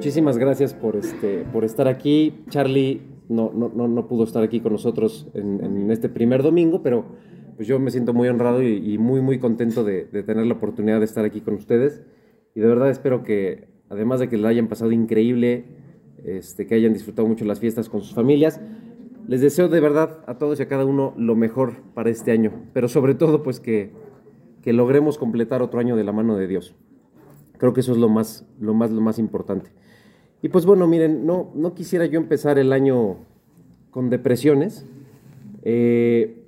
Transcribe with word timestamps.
muchísimas 0.00 0.38
gracias 0.38 0.72
por, 0.72 0.96
este, 0.96 1.44
por 1.52 1.62
estar 1.62 1.86
aquí. 1.86 2.42
Charlie 2.48 3.02
no, 3.28 3.52
no, 3.52 3.68
no, 3.68 4.08
pudo 4.08 4.24
estar 4.24 4.42
aquí 4.42 4.60
con 4.60 4.72
nosotros 4.72 5.28
en, 5.34 5.90
este 5.90 6.08
primer 6.08 6.42
domingo, 6.42 6.82
pero 6.82 7.04
pues 7.56 7.68
yo 7.68 7.78
me 7.78 7.90
siento 7.90 8.14
muy 8.14 8.26
honrado 8.28 8.62
y, 8.62 8.96
muy, 8.96 9.20
muy 9.20 9.38
contento 9.38 9.84
de, 9.84 10.04
tener 10.04 10.46
la 10.46 10.54
oportunidad 10.54 11.00
de 11.00 11.04
estar 11.04 11.26
aquí 11.26 11.42
con 11.42 11.52
ustedes. 11.52 12.00
Y 12.54 12.60
de 12.60 12.66
verdad 12.66 12.88
espero 12.88 13.22
que, 13.24 13.68
además 13.90 14.20
de 14.20 14.30
que 14.30 14.38
la 14.38 14.48
hayan 14.48 14.68
pasado 14.68 14.90
increíble, 14.90 15.66
este, 16.24 16.66
que 16.66 16.76
hayan 16.76 16.94
disfrutado 16.94 17.28
mucho 17.28 17.44
las 17.44 17.60
fiestas 17.60 17.90
con 17.90 18.00
sus 18.00 18.14
familias, 18.14 18.58
les 19.28 19.42
deseo 19.42 19.68
de 19.68 19.80
verdad 19.80 20.24
a 20.26 20.38
todos 20.38 20.60
y 20.60 20.62
a 20.62 20.68
cada 20.68 20.86
uno 20.86 21.12
lo 21.18 21.36
mejor 21.36 21.82
para 21.92 22.08
este 22.08 22.32
año, 22.32 22.52
pero 22.72 22.88
sobre 22.88 23.14
todo 23.14 23.42
pues 23.42 23.60
que, 23.60 23.90
que 24.62 24.72
logremos 24.72 25.18
completar 25.18 25.60
otro 25.60 25.78
año 25.78 25.94
de 25.94 26.04
la 26.04 26.12
mano 26.12 26.38
de 26.38 26.46
Dios. 26.46 26.74
Creo 27.58 27.74
que 27.74 27.80
eso 27.80 27.92
es 27.92 27.98
lo 27.98 28.08
más, 28.08 28.46
lo 28.58 28.72
más, 28.72 28.90
lo 28.90 29.02
más 29.02 29.18
importante. 29.18 29.70
Y 30.42 30.48
pues 30.48 30.64
bueno, 30.64 30.86
miren, 30.86 31.26
no, 31.26 31.50
no 31.54 31.74
quisiera 31.74 32.06
yo 32.06 32.18
empezar 32.18 32.58
el 32.58 32.72
año 32.72 33.16
con 33.90 34.08
depresiones. 34.10 34.86
Eh, 35.62 36.44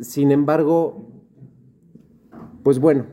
sin 0.00 0.32
embargo, 0.32 1.06
pues 2.62 2.78
bueno, 2.78 3.06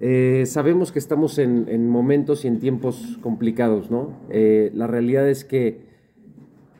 eh, 0.00 0.44
sabemos 0.46 0.92
que 0.92 0.98
estamos 0.98 1.38
en, 1.38 1.88
momentos 1.88 2.44
y 2.44 2.48
en 2.48 2.58
tiempos 2.58 3.18
complicados, 3.22 3.90
¿no? 3.90 4.12
Eh, 4.30 4.70
la 4.74 4.86
realidad 4.86 5.28
es 5.28 5.44
que 5.44 5.82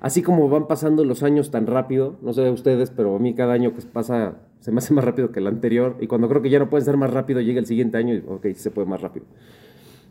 así 0.00 0.22
como 0.22 0.48
van 0.48 0.66
pasando 0.66 1.04
los 1.04 1.22
años 1.22 1.50
tan 1.50 1.66
rápido, 1.66 2.16
no 2.22 2.32
sé 2.32 2.42
de 2.42 2.50
ustedes, 2.50 2.90
pero 2.90 3.14
a 3.14 3.18
mí 3.18 3.34
cada 3.34 3.52
año 3.52 3.74
que 3.74 3.82
pasa 3.82 4.38
se 4.60 4.72
me 4.72 4.78
hace 4.78 4.94
más 4.94 5.04
rápido 5.04 5.30
que 5.30 5.40
el 5.40 5.46
anterior 5.46 5.96
y 6.00 6.06
cuando 6.06 6.28
creo 6.28 6.42
que 6.42 6.50
ya 6.50 6.58
no 6.58 6.70
puede 6.70 6.84
ser 6.84 6.96
más 6.96 7.12
rápido 7.12 7.40
llega 7.40 7.60
el 7.60 7.66
siguiente 7.66 7.98
año 7.98 8.14
y 8.14 8.24
ok, 8.26 8.46
se 8.54 8.70
puede 8.70 8.88
más 8.88 9.00
rápido. 9.00 9.26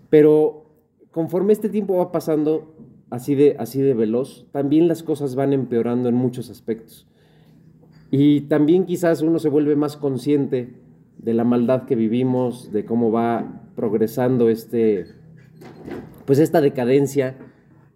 Pero 0.09 0.62
conforme 1.13 1.53
este 1.53 1.69
tiempo 1.69 1.95
va 1.95 2.11
pasando 2.11 2.75
así 3.09 3.35
de, 3.35 3.55
así 3.57 3.81
de 3.81 3.93
veloz, 3.93 4.45
también 4.51 4.89
las 4.89 5.03
cosas 5.03 5.35
van 5.35 5.53
empeorando 5.53 6.09
en 6.09 6.15
muchos 6.15 6.49
aspectos. 6.49 7.07
Y 8.11 8.41
también 8.41 8.85
quizás 8.85 9.21
uno 9.21 9.39
se 9.39 9.47
vuelve 9.47 9.77
más 9.77 9.95
consciente 9.95 10.73
de 11.17 11.33
la 11.33 11.45
maldad 11.45 11.85
que 11.85 11.95
vivimos, 11.95 12.71
de 12.73 12.83
cómo 12.83 13.11
va 13.11 13.61
progresando 13.75 14.49
este, 14.49 15.05
pues 16.25 16.39
esta 16.39 16.59
decadencia 16.59 17.37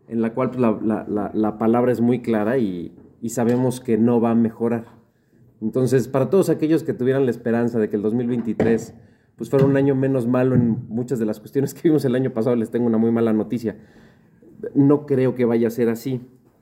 en 0.08 0.22
la 0.22 0.34
cual 0.34 0.52
pues, 0.52 0.62
la, 0.62 1.58
palabra 1.60 1.92
es 1.92 2.00
muy 2.00 2.22
clara 2.22 2.58
y 2.58 2.94
sabemos 3.28 3.82
que 3.82 3.98
no 3.98 4.22
va 4.22 4.32
a 4.32 4.36
mejorar. 4.36 4.98
Entonces, 5.62 6.08
para 6.08 6.30
todos 6.30 6.50
aquellos 6.50 6.84
que 6.84 6.94
tuvieran 6.94 7.26
la 7.26 7.32
esperanza 7.32 7.80
de 7.80 7.90
que 7.90 7.96
el 7.96 8.02
2023 8.02 8.94
pues 9.38 9.50
fuera 9.50 9.66
un 9.66 9.78
año 9.78 9.96
menos 9.96 10.28
malo 10.28 10.56
en 10.56 10.88
muchas 10.90 11.20
de 11.20 11.26
las 11.26 11.40
cuestiones 11.40 11.74
que 11.74 11.82
vimos 11.84 12.04
el 12.06 12.16
año 12.16 12.32
pasado, 12.34 12.56
les 12.56 12.72
tengo 12.72 12.88
una 12.88 12.98
muy 12.98 13.12
mala 13.12 13.34
noticia. 13.34 13.78
No 14.74 15.06
creo 15.06 15.36
que 15.36 15.46
vaya 15.46 15.68
a 15.68 15.72
ser 15.72 15.90
así. 15.90 16.22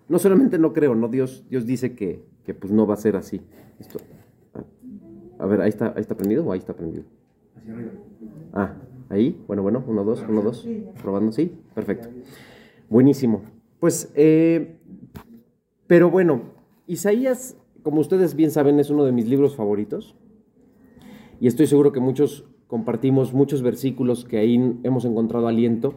No 0.09 0.19
solamente 0.19 0.59
no 0.59 0.73
creo, 0.73 0.93
no 0.93 1.07
Dios, 1.07 1.45
Dios 1.49 1.65
dice 1.65 1.95
que, 1.95 2.23
pues 2.59 2.71
no 2.71 2.85
va 2.85 2.93
a 2.93 2.97
ser 2.97 3.15
así. 3.15 3.41
Esto, 3.79 3.99
a 5.39 5.45
ver, 5.45 5.61
ahí 5.61 5.69
está, 5.69 5.93
ahí 5.95 6.01
está 6.01 6.15
prendido 6.15 6.45
o 6.45 6.51
ahí 6.51 6.59
está 6.59 6.73
prendido. 6.73 7.05
Hacia 7.55 7.73
arriba. 7.73 7.91
Ah, 8.53 8.73
ahí, 9.09 9.41
bueno, 9.47 9.63
bueno, 9.63 9.83
uno, 9.87 10.03
dos, 10.03 10.23
uno, 10.27 10.41
dos. 10.41 10.67
Probando, 11.01 11.31
sí, 11.31 11.51
perfecto. 11.73 12.09
Buenísimo. 12.89 13.41
Pues, 13.79 14.11
eh, 14.15 14.77
pero 15.87 16.11
bueno, 16.11 16.41
Isaías 16.87 17.57
como 17.85 18.01
ustedes 18.01 18.35
bien 18.35 18.49
saben, 18.49 18.79
es 18.79 18.89
uno 18.89 19.05
de 19.05 19.11
mis 19.11 19.29
libros 19.29 19.55
favoritos. 19.55 20.15
Y 21.39 21.45
estoy 21.45 21.67
seguro 21.67 21.91
que 21.91 21.99
muchos 21.99 22.49
compartimos 22.67 23.33
muchos 23.33 23.61
versículos 23.61 24.25
que 24.25 24.37
ahí 24.37 24.79
hemos 24.83 25.05
encontrado 25.05 25.47
aliento. 25.47 25.95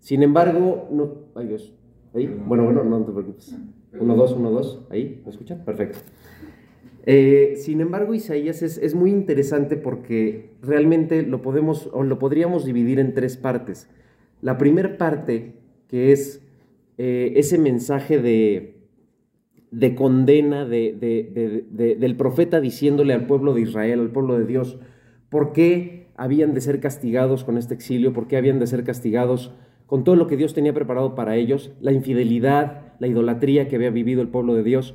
Sin 0.00 0.22
embargo, 0.22 0.88
no. 0.90 1.14
Ay 1.34 1.48
Dios. 1.48 1.74
Ahí. 2.14 2.26
Bueno, 2.26 2.64
bueno, 2.64 2.84
no 2.84 3.04
te 3.04 3.12
preocupes. 3.12 3.56
Uno, 3.98 4.16
dos, 4.16 4.32
uno, 4.32 4.50
dos. 4.50 4.86
Ahí. 4.90 5.20
¿Me 5.24 5.30
escuchan? 5.30 5.64
Perfecto. 5.64 5.98
Eh, 7.10 7.54
sin 7.56 7.80
embargo, 7.80 8.12
Isaías 8.14 8.62
es, 8.62 8.94
muy 8.94 9.10
interesante 9.10 9.76
porque 9.76 10.50
realmente 10.62 11.22
lo 11.22 11.40
podemos 11.40 11.88
o 11.92 12.02
lo 12.02 12.18
podríamos 12.18 12.64
dividir 12.66 12.98
en 12.98 13.14
tres 13.14 13.36
partes. 13.36 13.88
La 14.42 14.58
primera 14.58 14.98
parte, 14.98 15.54
que 15.88 16.12
es 16.12 16.44
eh, 16.98 17.32
ese 17.36 17.56
mensaje 17.56 18.20
de, 18.20 18.78
de 19.70 19.94
condena 19.94 20.66
del 20.66 22.14
profeta 22.18 22.60
diciéndole 22.60 23.14
al 23.14 23.26
pueblo 23.26 23.54
de 23.54 23.62
Israel, 23.62 24.00
al 24.00 24.10
pueblo 24.10 24.38
de 24.38 24.44
Dios, 24.44 24.78
por 25.30 25.52
qué 25.52 25.97
habían 26.18 26.52
de 26.52 26.60
ser 26.60 26.80
castigados 26.80 27.44
con 27.44 27.56
este 27.56 27.74
exilio, 27.74 28.12
por 28.12 28.26
qué 28.26 28.36
habían 28.36 28.58
de 28.58 28.66
ser 28.66 28.82
castigados 28.82 29.52
con 29.86 30.02
todo 30.02 30.16
lo 30.16 30.26
que 30.26 30.36
Dios 30.36 30.52
tenía 30.52 30.74
preparado 30.74 31.14
para 31.14 31.36
ellos, 31.36 31.72
la 31.80 31.92
infidelidad, 31.92 32.92
la 32.98 33.06
idolatría 33.06 33.68
que 33.68 33.76
había 33.76 33.90
vivido 33.90 34.20
el 34.20 34.28
pueblo 34.28 34.54
de 34.54 34.64
Dios. 34.64 34.94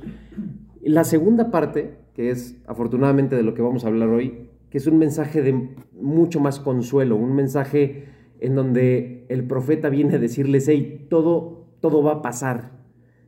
La 0.82 1.02
segunda 1.02 1.50
parte, 1.50 1.96
que 2.12 2.30
es 2.30 2.60
afortunadamente 2.66 3.36
de 3.36 3.42
lo 3.42 3.54
que 3.54 3.62
vamos 3.62 3.84
a 3.84 3.88
hablar 3.88 4.10
hoy, 4.10 4.50
que 4.68 4.76
es 4.76 4.86
un 4.86 4.98
mensaje 4.98 5.40
de 5.40 5.70
mucho 5.98 6.40
más 6.40 6.60
consuelo, 6.60 7.16
un 7.16 7.34
mensaje 7.34 8.04
en 8.38 8.54
donde 8.54 9.24
el 9.30 9.44
profeta 9.44 9.88
viene 9.88 10.16
a 10.16 10.18
decirles, 10.18 10.68
hey, 10.68 11.06
todo, 11.08 11.68
todo 11.80 12.02
va 12.02 12.12
a 12.12 12.22
pasar. 12.22 12.72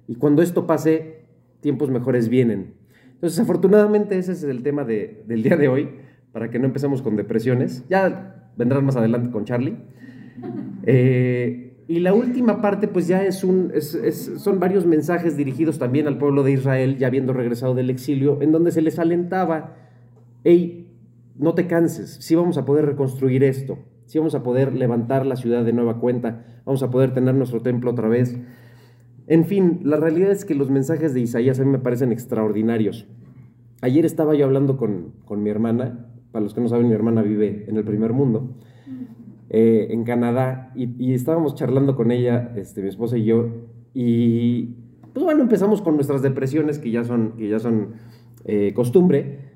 Y 0.06 0.16
cuando 0.16 0.42
esto 0.42 0.66
pase, 0.66 1.22
tiempos 1.60 1.90
mejores 1.90 2.28
vienen. 2.28 2.74
Entonces, 3.14 3.40
afortunadamente 3.40 4.18
ese 4.18 4.32
es 4.32 4.42
el 4.42 4.62
tema 4.62 4.84
del 4.84 5.42
día 5.42 5.56
de 5.56 5.68
hoy, 5.68 5.88
para 6.36 6.50
que 6.50 6.58
no 6.58 6.66
empecemos 6.66 7.00
con 7.00 7.16
depresiones. 7.16 7.82
Ya 7.88 8.50
vendrán 8.58 8.84
más 8.84 8.94
adelante 8.94 9.30
con 9.30 9.46
Charlie. 9.46 9.78
Eh, 10.82 11.82
y 11.88 12.00
la 12.00 12.12
última 12.12 12.60
parte, 12.60 12.88
pues 12.88 13.08
ya 13.08 13.24
es 13.24 13.42
un, 13.42 13.72
son 13.80 14.60
varios 14.60 14.84
mensajes 14.84 15.38
dirigidos 15.38 15.78
también 15.78 16.06
al 16.06 16.18
pueblo 16.18 16.42
de 16.42 16.52
Israel, 16.52 16.98
ya 16.98 17.06
habiendo 17.06 17.32
regresado 17.32 17.74
del 17.74 17.88
exilio, 17.88 18.42
en 18.42 18.52
donde 18.52 18.70
se 18.70 18.82
les 18.82 18.98
alentaba, 18.98 19.76
hey, 20.44 20.92
no 21.36 21.54
te 21.54 21.66
canses, 21.66 22.18
sí 22.20 22.34
vamos 22.34 22.58
a 22.58 22.66
poder 22.66 22.84
reconstruir 22.84 23.42
esto, 23.42 23.78
sí 24.04 24.18
vamos 24.18 24.34
a 24.34 24.42
poder 24.42 24.74
levantar 24.74 25.24
la 25.24 25.36
ciudad 25.36 25.64
de 25.64 25.72
nueva 25.72 26.00
cuenta, 26.00 26.44
vamos 26.66 26.82
a 26.82 26.90
poder 26.90 27.14
tener 27.14 27.34
nuestro 27.34 27.62
templo 27.62 27.92
otra 27.92 28.08
vez. 28.08 28.36
En 29.26 29.46
fin, 29.46 29.80
la 29.84 29.96
realidad 29.96 30.32
es 30.32 30.44
que 30.44 30.54
los 30.54 30.68
mensajes 30.68 31.14
de 31.14 31.20
Isaías 31.20 31.58
a 31.60 31.64
mí 31.64 31.70
me 31.70 31.78
parecen 31.78 32.12
extraordinarios. 32.12 33.06
Ayer 33.80 34.04
estaba 34.04 34.34
yo 34.34 34.46
hablando 34.46 34.76
con, 34.76 35.14
mi 35.42 35.50
hermana, 35.50 36.06
para 36.36 36.44
los 36.44 36.52
que 36.52 36.60
no 36.60 36.68
saben, 36.68 36.86
mi 36.86 36.92
hermana 36.92 37.22
vive 37.22 37.64
en 37.66 37.78
el 37.78 37.84
primer 37.84 38.12
mundo, 38.12 38.50
eh, 39.48 39.86
en 39.88 40.04
Canadá, 40.04 40.70
y, 40.76 41.14
estábamos 41.14 41.54
charlando 41.54 41.96
con 41.96 42.10
ella, 42.10 42.52
este, 42.56 42.82
mi 42.82 42.88
esposa 42.88 43.16
y 43.16 43.24
yo, 43.24 43.48
y 43.94 44.74
pues 45.14 45.24
bueno, 45.24 45.40
empezamos 45.40 45.80
con 45.80 45.94
nuestras 45.94 46.20
depresiones, 46.20 46.78
que 46.78 46.90
ya 46.90 47.04
son, 47.04 47.38
que 47.38 47.48
ya 47.48 47.58
son 47.58 47.92
eh, 48.44 48.74
costumbre, 48.74 49.46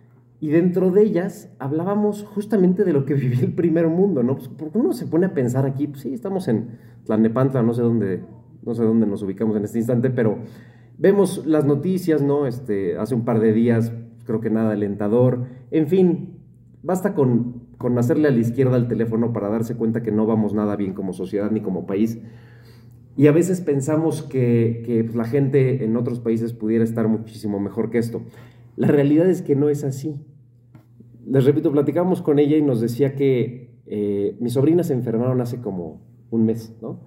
y 0.40 0.48
dentro 0.48 0.90
de 0.90 1.02
ellas 1.02 1.54
hablábamos 1.58 2.24
justamente 2.24 2.84
de 2.84 2.94
lo 2.94 3.04
que 3.04 3.12
vivía 3.24 3.40
el 3.40 3.52
primer 3.52 3.88
mundo, 3.88 4.22
¿no? 4.22 4.36
Pues, 4.36 4.48
porque 4.48 4.78
uno 4.78 4.94
se 4.94 5.04
pone 5.06 5.26
a 5.26 5.34
pensar 5.34 5.66
aquí, 5.66 5.86
pues 5.86 6.00
sí, 6.00 6.14
estamos 6.14 6.48
en 6.48 6.78
Tlanepantla, 7.04 7.62
no 7.62 7.74
sé 7.74 7.82
dónde 7.82 8.22
no 8.64 8.74
sé 8.74 8.84
dónde 8.84 9.06
nos 9.06 9.22
ubicamos 9.22 9.54
en 9.58 9.64
este 9.64 9.76
instante, 9.76 10.08
pero 10.08 10.38
vemos 10.96 11.44
las 11.44 11.66
noticias, 11.66 12.22
¿no? 12.22 12.46
Este, 12.46 12.96
hace 12.96 13.14
un 13.14 13.26
par 13.26 13.38
de 13.38 13.52
días, 13.52 13.92
creo 14.24 14.40
que 14.40 14.48
nada 14.48 14.72
alentador. 14.72 15.44
En 15.70 15.88
fin, 15.88 16.39
basta 16.82 17.14
con, 17.14 17.62
con 17.78 17.98
hacerle 17.98 18.28
a 18.28 18.30
la 18.30 18.38
izquierda 18.38 18.76
al 18.76 18.88
teléfono 18.88 19.32
para 19.32 19.48
darse 19.48 19.76
cuenta 19.76 20.02
que 20.02 20.12
no 20.12 20.26
vamos 20.26 20.54
nada 20.54 20.76
bien 20.76 20.94
como 20.94 21.12
sociedad 21.12 21.50
ni 21.50 21.60
como 21.60 21.86
país. 21.86 22.18
Y 23.16 23.26
a 23.26 23.32
veces 23.32 23.60
pensamos 23.60 24.22
que, 24.22 24.82
que 24.86 25.04
pues, 25.04 25.16
la 25.16 25.24
gente 25.24 25.84
en 25.84 25.96
otros 25.96 26.20
países 26.20 26.52
pudiera 26.52 26.84
estar 26.84 27.08
muchísimo 27.08 27.60
mejor 27.60 27.90
que 27.90 27.98
esto. 27.98 28.22
La 28.76 28.88
realidad 28.88 29.28
es 29.28 29.42
que 29.42 29.56
no 29.56 29.68
es 29.68 29.84
así. 29.84 30.16
Les 31.26 31.44
repito, 31.44 31.70
platicamos 31.70 32.22
con 32.22 32.38
ella 32.38 32.56
y 32.56 32.62
nos 32.62 32.80
decía 32.80 33.14
que 33.14 33.70
eh, 33.86 34.36
mis 34.40 34.52
sobrinas 34.52 34.86
se 34.86 34.94
enfermaron 34.94 35.40
hace 35.40 35.60
como 35.60 36.00
un 36.30 36.46
mes, 36.46 36.74
¿no? 36.80 37.00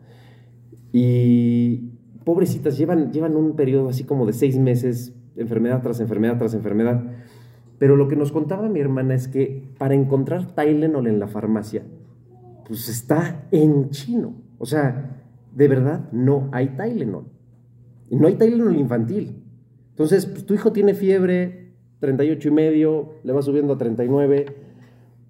Y 0.92 1.94
pobrecitas, 2.25 2.78
llevan, 2.78 3.12
llevan 3.12 3.36
un 3.36 3.56
periodo 3.56 3.90
así 3.90 4.04
como 4.04 4.25
de 4.25 4.34
seis 4.34 4.58
meses, 4.60 5.16
enfermedad 5.36 5.81
tras 5.81 6.00
enfermedad 6.00 6.38
tras 6.38 6.54
enfermedad. 6.54 7.04
Pero 7.84 7.98
lo 7.98 8.08
que 8.08 8.16
nos 8.16 8.32
contaba 8.32 8.70
mi 8.70 8.80
hermana 8.80 9.14
es 9.14 9.28
que 9.28 9.62
para 9.78 9.94
encontrar 9.94 10.56
Tylenol 10.56 11.06
en 11.06 11.20
la 11.20 11.28
farmacia, 11.28 11.84
pues 12.66 12.88
está 12.88 13.46
en 13.52 13.90
chino. 13.90 14.36
O 14.58 14.66
sea, 14.66 15.20
de 15.54 15.68
verdad 15.68 16.10
no 16.14 16.48
hay 16.54 16.78
Tylenol. 16.78 17.26
Y 18.10 18.16
no 18.16 18.28
hay 18.28 18.36
Tylenol 18.36 18.78
infantil. 18.78 19.44
Entonces, 19.90 20.26
pues, 20.26 20.46
tu 20.46 20.54
hijo 20.54 20.72
tiene 20.72 20.94
fiebre, 20.94 21.74
38 22.00 22.48
y 22.48 22.52
medio, 22.52 23.16
le 23.26 23.34
va 23.34 23.42
subiendo 23.42 23.74
a 23.74 23.78
39, 23.78 24.46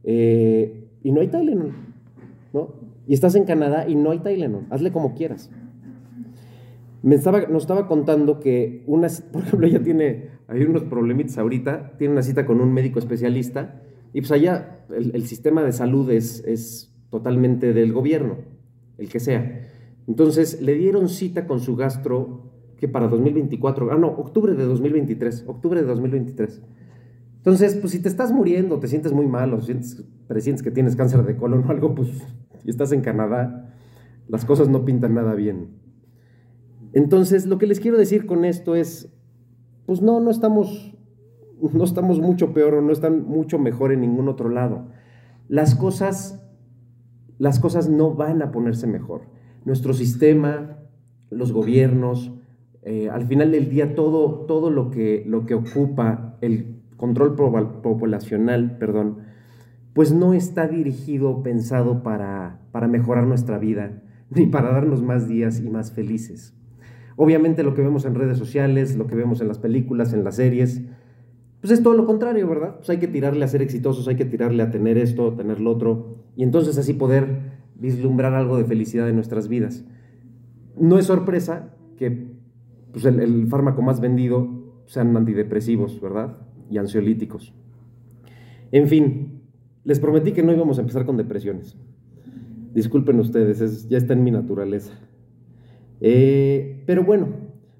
eh, 0.04 0.90
y 1.02 1.12
no 1.12 1.22
hay 1.22 1.30
Tylenol, 1.30 1.74
¿no? 2.54 2.76
y 3.08 3.16
estás 3.16 3.34
en 3.34 3.46
Canadá 3.46 3.90
y 3.90 3.96
no 3.96 4.12
hay 4.12 4.20
Tylenol, 4.20 4.68
hazle 4.70 4.92
como 4.92 5.16
quieras. 5.16 5.50
Me 7.02 7.16
estaba, 7.16 7.48
nos 7.48 7.64
estaba 7.64 7.88
contando 7.88 8.40
que, 8.40 8.84
una, 8.86 9.08
por 9.32 9.42
ejemplo, 9.42 9.66
ella 9.66 9.82
tiene, 9.82 10.33
hay 10.48 10.64
unos 10.64 10.84
problemitas 10.84 11.38
ahorita, 11.38 11.98
tiene 11.98 12.14
una 12.14 12.24
cita 12.24 12.46
con 12.46 12.62
un 12.62 12.74
médico 12.74 13.00
especialista 13.00 13.82
y 14.14 14.22
pues 14.22 14.32
allá 14.32 14.86
el, 14.90 15.26
sistema 15.26 15.64
de 15.64 15.72
salud 15.72 16.10
es, 16.12 16.44
es 16.46 16.94
totalmente 17.10 17.74
del 17.74 17.94
gobierno, 17.94 18.38
el 18.98 19.10
que 19.10 19.20
sea. 19.20 19.68
Entonces 20.08 20.62
le 20.62 20.76
dieron 20.76 21.10
cita 21.10 21.48
con 21.48 21.60
su 21.60 21.76
gastro 21.76 22.52
que 22.78 22.88
para 22.88 23.08
2024, 23.08 23.92
ah 23.92 23.98
no, 23.98 24.08
octubre 24.08 24.54
de 24.54 24.66
2023, 24.66 25.46
octubre 25.48 25.82
de 25.82 25.88
2023. 25.88 26.62
Entonces, 27.38 27.76
pues 27.76 27.92
si 27.92 28.02
te 28.02 28.08
estás 28.08 28.32
muriendo, 28.32 28.80
te 28.80 28.88
sientes 28.88 29.12
muy 29.12 29.28
mal 29.28 29.54
o 29.54 29.62
sientes, 29.62 30.06
presientes 30.28 30.64
que 30.64 30.72
tienes 30.72 30.96
cáncer 30.96 31.24
de 31.24 31.36
colon 31.36 31.64
o 31.66 31.72
algo, 31.72 31.94
pues 31.94 32.10
y 32.64 32.70
estás 32.70 32.92
en 32.92 33.02
Canadá, 33.02 33.74
las 34.28 34.46
cosas 34.46 34.70
no 34.70 34.86
pintan 34.86 35.14
nada 35.14 35.36
bien. 35.36 35.70
Entonces, 36.94 37.46
lo 37.46 37.58
que 37.58 37.68
les 37.68 37.80
quiero 37.80 37.98
decir 37.98 38.26
con 38.26 38.46
esto 38.46 38.76
es, 38.76 39.14
pues 39.86 40.02
no, 40.02 40.20
no 40.20 40.32
estamos, 40.32 40.96
no 41.74 41.84
estamos 41.84 42.20
mucho 42.20 42.54
peor 42.54 42.76
o 42.76 42.82
no 42.82 42.92
están 42.92 43.26
mucho 43.28 43.60
mejor 43.60 43.92
en 43.92 44.02
ningún 44.02 44.28
otro 44.28 44.50
lado. 44.50 44.88
Las 45.48 45.76
cosas, 45.76 46.44
las 47.38 47.60
cosas 47.60 47.90
no 47.90 48.14
van 48.14 48.42
a 48.42 48.52
ponerse 48.52 48.88
mejor. 48.88 49.24
Nuestro 49.66 49.94
sistema, 49.94 50.78
los 51.30 51.52
gobiernos, 51.52 52.32
eh, 52.82 53.10
al 53.10 53.26
final 53.26 53.52
del 53.52 53.70
día 53.70 53.96
todo, 53.96 54.46
todo 54.46 54.70
lo, 54.70 54.90
que, 54.90 55.24
lo 55.26 55.46
que 55.46 55.54
ocupa 55.54 56.38
el 56.42 56.82
control 56.98 57.36
poblacional, 57.36 58.78
perdón, 58.78 59.20
pues 59.94 60.12
no 60.12 60.34
está 60.34 60.68
dirigido 60.68 61.44
pensado 61.44 62.04
para, 62.04 62.62
para 62.72 62.88
mejorar 62.88 63.26
nuestra 63.26 63.58
vida, 63.58 64.02
ni 64.30 64.48
para 64.48 64.72
darnos 64.72 65.02
más 65.02 65.28
días 65.28 65.60
y 65.60 65.70
más 65.70 65.92
felices. 65.92 66.56
Obviamente 67.16 67.64
lo 67.64 67.74
que 67.76 67.82
vemos 67.82 68.06
en 68.06 68.16
redes 68.16 68.38
sociales, 68.38 68.96
lo 68.96 69.08
que 69.08 69.16
vemos 69.16 69.42
en 69.42 69.48
las 69.48 69.60
películas, 69.60 70.14
en 70.14 70.24
las 70.24 70.36
series, 70.38 70.82
pues 71.62 71.72
es 71.72 71.82
todo 71.82 71.94
lo 71.94 72.06
contrario, 72.06 72.48
¿verdad? 72.48 72.76
Pues 72.78 72.90
hay 72.90 72.98
que 72.98 73.08
tirarle 73.08 73.46
a 73.46 73.48
ser 73.48 73.62
exitosos, 73.62 74.08
hay 74.08 74.16
que 74.16 74.26
tirarle 74.26 74.64
a 74.64 74.72
tener 74.72 74.98
esto, 74.98 75.34
tener 75.34 75.62
lo 75.62 75.72
otro, 75.72 76.18
y 76.36 76.44
entonces 76.44 76.78
así 76.78 76.94
poder 76.94 77.54
vislumbrar 77.76 78.34
algo 78.34 78.58
de 78.58 78.66
felicidad 78.66 79.08
en 79.08 79.16
nuestras 79.16 79.48
vidas. 79.48 79.86
No 80.78 81.00
es 81.00 81.06
sorpresa 81.06 81.74
que 81.98 82.34
pues 82.92 83.06
el, 83.06 83.48
fármaco 83.48 83.82
más 83.82 84.02
vendido 84.02 84.82
sean 84.86 85.16
antidepresivos, 85.16 86.02
¿verdad? 86.02 86.38
Y 86.70 86.78
ansiolíticos. 86.78 87.54
En 88.72 88.88
fin, 88.88 89.42
les 89.84 90.00
prometí 90.00 90.32
que 90.32 90.44
no 90.44 90.52
íbamos 90.52 90.78
a 90.78 90.82
empezar 90.82 91.06
con 91.06 91.18
depresiones. 91.18 91.78
Disculpen 92.74 93.20
ustedes, 93.20 93.88
ya 93.88 93.98
está 93.98 94.14
en 94.14 94.24
mi 94.24 94.32
naturaleza. 94.32 94.94
Eh, 96.06 96.84
pero 96.86 97.06
bueno, 97.06 97.30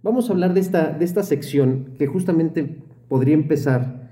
vamos 0.02 0.30
a 0.30 0.34
hablar 0.34 0.54
de 0.54 0.62
esta, 0.62 0.94
de 0.94 1.04
esta 1.04 1.24
sección 1.24 1.90
que 1.98 2.08
justamente 2.08 2.82
podría 3.10 3.34
empezar 3.34 4.12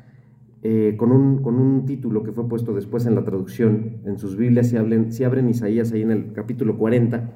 eh, 0.63 0.95
con, 0.97 1.13
un, 1.13 1.41
con, 1.41 1.55
un, 1.55 1.85
título 1.85 2.21
que 2.21 2.33
fue 2.33 2.47
puesto 2.49 2.73
después 2.73 3.05
en 3.05 3.15
la 3.15 3.23
traducción 3.23 4.01
en 4.03 4.17
sus 4.17 4.35
Biblias, 4.35 4.67
si, 4.67 4.75
hablen, 4.75 5.13
si 5.13 5.23
abren 5.23 5.47
Isaías 5.47 5.93
ahí 5.93 6.01
en 6.01 6.11
el 6.11 6.33
capítulo 6.33 6.77
40, 6.77 7.31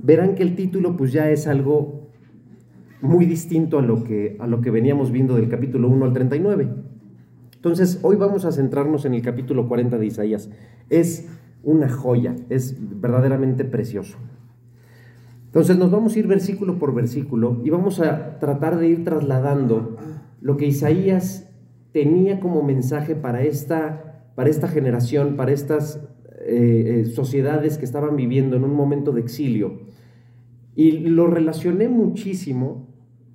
verán 0.00 0.34
que 0.34 0.42
el 0.42 0.56
título 0.56 0.96
pues 0.96 1.12
ya 1.12 1.30
es 1.30 1.46
algo 1.46 2.10
muy 3.00 3.24
distinto 3.24 3.78
a 3.78 3.82
lo 3.82 4.02
que, 4.02 4.36
a 4.40 4.48
lo 4.48 4.60
que 4.62 4.72
veníamos 4.72 5.12
viendo 5.12 5.36
del 5.36 5.48
capítulo 5.48 5.88
1 5.88 6.04
al 6.04 6.12
39. 6.12 6.68
Entonces, 7.54 8.00
hoy 8.02 8.16
vamos 8.16 8.44
a 8.44 8.50
centrarnos 8.50 9.04
en 9.04 9.14
el 9.14 9.22
capítulo 9.22 9.68
40 9.68 9.98
de 9.98 10.06
Isaías. 10.06 10.50
Es 10.88 11.28
una 11.62 11.88
joya, 11.88 12.34
es 12.48 12.76
verdaderamente 13.00 13.64
precioso. 13.64 14.18
Entonces 15.50 15.76
nos 15.76 15.90
vamos 15.90 16.14
a 16.14 16.18
ir 16.20 16.28
versículo 16.28 16.78
por 16.78 16.94
versículo 16.94 17.60
y 17.64 17.70
vamos 17.70 17.98
a 17.98 18.38
tratar 18.38 18.78
de 18.78 18.86
ir 18.86 19.04
trasladando 19.04 19.96
lo 20.40 20.56
que 20.56 20.66
Isaías 20.66 21.50
tenía 21.90 22.38
como 22.38 22.62
mensaje 22.62 23.16
para 23.16 23.42
esta, 23.42 24.30
para 24.36 24.48
esta 24.48 24.68
generación, 24.68 25.34
para 25.34 25.50
estas 25.50 26.06
eh, 26.42 27.00
eh, 27.00 27.04
sociedades 27.06 27.78
que 27.78 27.84
estaban 27.84 28.14
viviendo 28.14 28.54
en 28.54 28.62
un 28.62 28.74
momento 28.74 29.10
de 29.10 29.22
exilio. 29.22 29.80
Y 30.76 30.92
lo 30.92 31.26
relacioné 31.26 31.88
muchísimo 31.88 32.86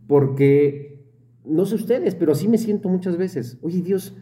porque, 0.08 1.04
no 1.44 1.66
sé 1.66 1.76
ustedes, 1.76 2.16
pero 2.16 2.32
así 2.32 2.48
me 2.48 2.58
siento 2.58 2.88
muchas 2.88 3.18
veces. 3.18 3.60
Oye 3.62 3.82
Dios, 3.82 4.16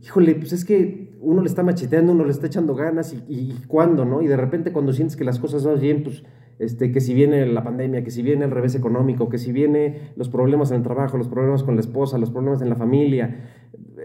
híjole, 0.00 0.36
pues 0.36 0.52
es 0.52 0.64
que 0.64 1.18
uno 1.20 1.42
le 1.42 1.48
está 1.48 1.64
macheteando, 1.64 2.12
uno 2.12 2.24
le 2.24 2.30
está 2.30 2.46
echando 2.46 2.76
ganas 2.76 3.12
y, 3.12 3.16
y, 3.26 3.50
y 3.50 3.62
cuándo, 3.66 4.04
¿no? 4.04 4.22
Y 4.22 4.28
de 4.28 4.36
repente 4.36 4.70
cuando 4.70 4.92
sientes 4.92 5.16
que 5.16 5.24
las 5.24 5.40
cosas 5.40 5.64
van 5.64 5.80
bien, 5.80 6.04
pues 6.04 6.22
este, 6.58 6.90
que 6.90 7.00
si 7.00 7.14
viene 7.14 7.46
la 7.46 7.62
pandemia, 7.62 8.02
que 8.02 8.10
si 8.10 8.22
viene 8.22 8.44
el 8.44 8.50
revés 8.50 8.74
económico, 8.74 9.28
que 9.28 9.38
si 9.38 9.52
viene 9.52 10.12
los 10.16 10.28
problemas 10.28 10.70
en 10.70 10.78
el 10.78 10.82
trabajo, 10.82 11.18
los 11.18 11.28
problemas 11.28 11.62
con 11.62 11.74
la 11.74 11.80
esposa, 11.80 12.18
los 12.18 12.30
problemas 12.30 12.62
en 12.62 12.70
la 12.70 12.76
familia, 12.76 13.50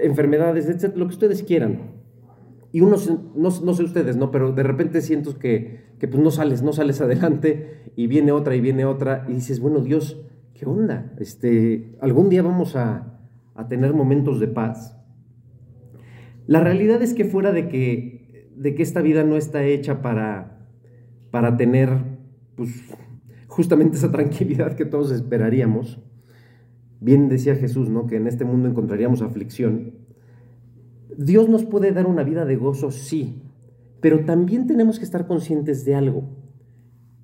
enfermedades, 0.01 0.67
etc., 0.67 0.95
lo 0.95 1.07
que 1.07 1.13
ustedes 1.13 1.43
quieran. 1.43 2.01
Y 2.73 2.81
uno, 2.81 2.97
no, 3.35 3.49
no 3.49 3.73
sé 3.73 3.83
ustedes, 3.83 4.15
¿no? 4.17 4.31
Pero 4.31 4.53
de 4.53 4.63
repente 4.63 5.01
siento 5.01 5.37
que, 5.37 5.91
que 5.99 6.07
pues 6.07 6.21
no 6.21 6.31
sales, 6.31 6.61
no 6.61 6.73
sales 6.73 7.01
adelante 7.01 7.91
y 7.95 8.07
viene 8.07 8.31
otra 8.31 8.55
y 8.55 8.61
viene 8.61 8.85
otra 8.85 9.25
y 9.27 9.33
dices, 9.33 9.59
bueno, 9.59 9.81
Dios, 9.81 10.25
¿qué 10.53 10.65
onda? 10.65 11.13
Este, 11.19 11.95
algún 11.99 12.29
día 12.29 12.43
vamos 12.43 12.75
a, 12.75 13.19
a 13.55 13.67
tener 13.67 13.93
momentos 13.93 14.39
de 14.39 14.47
paz. 14.47 14.97
La 16.47 16.59
realidad 16.61 17.01
es 17.01 17.13
que 17.13 17.25
fuera 17.25 17.51
de 17.51 17.67
que, 17.67 18.49
de 18.55 18.75
que 18.75 18.83
esta 18.83 19.01
vida 19.01 19.23
no 19.23 19.37
está 19.37 19.63
hecha 19.63 20.01
para, 20.01 20.67
para 21.29 21.57
tener 21.57 21.89
pues, 22.61 22.83
justamente 23.47 23.97
esa 23.97 24.11
tranquilidad 24.11 24.75
que 24.75 24.85
todos 24.85 25.09
esperaríamos. 25.09 25.99
Bien 26.99 27.27
decía 27.27 27.55
Jesús, 27.55 27.89
¿no? 27.89 28.05
Que 28.05 28.17
en 28.17 28.27
este 28.27 28.45
mundo 28.45 28.69
encontraríamos 28.69 29.23
aflicción. 29.23 29.93
Dios 31.17 31.49
nos 31.49 31.65
puede 31.65 31.91
dar 31.91 32.05
una 32.05 32.21
vida 32.21 32.45
de 32.45 32.57
gozo, 32.57 32.91
sí, 32.91 33.41
pero 33.99 34.25
también 34.25 34.67
tenemos 34.67 34.99
que 34.99 35.05
estar 35.05 35.25
conscientes 35.25 35.85
de 35.85 35.95
algo. 35.95 36.29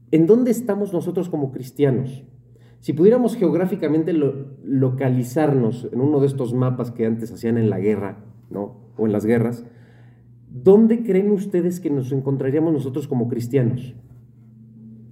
¿En 0.09 0.25
dónde 0.25 0.49
estamos 0.49 0.91
nosotros 0.91 1.29
como 1.29 1.51
cristianos? 1.51 2.23
Si 2.79 2.93
pudiéramos 2.93 3.35
geográficamente 3.35 4.13
localizarnos 4.13 5.87
en 5.93 6.01
uno 6.01 6.19
de 6.19 6.25
estos 6.25 6.55
mapas 6.55 6.89
que 6.89 7.05
antes 7.05 7.31
hacían 7.31 7.59
en 7.59 7.69
la 7.69 7.77
guerra, 7.77 8.25
¿no? 8.49 8.91
O 8.97 9.05
en 9.05 9.11
las 9.11 9.23
guerras, 9.23 9.65
¿dónde 10.49 11.03
creen 11.03 11.29
ustedes 11.29 11.79
que 11.79 11.91
nos 11.91 12.11
encontraríamos 12.11 12.73
nosotros 12.73 13.07
como 13.07 13.27
cristianos? 13.27 13.93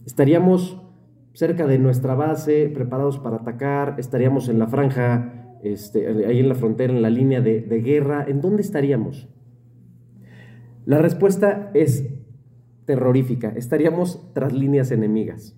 Estaríamos 0.06 0.81
cerca 1.34 1.68
de 1.68 1.80
nuestra 1.80 2.16
base, 2.16 2.69
preparados 2.74 3.19
para 3.19 3.38
atacar, 3.38 3.96
estaríamos 3.98 4.48
en 4.48 4.60
la 4.60 4.68
franja, 4.68 5.57
este, 5.63 6.07
ahí 6.25 6.40
en 6.40 6.50
la 6.50 6.56
frontera, 6.56 6.94
en 6.94 7.02
la 7.02 7.10
línea 7.10 7.42
de, 7.42 7.62
de 7.62 7.81
guerra, 7.81 8.25
¿en 8.28 8.40
dónde 8.40 8.62
estaríamos? 8.62 9.28
La 10.86 11.00
respuesta 11.00 11.71
es 11.74 12.07
terrorífica, 12.85 13.50
estaríamos 13.50 14.31
tras 14.33 14.54
líneas 14.54 14.92
enemigas. 14.92 15.57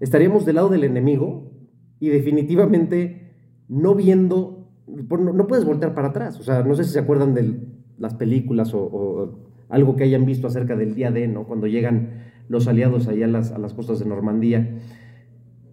Estaríamos 0.00 0.44
del 0.44 0.56
lado 0.56 0.68
del 0.68 0.84
enemigo 0.84 1.52
y 2.00 2.08
definitivamente 2.08 3.30
no 3.68 3.94
viendo, 3.94 4.68
no 4.86 5.46
puedes 5.46 5.64
voltear 5.64 5.94
para 5.94 6.08
atrás. 6.08 6.40
O 6.40 6.42
sea, 6.42 6.64
no 6.64 6.74
sé 6.74 6.84
si 6.84 6.90
se 6.90 6.98
acuerdan 6.98 7.34
de 7.34 7.60
las 7.98 8.14
películas 8.14 8.74
o, 8.74 8.82
o 8.82 9.38
algo 9.68 9.94
que 9.94 10.04
hayan 10.04 10.26
visto 10.26 10.48
acerca 10.48 10.74
del 10.74 10.96
día 10.96 11.12
de, 11.12 11.28
¿no? 11.28 11.46
Cuando 11.46 11.68
llegan 11.68 12.31
los 12.48 12.68
aliados 12.68 13.08
allá 13.08 13.26
a 13.26 13.28
las, 13.28 13.52
a 13.52 13.58
las 13.58 13.74
costas 13.74 13.98
de 13.98 14.06
Normandía. 14.06 14.78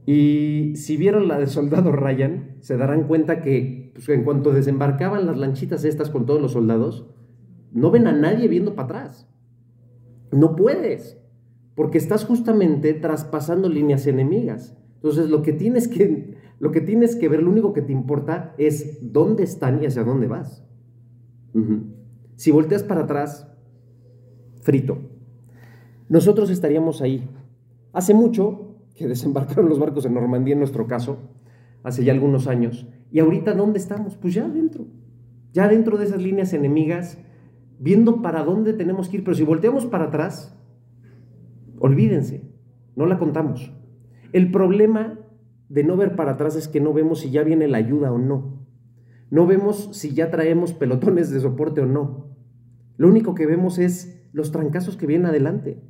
Y 0.06 0.74
si 0.76 0.98
vieron 0.98 1.28
la 1.28 1.38
de 1.38 1.48
Soldado 1.48 1.92
Ryan, 1.92 2.56
se 2.62 2.78
darán 2.78 3.04
cuenta 3.04 3.42
que 3.42 3.92
pues, 3.94 4.10
en 4.10 4.24
cuanto 4.24 4.52
desembarcaban 4.52 5.26
las 5.28 5.38
lanchitas 5.38 5.84
estas 5.86 6.10
con 6.10 6.26
todos 6.26 6.42
los 6.42 6.54
soldados, 6.54 7.08
no 7.72 7.92
ven 7.92 8.08
a 8.08 8.12
nadie 8.12 8.48
viendo 8.48 8.76
para 8.76 8.86
atrás. 8.86 9.30
No 10.32 10.56
puedes, 10.56 11.22
porque 11.76 11.98
estás 11.98 12.26
justamente 12.26 12.94
traspasando 12.94 13.70
líneas 13.70 14.08
enemigas. 14.08 14.76
Entonces 14.96 15.30
lo 15.30 15.44
que 15.44 15.54
tienes 15.54 15.88
que, 15.88 16.38
lo 16.60 16.72
que, 16.72 16.82
tienes 16.82 17.16
que 17.16 17.30
ver, 17.30 17.44
lo 17.44 17.52
único 17.52 17.74
que 17.74 17.82
te 17.82 17.92
importa 17.92 18.56
es 18.58 19.00
dónde 19.14 19.44
están 19.44 19.84
y 19.84 19.86
hacia 19.86 20.04
dónde 20.04 20.28
vas. 20.28 20.66
Si 22.36 22.52
volteas 22.52 22.84
para 22.84 23.02
atrás, 23.02 23.48
frito 24.62 25.19
nosotros 26.10 26.50
estaríamos 26.50 27.02
ahí. 27.02 27.30
Hace 27.94 28.14
mucho 28.14 28.76
que 28.96 29.08
desembarcaron 29.08 29.70
los 29.70 29.80
barcos 29.80 30.06
en 30.06 30.16
Normandía, 30.16 30.54
en 30.54 30.60
nuestro 30.60 30.88
caso, 30.88 31.20
hace 31.84 32.04
ya 32.04 32.12
algunos 32.12 32.48
años. 32.48 32.88
¿Y 33.12 33.20
ahorita 33.20 33.54
dónde 33.54 33.80
estamos? 33.80 34.18
Pues 34.18 34.34
ya 34.34 34.48
dentro, 34.50 34.88
ya 35.54 35.68
dentro 35.68 35.98
de 35.98 36.06
esas 36.06 36.22
líneas 36.22 36.54
enemigas, 36.54 37.20
viendo 37.80 38.22
para 38.22 38.44
dónde 38.44 38.74
tenemos 38.74 39.08
que 39.08 39.18
ir. 39.18 39.24
Pero 39.24 39.36
si 39.36 39.44
volteamos 39.44 39.86
para 39.86 40.06
atrás, 40.06 40.56
olvídense, 41.80 42.44
no 42.96 43.06
la 43.06 43.18
contamos. 43.18 43.72
El 44.34 44.52
problema 44.52 45.20
de 45.70 45.84
no 45.84 45.96
ver 45.96 46.16
para 46.16 46.32
atrás 46.32 46.56
es 46.56 46.68
que 46.68 46.82
no 46.82 46.94
vemos 46.94 47.20
si 47.20 47.30
ya 47.30 47.44
viene 47.44 47.68
la 47.68 47.78
ayuda 47.78 48.12
o 48.12 48.18
no. 48.18 48.68
No 49.30 49.46
vemos 49.46 49.90
si 49.94 50.14
ya 50.14 50.32
traemos 50.32 50.74
pelotones 50.74 51.30
de 51.30 51.40
soporte 51.40 51.82
o 51.82 51.86
no. 51.86 52.36
Lo 52.98 53.08
único 53.08 53.36
que 53.36 53.46
vemos 53.46 53.78
es 53.78 54.28
los 54.34 54.52
trancazos 54.52 54.98
que 54.98 55.06
vienen 55.06 55.28
adelante 55.28 55.82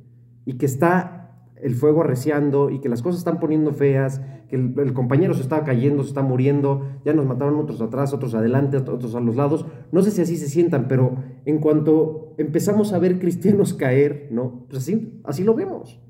y 0.50 0.54
que 0.54 0.66
está 0.66 1.30
el 1.62 1.76
fuego 1.76 2.00
arreciando 2.00 2.70
y 2.70 2.80
que 2.80 2.88
las 2.88 3.02
cosas 3.02 3.20
están 3.20 3.38
poniendo 3.38 3.72
feas, 3.72 4.20
que 4.48 4.56
el, 4.56 4.92
compañero 4.94 5.32
se 5.32 5.42
está 5.42 5.62
cayendo, 5.62 6.02
se 6.02 6.08
está 6.08 6.22
muriendo, 6.22 6.88
ya 7.04 7.12
nos 7.12 7.24
mataron 7.24 7.54
otros 7.60 7.80
atrás, 7.80 8.12
otros 8.12 8.34
adelante, 8.34 8.78
otros 8.78 9.14
a 9.14 9.20
los 9.20 9.36
lados. 9.36 9.64
No 9.92 10.02
sé 10.02 10.10
si 10.10 10.22
así 10.22 10.36
se 10.36 10.48
sientan, 10.48 10.88
pero 10.88 11.18
en 11.44 11.58
cuanto 11.58 12.34
empezamos 12.36 12.92
a 12.92 12.98
ver 12.98 13.20
cristianos 13.20 13.74
caer, 13.74 14.26
¿no? 14.32 14.64
Pues 14.68 14.82
así, 14.82 15.20
así 15.22 15.44
lo 15.44 15.54
vemos. 15.54 16.00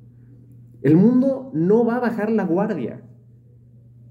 El 0.80 0.96
mundo 0.96 1.50
no 1.52 1.84
va 1.84 1.96
a 1.96 2.00
bajar 2.00 2.30
la 2.30 2.44
guardia. 2.44 3.02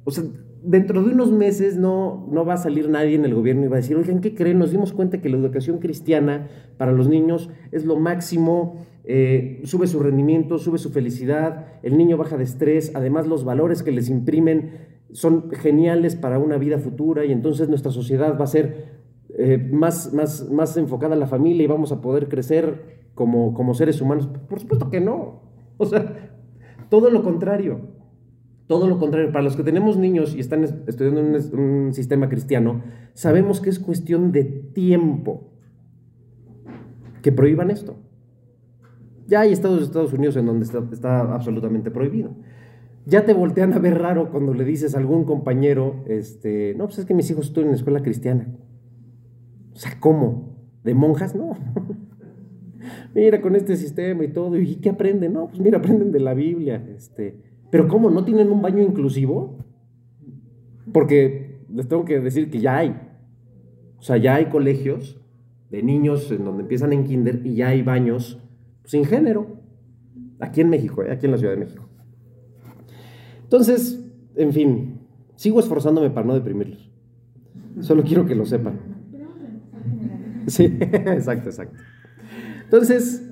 O 0.04 0.12
sea, 0.12 0.26
dentro 0.64 1.02
de 1.04 1.14
unos 1.14 1.32
meses 1.32 1.78
no, 1.78 2.28
no 2.32 2.46
va 2.46 2.54
a 2.54 2.58
salir 2.58 2.88
nadie 2.88 3.16
en 3.16 3.26
el 3.26 3.34
gobierno 3.34 3.66
y 3.66 3.68
va 3.68 3.78
a 3.78 3.82
decir, 3.82 3.96
oigan, 3.96 4.22
¿qué 4.22 4.36
creen? 4.36 4.60
Nos 4.60 4.70
dimos 4.70 4.94
cuenta 4.94 5.22
que 5.22 5.30
la 5.30 5.38
educación 5.38 5.80
cristiana 5.80 6.48
para 6.78 6.92
los 6.92 7.08
niños 7.08 7.50
es 7.72 7.86
lo 7.86 7.96
máximo, 7.98 8.86
eh, 9.12 9.62
sube 9.64 9.88
su 9.88 10.00
rendimiento, 10.00 10.60
sube 10.60 10.78
su 10.78 10.92
felicidad, 10.92 11.66
el 11.82 11.98
niño 11.98 12.16
baja 12.16 12.38
de 12.38 12.44
estrés, 12.44 12.92
además 12.94 13.26
los 13.26 13.44
valores 13.44 13.82
que 13.82 13.92
les 13.92 14.08
imprimen 14.08 14.70
son 15.12 15.50
geniales 15.50 16.16
para 16.16 16.38
una 16.38 16.60
vida 16.60 16.78
futura 16.78 17.26
y 17.26 17.32
entonces 17.32 17.70
nuestra 17.70 17.92
sociedad 17.92 18.38
va 18.40 18.44
a 18.44 18.48
ser 18.48 19.00
eh, 19.36 19.58
más, 19.58 20.14
más, 20.14 20.48
más 20.52 20.78
enfocada 20.78 21.16
a 21.16 21.18
la 21.18 21.26
familia 21.26 21.64
y 21.64 21.68
vamos 21.68 21.92
a 21.92 22.02
poder 22.02 22.28
crecer 22.28 23.00
como, 23.16 23.56
como 23.56 23.74
seres 23.74 24.00
humanos. 24.00 24.30
Por 24.48 24.60
supuesto 24.60 24.92
que 24.92 25.02
no. 25.02 25.42
O 25.78 25.88
sea, 25.88 26.38
todo 26.92 27.10
lo 27.10 27.24
contrario. 27.24 27.80
Todo 28.68 28.88
lo 28.88 29.00
contrario, 29.00 29.32
para 29.32 29.44
los 29.44 29.56
que 29.56 29.64
tenemos 29.64 29.98
niños 29.98 30.36
y 30.36 30.40
están 30.40 30.64
estudiando 30.86 31.22
un, 31.22 31.94
sistema 31.96 32.30
cristiano, 32.30 32.84
sabemos 33.16 33.60
que 33.60 33.72
es 33.72 33.80
cuestión 33.80 34.32
de 34.32 34.44
tiempo 34.44 35.50
que 37.24 37.32
prohíban 37.32 37.72
esto. 37.72 37.96
Ya 39.30 39.42
hay 39.42 39.54
estados 39.54 39.78
de 39.78 39.86
Estados 39.86 40.12
Unidos 40.12 40.36
en 40.38 40.48
donde 40.48 40.66
está, 40.66 41.36
absolutamente 41.36 41.92
prohibido. 41.92 42.32
Ya 43.06 43.26
te 43.26 43.34
voltean 43.34 43.74
a 43.74 43.80
ver 43.80 44.00
raro 44.00 44.32
cuando 44.32 44.56
le 44.56 44.66
dices 44.66 44.96
a 44.96 44.98
algún 44.98 45.24
compañero, 45.24 46.04
este, 46.08 46.74
no, 46.76 46.86
pues 46.86 46.98
es 46.98 47.06
que 47.06 47.14
mis 47.14 47.30
hijos 47.30 47.46
estudian 47.46 47.70
en 47.70 47.76
escuela 47.76 48.02
cristiana. 48.02 48.48
O 49.72 49.78
sea, 49.78 50.00
¿cómo? 50.00 50.58
¿De 50.84 50.96
monjas? 50.96 51.36
No. 51.36 51.56
mira, 53.14 53.40
con 53.40 53.56
este 53.56 53.78
sistema 53.78 54.24
y 54.24 54.30
todo. 54.30 54.58
¿Y 54.58 54.78
qué 54.78 54.90
aprenden? 54.90 55.34
No, 55.34 55.48
pues 55.48 55.60
mira, 55.60 55.78
aprenden 55.78 56.12
de 56.12 56.20
la 56.22 56.34
Biblia. 56.34 56.84
Este, 56.96 57.40
pero 57.70 57.88
¿cómo? 57.88 58.10
¿No 58.10 58.26
tienen 58.26 58.52
un 58.52 58.64
baño 58.64 58.82
inclusivo? 58.82 59.60
Porque 60.92 61.62
les 61.72 61.88
tengo 61.88 62.04
que 62.04 62.20
decir 62.20 62.50
que 62.50 62.62
ya 62.62 62.78
hay. 62.78 63.00
O 64.00 64.02
sea, 64.02 64.18
ya 64.18 64.36
hay 64.36 64.46
colegios 64.46 65.22
de 65.70 65.84
niños 65.84 66.32
en 66.32 66.46
donde 66.46 66.64
empiezan 66.64 66.94
en 66.94 67.04
kinder 67.04 67.46
y 67.46 67.54
ya 67.54 67.68
hay 67.68 67.84
baños 67.84 68.42
sin 68.90 69.06
género. 69.06 69.62
Aquí 70.40 70.62
en 70.62 70.70
México, 70.70 71.04
¿eh? 71.04 71.12
aquí 71.12 71.28
en 71.28 71.34
la 71.34 71.38
Ciudad 71.38 71.54
de 71.54 71.60
México. 71.60 71.88
Entonces, 73.44 74.04
en 74.36 74.52
fin, 74.52 75.02
sigo 75.36 75.60
esforzándome 75.60 76.10
para 76.10 76.26
no 76.26 76.34
deprimirlos. 76.34 76.92
Solo 77.82 78.04
quiero 78.04 78.26
que 78.26 78.34
lo 78.34 78.46
sepan. 78.48 78.80
Sí, 80.48 80.66
exacto, 80.82 81.50
exacto. 81.50 81.78
Entonces, 82.64 83.30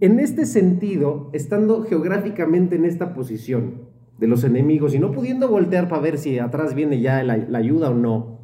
en 0.00 0.18
este 0.18 0.46
sentido, 0.46 1.28
estando 1.34 1.82
geográficamente 1.82 2.76
en 2.76 2.86
esta 2.86 3.12
posición 3.12 3.90
de 4.18 4.28
los 4.28 4.44
enemigos 4.44 4.94
y 4.94 4.98
no 4.98 5.12
pudiendo 5.12 5.50
voltear 5.50 5.90
para 5.90 6.00
ver 6.00 6.16
si 6.16 6.38
atrás 6.38 6.74
viene 6.74 7.02
ya 7.02 7.22
la, 7.22 7.58
ayuda 7.58 7.90
o 7.90 7.94
no, 7.94 8.40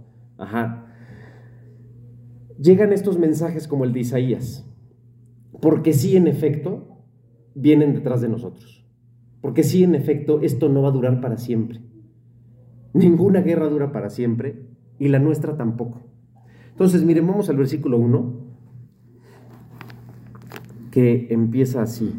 llegan 2.59 2.93
estos 2.93 3.19
mensajes 3.19 3.67
como 3.67 3.85
el 3.85 3.95
de 3.95 4.01
Isaías, 4.01 4.69
porque 5.63 5.93
sí, 5.93 6.17
en 6.17 6.27
efecto, 6.27 7.05
vienen 7.55 7.95
detrás 7.95 8.21
de 8.21 8.29
nosotros, 8.29 8.85
porque 9.41 9.63
sí, 9.63 9.85
en 9.85 9.95
efecto, 9.95 10.41
esto 10.41 10.69
no 10.69 10.83
va 10.83 10.89
a 10.89 10.93
durar 10.93 11.21
para 11.21 11.39
siempre. 11.39 11.81
Ninguna 12.93 13.43
guerra 13.43 13.69
dura 13.69 13.93
para 13.93 14.11
siempre 14.11 14.67
y 14.99 15.07
la 15.07 15.21
nuestra 15.21 15.57
tampoco. 15.57 16.03
Entonces, 16.71 17.05
miren, 17.05 17.29
vamos 17.29 17.49
al 17.49 17.59
versículo 17.59 17.97
1 17.97 18.43
que 20.91 21.29
empieza 21.31 21.81
así. 21.81 22.13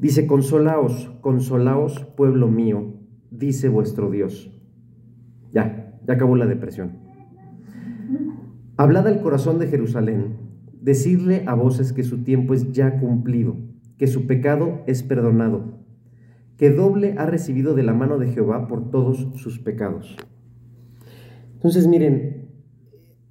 Dice, 0.00 0.26
consolaos, 0.26 1.10
consolaos, 1.20 2.00
pueblo 2.16 2.48
mío, 2.48 2.94
dice 3.30 3.68
vuestro 3.68 4.10
Dios. 4.10 4.50
Ya, 5.52 6.00
ya 6.06 6.14
acabó 6.14 6.34
la 6.34 6.46
depresión. 6.46 6.92
Hablad 8.78 9.06
al 9.06 9.20
corazón 9.20 9.58
de 9.58 9.66
Jerusalén, 9.66 10.37
decirle 10.80 11.44
a 11.46 11.54
voces 11.54 11.92
que 11.92 12.02
su 12.02 12.22
tiempo 12.22 12.54
es 12.54 12.72
ya 12.72 12.98
cumplido, 12.98 13.56
que 13.96 14.06
su 14.06 14.26
pecado 14.26 14.82
es 14.86 15.02
perdonado, 15.02 15.78
que 16.56 16.70
doble 16.70 17.14
ha 17.18 17.26
recibido 17.26 17.74
de 17.74 17.82
la 17.82 17.94
mano 17.94 18.18
de 18.18 18.28
Jehová 18.28 18.66
por 18.68 18.90
todos 18.90 19.28
sus 19.36 19.58
pecados. 19.58 20.16
Entonces 21.54 21.86
miren, 21.86 22.48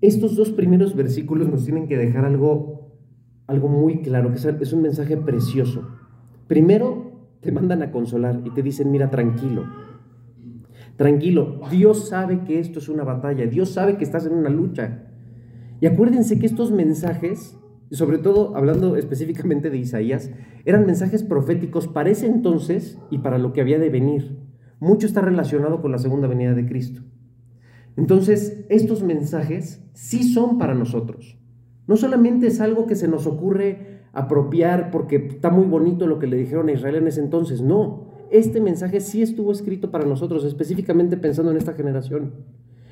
estos 0.01 0.35
dos 0.35 0.51
primeros 0.51 0.95
versículos 0.95 1.49
nos 1.49 1.65
tienen 1.65 1.87
que 1.87 1.97
dejar 1.97 2.25
algo 2.25 2.77
algo 3.47 3.69
muy 3.69 4.01
claro, 4.01 4.31
que 4.31 4.37
es 4.37 4.73
un 4.73 4.81
mensaje 4.81 5.17
precioso. 5.17 5.87
Primero, 6.47 7.11
te 7.39 7.51
mandan 7.51 7.81
a 7.81 7.91
consolar 7.91 8.41
y 8.45 8.51
te 8.51 8.61
dicen, 8.61 8.91
mira, 8.91 9.09
tranquilo, 9.09 9.65
tranquilo, 10.97 11.61
Dios 11.71 12.09
sabe 12.09 12.43
que 12.43 12.59
esto 12.59 12.79
es 12.79 12.89
una 12.89 13.03
batalla, 13.03 13.45
Dios 13.45 13.69
sabe 13.69 13.97
que 13.97 14.03
estás 14.03 14.25
en 14.25 14.33
una 14.33 14.49
lucha. 14.49 15.06
Y 15.79 15.85
acuérdense 15.85 16.39
que 16.39 16.45
estos 16.45 16.71
mensajes, 16.71 17.57
sobre 17.91 18.17
todo 18.17 18.55
hablando 18.55 18.95
específicamente 18.95 19.69
de 19.69 19.77
Isaías, 19.77 20.31
eran 20.65 20.85
mensajes 20.85 21.23
proféticos 21.23 21.87
para 21.87 22.09
ese 22.09 22.25
entonces 22.25 22.97
y 23.11 23.19
para 23.19 23.37
lo 23.37 23.53
que 23.53 23.61
había 23.61 23.79
de 23.79 23.89
venir. 23.89 24.37
Mucho 24.79 25.07
está 25.07 25.21
relacionado 25.21 25.81
con 25.81 25.91
la 25.91 25.97
segunda 25.97 26.27
venida 26.27 26.53
de 26.53 26.67
Cristo. 26.67 27.01
Entonces, 27.95 28.65
estos 28.69 29.01
mensajes 29.03 29.83
sí 29.93 30.23
son 30.23 30.57
para 30.57 30.75
nosotros. 30.75 31.37
No 31.87 31.97
solamente 31.97 32.47
es 32.47 32.59
algo 32.59 32.85
que 32.85 32.95
se 32.95 33.07
nos 33.07 33.25
ocurre 33.25 34.01
apropiar 34.13 34.91
porque 34.91 35.15
está 35.15 35.49
muy 35.49 35.65
bonito 35.65 36.05
lo 36.05 36.19
que 36.19 36.27
le 36.27 36.37
dijeron 36.37 36.69
a 36.69 36.73
Israel 36.73 36.95
en 36.95 37.07
ese 37.07 37.21
entonces, 37.21 37.61
no. 37.61 38.07
Este 38.29 38.59
mensaje 38.59 38.99
sí 38.99 39.21
estuvo 39.21 39.51
escrito 39.51 39.89
para 39.89 40.05
nosotros, 40.05 40.43
específicamente 40.43 41.17
pensando 41.17 41.51
en 41.51 41.57
esta 41.57 41.73
generación. 41.73 42.33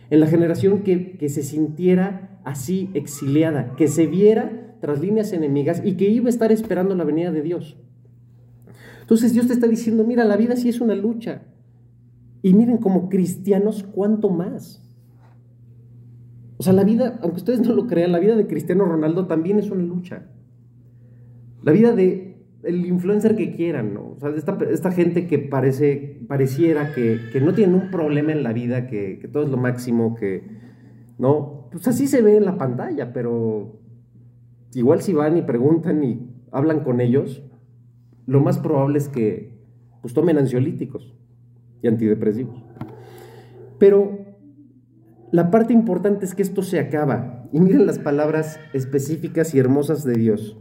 En 0.09 0.19
la 0.19 0.27
generación 0.27 0.83
que, 0.83 1.17
que 1.17 1.29
se 1.29 1.43
sintiera 1.43 2.39
así 2.43 2.89
exiliada, 2.93 3.75
que 3.75 3.88
se 3.88 4.07
viera 4.07 4.77
tras 4.81 5.00
líneas 5.00 5.33
enemigas 5.33 5.81
y 5.83 5.95
que 5.97 6.09
iba 6.09 6.27
a 6.27 6.29
estar 6.29 6.51
esperando 6.51 6.95
la 6.95 7.03
venida 7.03 7.31
de 7.31 7.41
Dios. 7.41 7.77
Entonces 9.01 9.33
Dios 9.33 9.47
te 9.47 9.53
está 9.53 9.67
diciendo, 9.67 10.03
mira, 10.03 10.24
la 10.25 10.38
vida 10.38 10.55
sí 10.55 10.69
es 10.69 10.81
una 10.81 10.95
lucha. 10.95 11.43
Y 12.41 12.53
miren, 12.53 12.77
como 12.77 13.09
cristianos, 13.09 13.83
¿cuánto 13.83 14.29
más? 14.29 14.83
O 16.57 16.63
sea, 16.63 16.74
la 16.74 16.83
vida, 16.83 17.19
aunque 17.21 17.38
ustedes 17.38 17.62
no 17.62 17.74
lo 17.74 17.88
crean, 17.88 18.12
la 18.12 18.19
vida 18.19 18.35
de 18.35 18.47
Cristiano 18.47 18.85
Ronaldo 18.85 19.25
también 19.27 19.59
es 19.59 19.69
una 19.71 19.83
lucha. 19.83 20.27
La 21.63 21.71
vida 21.71 21.93
de 21.93 22.35
el 22.65 22.86
influencer 22.86 23.36
que 23.36 23.55
quieran, 23.55 23.93
¿no? 23.93 24.13
O 24.15 24.19
sea, 24.19 24.29
esta, 24.29 24.57
esta 24.69 24.91
gente 24.91 25.27
que 25.27 25.39
parece, 25.39 26.22
pareciera 26.27 26.93
que, 26.93 27.19
no 27.41 27.53
tiene 27.53 27.75
un 27.75 27.91
problema 27.91 28.31
en 28.31 28.43
la 28.43 28.53
vida, 28.53 28.88
que, 28.88 29.29
todo 29.31 29.43
es 29.43 29.50
lo 29.50 29.57
máximo, 29.57 30.15
que, 30.15 30.43
¿no? 31.17 31.69
Pues 31.72 31.88
así 31.88 32.07
se 32.07 32.22
ve 32.22 32.38
en 32.38 32.45
la 32.45 32.57
pantalla, 32.57 33.13
pero 33.13 33.79
igual 34.74 35.01
si 35.01 35.13
van 35.13 35.38
y 35.38 35.41
preguntan 35.41 36.03
y 36.03 36.29
hablan 36.51 36.81
con 36.81 37.01
ellos, 37.01 37.43
lo 38.25 38.41
más 38.41 38.57
probable 38.57 38.98
es 38.98 39.10
que 39.10 39.55
pues 40.01 40.13
tomen 40.13 40.38
ansiolíticos 40.38 41.15
y 41.81 41.88
antidepresivos. 41.88 42.63
Pero 43.77 44.19
la 45.31 45.51
parte 45.51 45.74
importante 45.74 46.25
es 46.25 46.34
que 46.34 46.41
esto 46.41 46.62
se 46.62 46.79
acaba. 46.79 47.48
Y 47.51 47.60
miren 47.60 47.86
las 47.86 48.00
palabras 48.00 48.60
específicas 48.74 49.53
y 49.53 49.60
hermosas 49.60 50.03
de 50.03 50.13
Dios. 50.13 50.57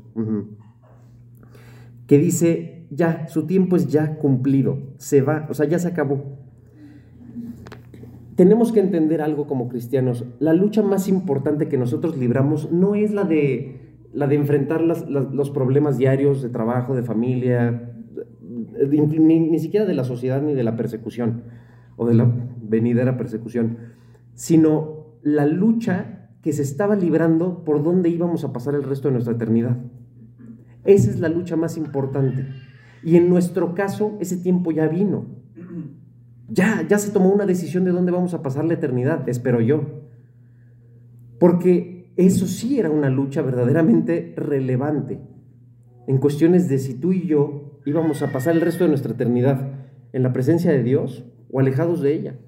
Que 2.06 2.18
dice, 2.18 2.86
ya, 2.90 3.26
su 3.28 3.46
tiempo 3.46 3.76
es 3.76 3.88
ya 3.88 4.16
cumplido, 4.16 4.78
se 4.98 5.22
va, 5.22 5.46
o 5.48 5.54
sea, 5.54 5.66
ya 5.66 5.78
se 5.78 5.88
acabó. 5.88 6.38
Tenemos 8.36 8.72
que 8.72 8.80
entender 8.80 9.22
algo 9.22 9.46
como 9.46 9.68
cristianos. 9.68 10.24
La 10.40 10.52
lucha 10.52 10.82
más 10.82 11.08
importante 11.08 11.68
que 11.68 11.78
nosotros 11.78 12.16
libramos 12.16 12.72
no 12.72 12.94
es 12.94 13.12
la 13.12 13.24
de, 13.24 13.96
la 14.12 14.26
de 14.26 14.34
enfrentar 14.34 14.80
los 14.82 15.50
problemas 15.50 15.98
diarios 15.98 16.42
de 16.42 16.48
trabajo, 16.48 16.96
de 16.96 17.02
familia, 17.02 17.92
ni, 18.88 19.40
ni 19.40 19.58
siquiera 19.58 19.86
de 19.86 19.94
la 19.94 20.04
sociedad 20.04 20.42
ni 20.42 20.54
de 20.54 20.64
la 20.64 20.76
persecución 20.76 21.44
o 21.96 22.06
de 22.06 22.14
la 22.14 22.28
venidera 22.60 23.16
persecución 23.16 23.78
sino 24.34 25.06
la 25.22 25.46
lucha 25.46 26.28
que 26.42 26.52
se 26.52 26.62
estaba 26.62 26.96
librando 26.96 27.64
por 27.64 27.82
dónde 27.82 28.10
íbamos 28.10 28.44
a 28.44 28.52
pasar 28.52 28.74
el 28.74 28.82
resto 28.82 29.08
de 29.08 29.12
nuestra 29.12 29.34
eternidad. 29.34 29.78
Esa 30.84 31.10
es 31.10 31.20
la 31.20 31.28
lucha 31.28 31.56
más 31.56 31.76
importante. 31.76 32.46
Y 33.02 33.16
en 33.16 33.28
nuestro 33.28 33.74
caso, 33.74 34.16
ese 34.20 34.36
tiempo 34.36 34.72
ya 34.72 34.88
vino. 34.88 35.26
Ya, 36.48 36.86
ya 36.88 36.98
se 36.98 37.10
tomó 37.10 37.30
una 37.30 37.46
decisión 37.46 37.84
de 37.84 37.90
dónde 37.90 38.12
vamos 38.12 38.34
a 38.34 38.42
pasar 38.42 38.64
la 38.64 38.74
eternidad, 38.74 39.28
espero 39.28 39.60
yo. 39.60 40.04
Porque 41.38 42.12
eso 42.16 42.46
sí 42.46 42.78
era 42.78 42.90
una 42.90 43.10
lucha 43.10 43.42
verdaderamente 43.42 44.34
relevante 44.36 45.20
en 46.06 46.18
cuestiones 46.18 46.68
de 46.68 46.78
si 46.78 46.94
tú 46.94 47.12
y 47.12 47.26
yo 47.26 47.80
íbamos 47.86 48.22
a 48.22 48.32
pasar 48.32 48.54
el 48.54 48.60
resto 48.60 48.84
de 48.84 48.90
nuestra 48.90 49.12
eternidad 49.12 49.72
en 50.12 50.22
la 50.22 50.32
presencia 50.32 50.70
de 50.70 50.82
Dios 50.82 51.24
o 51.50 51.60
alejados 51.60 52.00
de 52.00 52.14
ella. 52.14 52.38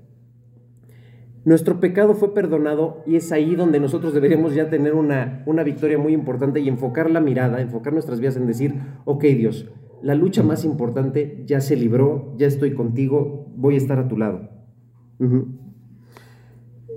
Nuestro 1.46 1.78
pecado 1.78 2.14
fue 2.14 2.34
perdonado 2.34 3.04
y 3.06 3.14
es 3.14 3.30
ahí 3.30 3.54
donde 3.54 3.78
nosotros 3.78 4.12
deberíamos 4.12 4.52
ya 4.56 4.68
tener 4.68 4.94
una, 4.94 5.44
una 5.46 5.62
victoria 5.62 5.96
muy 5.96 6.12
importante 6.12 6.58
y 6.58 6.68
enfocar 6.68 7.08
la 7.08 7.20
mirada, 7.20 7.60
enfocar 7.60 7.92
nuestras 7.92 8.18
vidas 8.18 8.36
en 8.36 8.48
decir, 8.48 8.74
ok 9.04 9.22
Dios, 9.22 9.70
la 10.02 10.16
lucha 10.16 10.42
más 10.42 10.64
importante 10.64 11.44
ya 11.46 11.60
se 11.60 11.76
libró, 11.76 12.34
ya 12.36 12.48
estoy 12.48 12.74
contigo, 12.74 13.46
voy 13.54 13.74
a 13.74 13.78
estar 13.78 14.00
a 14.00 14.08
tu 14.08 14.16
lado. 14.16 14.50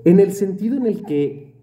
En 0.04 0.20
el 0.20 0.32
sentido 0.32 0.78
en 0.78 0.88
el 0.88 1.06
que 1.06 1.54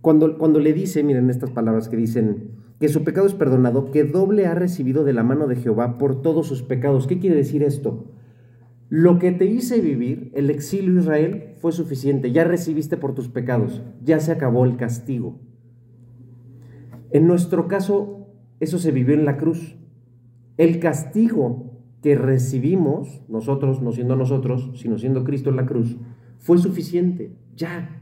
cuando, 0.00 0.36
cuando 0.36 0.58
le 0.58 0.72
dice, 0.72 1.04
miren 1.04 1.30
estas 1.30 1.52
palabras 1.52 1.88
que 1.88 1.96
dicen, 1.96 2.56
que 2.80 2.88
su 2.88 3.04
pecado 3.04 3.28
es 3.28 3.34
perdonado, 3.34 3.92
que 3.92 4.02
doble 4.02 4.46
ha 4.46 4.56
recibido 4.56 5.04
de 5.04 5.12
la 5.12 5.22
mano 5.22 5.46
de 5.46 5.54
Jehová 5.54 5.96
por 5.96 6.22
todos 6.22 6.48
sus 6.48 6.64
pecados. 6.64 7.06
¿Qué 7.06 7.20
quiere 7.20 7.36
decir 7.36 7.62
esto? 7.62 8.13
Lo 8.96 9.18
que 9.18 9.32
te 9.32 9.44
hice 9.44 9.80
vivir, 9.80 10.30
el 10.34 10.50
exilio 10.50 11.00
Israel, 11.00 11.54
fue 11.56 11.72
suficiente. 11.72 12.30
Ya 12.30 12.44
recibiste 12.44 12.96
por 12.96 13.12
tus 13.12 13.26
pecados. 13.26 13.82
Ya 14.04 14.20
se 14.20 14.30
acabó 14.30 14.64
el 14.64 14.76
castigo. 14.76 15.40
En 17.10 17.26
nuestro 17.26 17.66
caso, 17.66 18.28
eso 18.60 18.78
se 18.78 18.92
vivió 18.92 19.16
en 19.16 19.24
la 19.24 19.36
cruz. 19.36 19.76
El 20.58 20.78
castigo 20.78 21.72
que 22.02 22.14
recibimos, 22.14 23.24
nosotros, 23.28 23.82
no 23.82 23.90
siendo 23.90 24.14
nosotros, 24.14 24.70
sino 24.76 24.96
siendo 24.96 25.24
Cristo 25.24 25.50
en 25.50 25.56
la 25.56 25.66
cruz, 25.66 25.96
fue 26.38 26.58
suficiente. 26.58 27.34
Ya. 27.56 28.00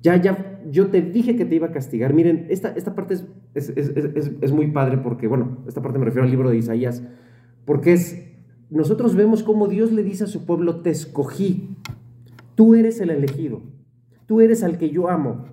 Ya, 0.00 0.16
ya, 0.16 0.62
yo 0.70 0.86
te 0.86 1.02
dije 1.02 1.36
que 1.36 1.44
te 1.44 1.56
iba 1.56 1.66
a 1.66 1.72
castigar. 1.72 2.14
Miren, 2.14 2.46
esta, 2.48 2.70
esta 2.70 2.94
parte 2.94 3.12
es, 3.52 3.68
es, 3.76 3.76
es, 3.76 4.52
muy 4.52 4.68
padre 4.68 4.96
porque, 4.96 5.26
bueno, 5.26 5.58
esta 5.68 5.82
parte 5.82 5.98
me 5.98 6.06
refiero 6.06 6.24
al 6.24 6.30
libro 6.30 6.48
de 6.48 6.56
Isaías, 6.56 7.06
porque 7.66 7.92
es, 7.92 8.29
nosotros 8.70 9.16
vemos 9.16 9.42
cómo 9.42 9.66
Dios 9.66 9.92
le 9.92 10.02
dice 10.02 10.24
a 10.24 10.28
su 10.28 10.46
pueblo, 10.46 10.80
te 10.80 10.90
escogí, 10.90 11.76
tú 12.54 12.74
eres 12.74 13.00
el 13.00 13.10
elegido, 13.10 13.62
tú 14.26 14.40
eres 14.40 14.62
al 14.62 14.78
que 14.78 14.90
yo 14.90 15.08
amo, 15.08 15.46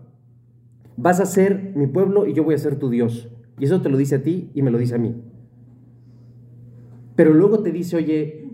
vas 0.98 1.20
a 1.20 1.26
ser 1.26 1.74
mi 1.76 1.88
pueblo 1.88 2.28
y 2.28 2.34
yo 2.34 2.44
voy 2.44 2.56
a 2.56 2.60
ser 2.60 2.78
tu 2.78 2.90
Dios. 2.90 3.30
Y 3.60 3.66
eso 3.66 3.82
te 3.82 3.90
lo 3.90 3.98
dice 3.98 4.16
a 4.16 4.24
ti 4.24 4.52
y 4.54 4.62
me 4.62 4.72
lo 4.72 4.78
dice 4.78 4.96
a 4.96 5.00
mí. 5.00 5.16
Pero 7.16 7.34
luego 7.34 7.64
te 7.64 7.72
dice, 7.72 7.98
oye, 7.98 8.48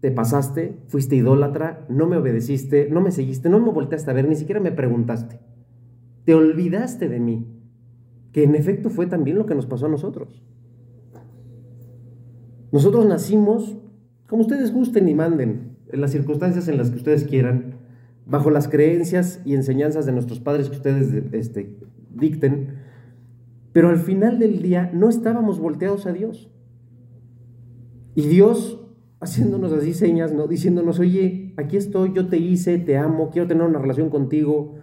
te 0.00 0.10
pasaste, 0.10 0.78
fuiste 0.88 1.16
idólatra, 1.16 1.84
no 1.88 2.06
me 2.06 2.16
obedeciste, 2.16 2.88
no 2.90 3.02
me 3.02 3.12
seguiste, 3.12 3.50
no 3.50 3.60
me 3.60 3.70
volteaste 3.70 4.10
a 4.10 4.14
ver, 4.14 4.26
ni 4.26 4.36
siquiera 4.36 4.60
me 4.60 4.72
preguntaste. 4.72 5.38
Te 6.24 6.34
olvidaste 6.34 7.08
de 7.08 7.20
mí, 7.20 7.46
que 8.32 8.44
en 8.44 8.54
efecto 8.54 8.88
fue 8.88 9.06
también 9.06 9.38
lo 9.38 9.44
que 9.44 9.54
nos 9.54 9.66
pasó 9.66 9.86
a 9.86 9.90
nosotros. 9.90 10.42
Nosotros 12.72 13.04
nacimos, 13.04 13.76
como 14.32 14.44
ustedes 14.44 14.72
gusten 14.72 15.10
y 15.10 15.14
manden, 15.14 15.76
en 15.90 16.00
las 16.00 16.12
circunstancias 16.12 16.66
en 16.66 16.78
las 16.78 16.88
que 16.88 16.96
ustedes 16.96 17.24
quieran, 17.24 17.74
bajo 18.24 18.48
las 18.48 18.66
creencias 18.66 19.42
y 19.44 19.54
enseñanzas 19.54 20.06
de 20.06 20.12
nuestros 20.12 20.40
padres 20.40 20.70
que 20.70 20.76
ustedes 20.76 21.12
este, 21.32 21.76
dicten, 22.14 22.68
pero 23.74 23.90
al 23.90 23.98
final 23.98 24.38
del 24.38 24.62
día 24.62 24.90
no 24.94 25.10
estábamos 25.10 25.58
volteados 25.60 26.06
a 26.06 26.14
Dios. 26.14 26.50
Y 28.14 28.22
Dios 28.22 28.80
haciéndonos 29.20 29.70
así 29.70 29.92
señas, 29.92 30.32
¿no? 30.32 30.46
Diciéndonos, 30.46 30.98
oye, 30.98 31.52
aquí 31.58 31.76
estoy, 31.76 32.14
yo 32.14 32.28
te 32.28 32.38
hice, 32.38 32.78
te 32.78 32.96
amo, 32.96 33.28
quiero 33.28 33.46
tener 33.46 33.64
una 33.64 33.80
relación 33.80 34.08
contigo. 34.08 34.76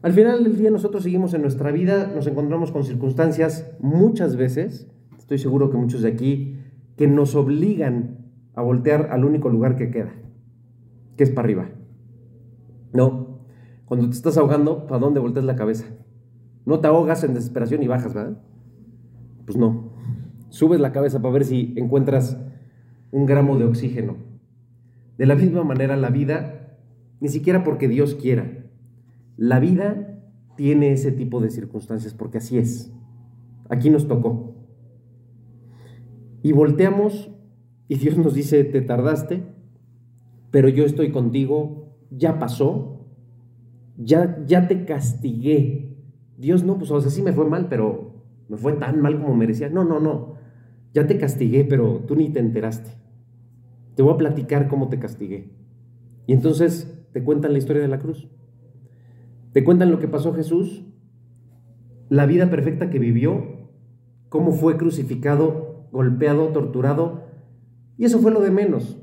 Al 0.00 0.14
final 0.14 0.44
del 0.44 0.56
día 0.56 0.70
nosotros 0.70 1.02
seguimos 1.02 1.34
en 1.34 1.42
nuestra 1.42 1.72
vida, 1.72 2.10
nos 2.14 2.26
encontramos 2.26 2.72
con 2.72 2.84
circunstancias 2.84 3.70
muchas 3.80 4.36
veces, 4.36 4.90
estoy 5.18 5.36
seguro 5.36 5.68
que 5.68 5.76
muchos 5.76 6.00
de 6.00 6.08
aquí, 6.08 6.56
que 6.96 7.06
nos 7.06 7.34
obligan 7.34 8.17
a 8.58 8.62
voltear 8.62 9.10
al 9.12 9.24
único 9.24 9.48
lugar 9.48 9.76
que 9.76 9.88
queda, 9.88 10.12
que 11.16 11.22
es 11.22 11.30
para 11.30 11.46
arriba. 11.46 11.70
No, 12.92 13.38
cuando 13.84 14.08
te 14.10 14.16
estás 14.16 14.36
ahogando, 14.36 14.88
¿para 14.88 14.98
dónde 14.98 15.20
volteas 15.20 15.44
la 15.44 15.54
cabeza? 15.54 15.84
No 16.66 16.80
te 16.80 16.88
ahogas 16.88 17.22
en 17.22 17.34
desesperación 17.34 17.84
y 17.84 17.86
bajas, 17.86 18.14
¿verdad? 18.14 18.42
Pues 19.46 19.56
no. 19.56 19.92
Subes 20.48 20.80
la 20.80 20.90
cabeza 20.90 21.22
para 21.22 21.34
ver 21.34 21.44
si 21.44 21.72
encuentras 21.76 22.36
un 23.12 23.26
gramo 23.26 23.56
de 23.58 23.64
oxígeno. 23.64 24.16
De 25.18 25.26
la 25.26 25.36
misma 25.36 25.62
manera 25.62 25.96
la 25.96 26.10
vida, 26.10 26.76
ni 27.20 27.28
siquiera 27.28 27.62
porque 27.62 27.86
Dios 27.86 28.16
quiera, 28.16 28.66
la 29.36 29.60
vida 29.60 30.20
tiene 30.56 30.90
ese 30.90 31.12
tipo 31.12 31.40
de 31.40 31.50
circunstancias 31.50 32.12
porque 32.12 32.38
así 32.38 32.58
es. 32.58 32.92
Aquí 33.68 33.88
nos 33.88 34.08
tocó. 34.08 34.56
Y 36.42 36.50
volteamos 36.50 37.30
y 37.88 37.96
Dios 37.96 38.18
nos 38.18 38.34
dice, 38.34 38.64
te 38.64 38.82
tardaste, 38.82 39.42
pero 40.50 40.68
yo 40.68 40.84
estoy 40.84 41.10
contigo, 41.10 41.96
ya 42.10 42.38
pasó, 42.38 43.06
ya, 43.96 44.42
ya 44.46 44.68
te 44.68 44.84
castigué. 44.84 45.96
Dios 46.36 46.64
no, 46.64 46.78
pues 46.78 46.90
o 46.90 47.00
sea, 47.00 47.10
sí 47.10 47.22
me 47.22 47.32
fue 47.32 47.48
mal, 47.48 47.68
pero 47.68 48.24
me 48.48 48.56
fue 48.56 48.74
tan 48.74 49.00
mal 49.00 49.20
como 49.20 49.34
merecía. 49.34 49.68
No, 49.68 49.84
no, 49.84 50.00
no. 50.00 50.34
Ya 50.94 51.06
te 51.06 51.18
castigué, 51.18 51.64
pero 51.64 52.04
tú 52.06 52.14
ni 52.14 52.30
te 52.30 52.40
enteraste. 52.40 52.90
Te 53.94 54.02
voy 54.02 54.14
a 54.14 54.18
platicar 54.18 54.68
cómo 54.68 54.88
te 54.88 54.98
castigué. 54.98 55.50
Y 56.26 56.32
entonces 56.32 57.06
te 57.12 57.22
cuentan 57.22 57.52
la 57.52 57.58
historia 57.58 57.82
de 57.82 57.88
la 57.88 57.98
cruz. 57.98 58.28
Te 59.52 59.64
cuentan 59.64 59.90
lo 59.90 59.98
que 59.98 60.08
pasó 60.08 60.34
Jesús, 60.34 60.84
la 62.08 62.26
vida 62.26 62.50
perfecta 62.50 62.90
que 62.90 62.98
vivió, 62.98 63.68
cómo 64.28 64.52
fue 64.52 64.76
crucificado, 64.76 65.88
golpeado, 65.90 66.48
torturado. 66.48 67.27
Y 67.98 68.04
eso 68.04 68.20
fue 68.20 68.30
lo 68.30 68.40
de 68.40 68.50
menos. 68.50 68.98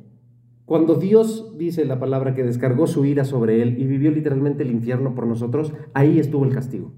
Cuando 0.66 0.96
Dios 0.96 1.56
dice 1.58 1.86
la 1.86 2.00
palabra 2.00 2.34
que 2.34 2.44
descargó 2.44 2.88
su 2.88 3.06
ira 3.06 3.24
sobre 3.24 3.62
él 3.62 3.78
y 3.80 3.86
vivió 3.86 4.10
literalmente 4.10 4.64
el 4.64 4.72
infierno 4.72 5.14
por 5.14 5.28
nosotros, 5.28 5.74
ahí 5.94 6.18
estuvo 6.18 6.44
el 6.44 6.54
castigo. 6.54 6.92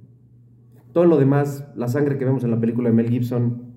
Todo 0.94 1.04
lo 1.04 1.18
demás, 1.18 1.68
la 1.76 1.90
sangre 1.90 2.18
que 2.18 2.24
vemos 2.24 2.46
en 2.46 2.52
la 2.52 2.62
película 2.62 2.90
de 2.90 2.96
Mel 2.96 3.10
Gibson, 3.10 3.74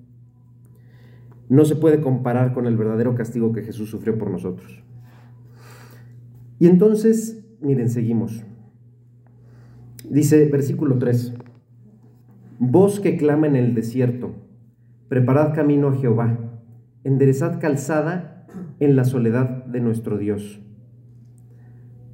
no 1.49 1.65
se 1.65 1.75
puede 1.75 1.99
comparar 1.99 2.53
con 2.53 2.67
el 2.67 2.77
verdadero 2.77 3.15
castigo 3.15 3.51
que 3.51 3.63
Jesús 3.63 3.89
sufrió 3.89 4.17
por 4.17 4.31
nosotros. 4.31 4.81
Y 6.59 6.67
entonces, 6.67 7.43
miren, 7.59 7.89
seguimos. 7.89 8.45
Dice 10.09 10.45
versículo 10.45 10.97
3, 10.97 11.33
voz 12.59 12.99
que 12.99 13.17
clama 13.17 13.47
en 13.47 13.57
el 13.57 13.75
desierto, 13.75 14.31
preparad 15.09 15.53
camino 15.53 15.89
a 15.89 15.95
Jehová, 15.95 16.50
enderezad 17.03 17.59
calzada 17.59 18.45
en 18.79 18.95
la 18.95 19.03
soledad 19.03 19.65
de 19.65 19.81
nuestro 19.81 20.17
Dios. 20.17 20.61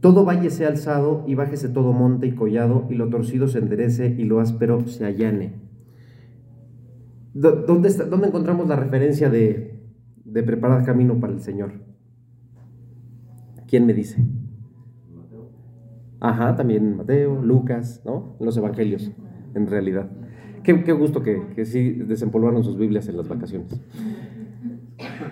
Todo 0.02 0.26
valle 0.26 0.50
sea 0.50 0.67
alzado 0.67 1.23
y 1.28 1.36
bájese 1.36 1.69
todo 1.69 1.91
monte 1.93 2.28
y 2.28 2.32
collado, 2.34 2.86
y 2.89 2.95
lo 2.95 3.10
torcido 3.10 3.47
se 3.47 3.60
enderece 3.60 4.15
y 4.17 4.26
lo 4.26 4.39
áspero 4.39 4.86
se 4.88 5.06
allane. 5.06 5.54
¿Dónde, 7.34 7.89
¿Dónde 7.89 8.28
encontramos 8.28 8.67
la 8.67 8.76
referencia 8.76 9.30
de, 9.30 9.80
de 10.23 10.43
preparar 10.43 10.86
camino 10.86 11.19
para 11.19 11.34
el 11.34 11.41
Señor? 11.41 11.71
¿Quién 13.67 13.86
me 13.86 13.93
dice? 13.93 14.23
Ajá, 16.19 16.56
también 16.56 16.97
Mateo, 16.97 17.41
Lucas, 17.41 18.02
¿no? 18.06 18.36
Los 18.39 18.58
evangelios, 18.58 19.12
en 19.54 19.67
realidad. 19.67 20.10
Qué, 20.63 20.84
qué 20.84 20.91
gusto 20.91 21.21
que, 21.21 21.41
que, 21.56 21.65
sí 21.65 21.91
desempolvaron 21.91 22.63
sus 22.63 22.78
Biblias 22.78 23.08
en 23.08 23.17
las 23.17 23.28
vacaciones. 23.28 23.80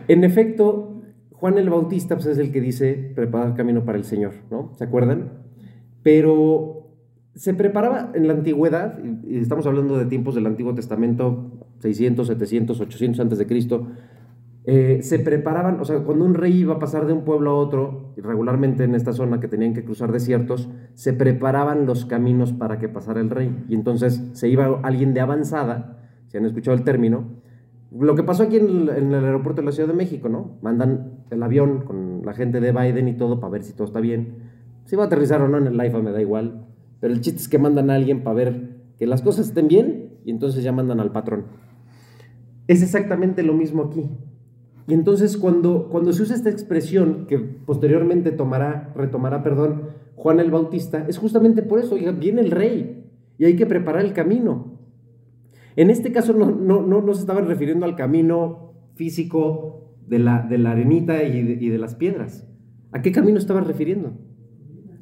En 0.08 0.24
efecto, 0.24 1.02
Juan 1.32 1.58
el 1.58 1.70
Bautista 1.70 2.16
pues, 2.16 2.28
es 2.28 2.38
el 2.38 2.52
que 2.52 2.62
dice 2.62 3.12
preparar 3.16 3.56
camino 3.56 3.86
para 3.86 3.98
el 3.98 4.04
Señor, 4.04 4.34
¿no? 4.50 4.72
¿Se 4.76 4.84
acuerdan? 4.84 5.44
Pero 6.04 6.86
se 7.36 7.54
preparaba 7.54 8.12
en 8.14 8.28
la 8.28 8.34
antigüedad, 8.34 9.00
y 9.24 9.38
estamos 9.38 9.66
hablando 9.68 9.98
de 9.98 10.06
tiempos 10.06 10.36
del 10.36 10.46
Antiguo 10.46 10.74
Testamento, 10.74 11.52
600, 11.80 12.28
700, 12.28 12.80
800 12.80 13.20
antes 13.20 13.38
de 13.38 13.48
Cristo, 13.48 13.88
eh, 14.68 15.00
se 15.04 15.20
preparaban, 15.20 15.80
o 15.80 15.86
sea, 15.86 16.00
cuando 16.00 16.26
un 16.26 16.34
rey 16.34 16.54
iba 16.54 16.76
a 16.76 16.80
pasar 16.80 17.06
de 17.06 17.14
un 17.14 17.24
pueblo 17.24 17.52
a 17.52 17.56
otro, 17.56 18.14
regularmente 18.18 18.84
en 18.84 18.96
esta 18.96 19.14
zona 19.14 19.40
que 19.40 19.48
tenían 19.48 19.74
que 19.74 19.84
cruzar 19.86 20.12
desiertos, 20.12 20.70
se 20.96 21.14
preparaban 21.14 21.86
los 21.86 22.06
caminos 22.06 22.52
para 22.54 22.80
que 22.80 22.90
pasara 22.90 23.20
el 23.20 23.30
rey. 23.30 23.66
Y 23.70 23.76
entonces 23.76 24.24
se 24.34 24.50
iba 24.50 24.80
alguien 24.82 25.14
de 25.14 25.20
avanzada, 25.20 26.00
si 26.28 26.38
han 26.38 26.46
escuchado 26.46 26.76
el 26.76 26.84
término, 26.84 27.44
lo 27.92 28.16
que 28.16 28.24
pasó 28.24 28.44
aquí 28.44 28.58
en 28.58 28.90
el, 28.90 29.14
aeropuerto 29.14 29.62
de 29.62 29.66
la 29.66 29.72
Ciudad 29.72 29.90
de 29.90 29.96
México, 29.96 30.30
¿no? 30.30 30.58
Mandan 30.62 31.26
el 31.30 31.42
avión 31.44 31.82
con 31.86 32.22
la 32.26 32.34
gente 32.34 32.60
de 32.60 32.72
Biden 32.72 33.08
y 33.08 33.14
todo 33.14 33.40
para 33.40 33.52
ver 33.52 33.64
si 33.64 33.74
todo 33.74 33.88
está 33.88 34.00
bien. 34.00 34.52
Si 34.86 34.96
va 34.96 35.04
a 35.04 35.06
aterrizar 35.08 35.42
o 35.42 35.48
no 35.48 35.58
en 35.58 35.68
el 35.68 35.86
IFA 35.86 36.02
me 36.02 36.12
da 36.12 36.22
igual 36.22 36.66
pero 37.06 37.14
el 37.14 37.22
chiste 37.22 37.42
es 37.42 37.48
que 37.48 37.60
mandan 37.60 37.92
a 37.92 37.96
alguien 37.96 38.24
para 38.24 38.36
ver 38.36 38.78
que 38.98 39.06
las 39.06 39.22
cosas 39.22 39.50
estén 39.50 39.68
bien 39.68 40.18
y 40.26 40.32
entonces 40.32 40.64
ya 40.64 40.72
mandan 40.72 41.00
al 41.00 41.12
patrón. 41.12 41.46
Es 42.68 42.82
exactamente 42.82 43.44
lo 43.44 43.54
mismo 43.54 43.84
aquí. 43.84 44.10
Y 44.88 44.94
entonces 44.96 45.38
cuando, 45.38 45.90
cuando 45.90 46.14
se 46.14 46.24
usa 46.24 46.36
esta 46.36 46.50
expresión, 46.50 47.26
que 47.28 47.38
posteriormente 47.38 48.32
tomará, 48.32 48.92
retomará, 48.96 49.44
perdón, 49.44 49.90
Juan 50.16 50.40
el 50.40 50.52
Bautista, 50.52 51.06
es 51.08 51.20
justamente 51.20 51.62
por 51.62 51.80
eso, 51.80 51.96
viene 52.20 52.42
el 52.42 52.50
rey 52.50 53.06
y 53.38 53.46
hay 53.46 53.56
que 53.56 53.66
preparar 53.66 54.04
el 54.04 54.14
camino. 54.14 54.75
En 55.76 55.90
este 55.90 56.12
caso 56.12 56.34
no, 56.34 56.52
no, 56.52 56.82
no, 56.82 57.14
se 57.14 57.22
estaban 57.22 57.48
refiriendo 57.48 57.86
al 57.86 57.96
camino 57.96 58.74
físico 58.96 59.96
de 60.08 60.20
la, 60.20 60.42
de 60.44 60.58
la 60.58 60.72
arenita 60.72 61.24
y 61.24 61.44
de, 61.44 61.54
y 61.66 61.70
de 61.70 61.78
las 61.78 61.96
piedras. 61.96 62.48
¿A 62.92 63.02
qué 63.02 63.12
camino 63.12 63.38
estaban 63.38 63.66
refiriendo? 63.66 64.18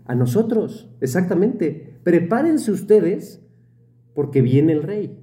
A 0.05 0.15
nosotros, 0.15 0.89
exactamente. 0.99 1.99
Prepárense 2.03 2.71
ustedes 2.71 3.45
porque 4.15 4.41
viene 4.41 4.73
el 4.73 4.83
rey. 4.83 5.19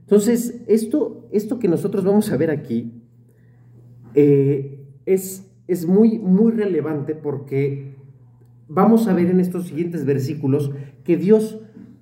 Entonces, 0.00 0.64
esto, 0.66 1.28
esto 1.32 1.58
que 1.58 1.68
nosotros 1.68 2.04
vamos 2.04 2.32
a 2.32 2.36
ver 2.36 2.50
aquí 2.50 3.00
eh, 4.14 4.84
es, 5.06 5.52
es 5.68 5.86
muy, 5.86 6.18
muy 6.18 6.52
relevante 6.52 7.14
porque 7.14 7.94
vamos 8.68 9.06
a 9.06 9.14
ver 9.14 9.30
en 9.30 9.40
estos 9.40 9.68
siguientes 9.68 10.04
versículos 10.04 10.72
que 11.04 11.16
Dios, 11.16 11.60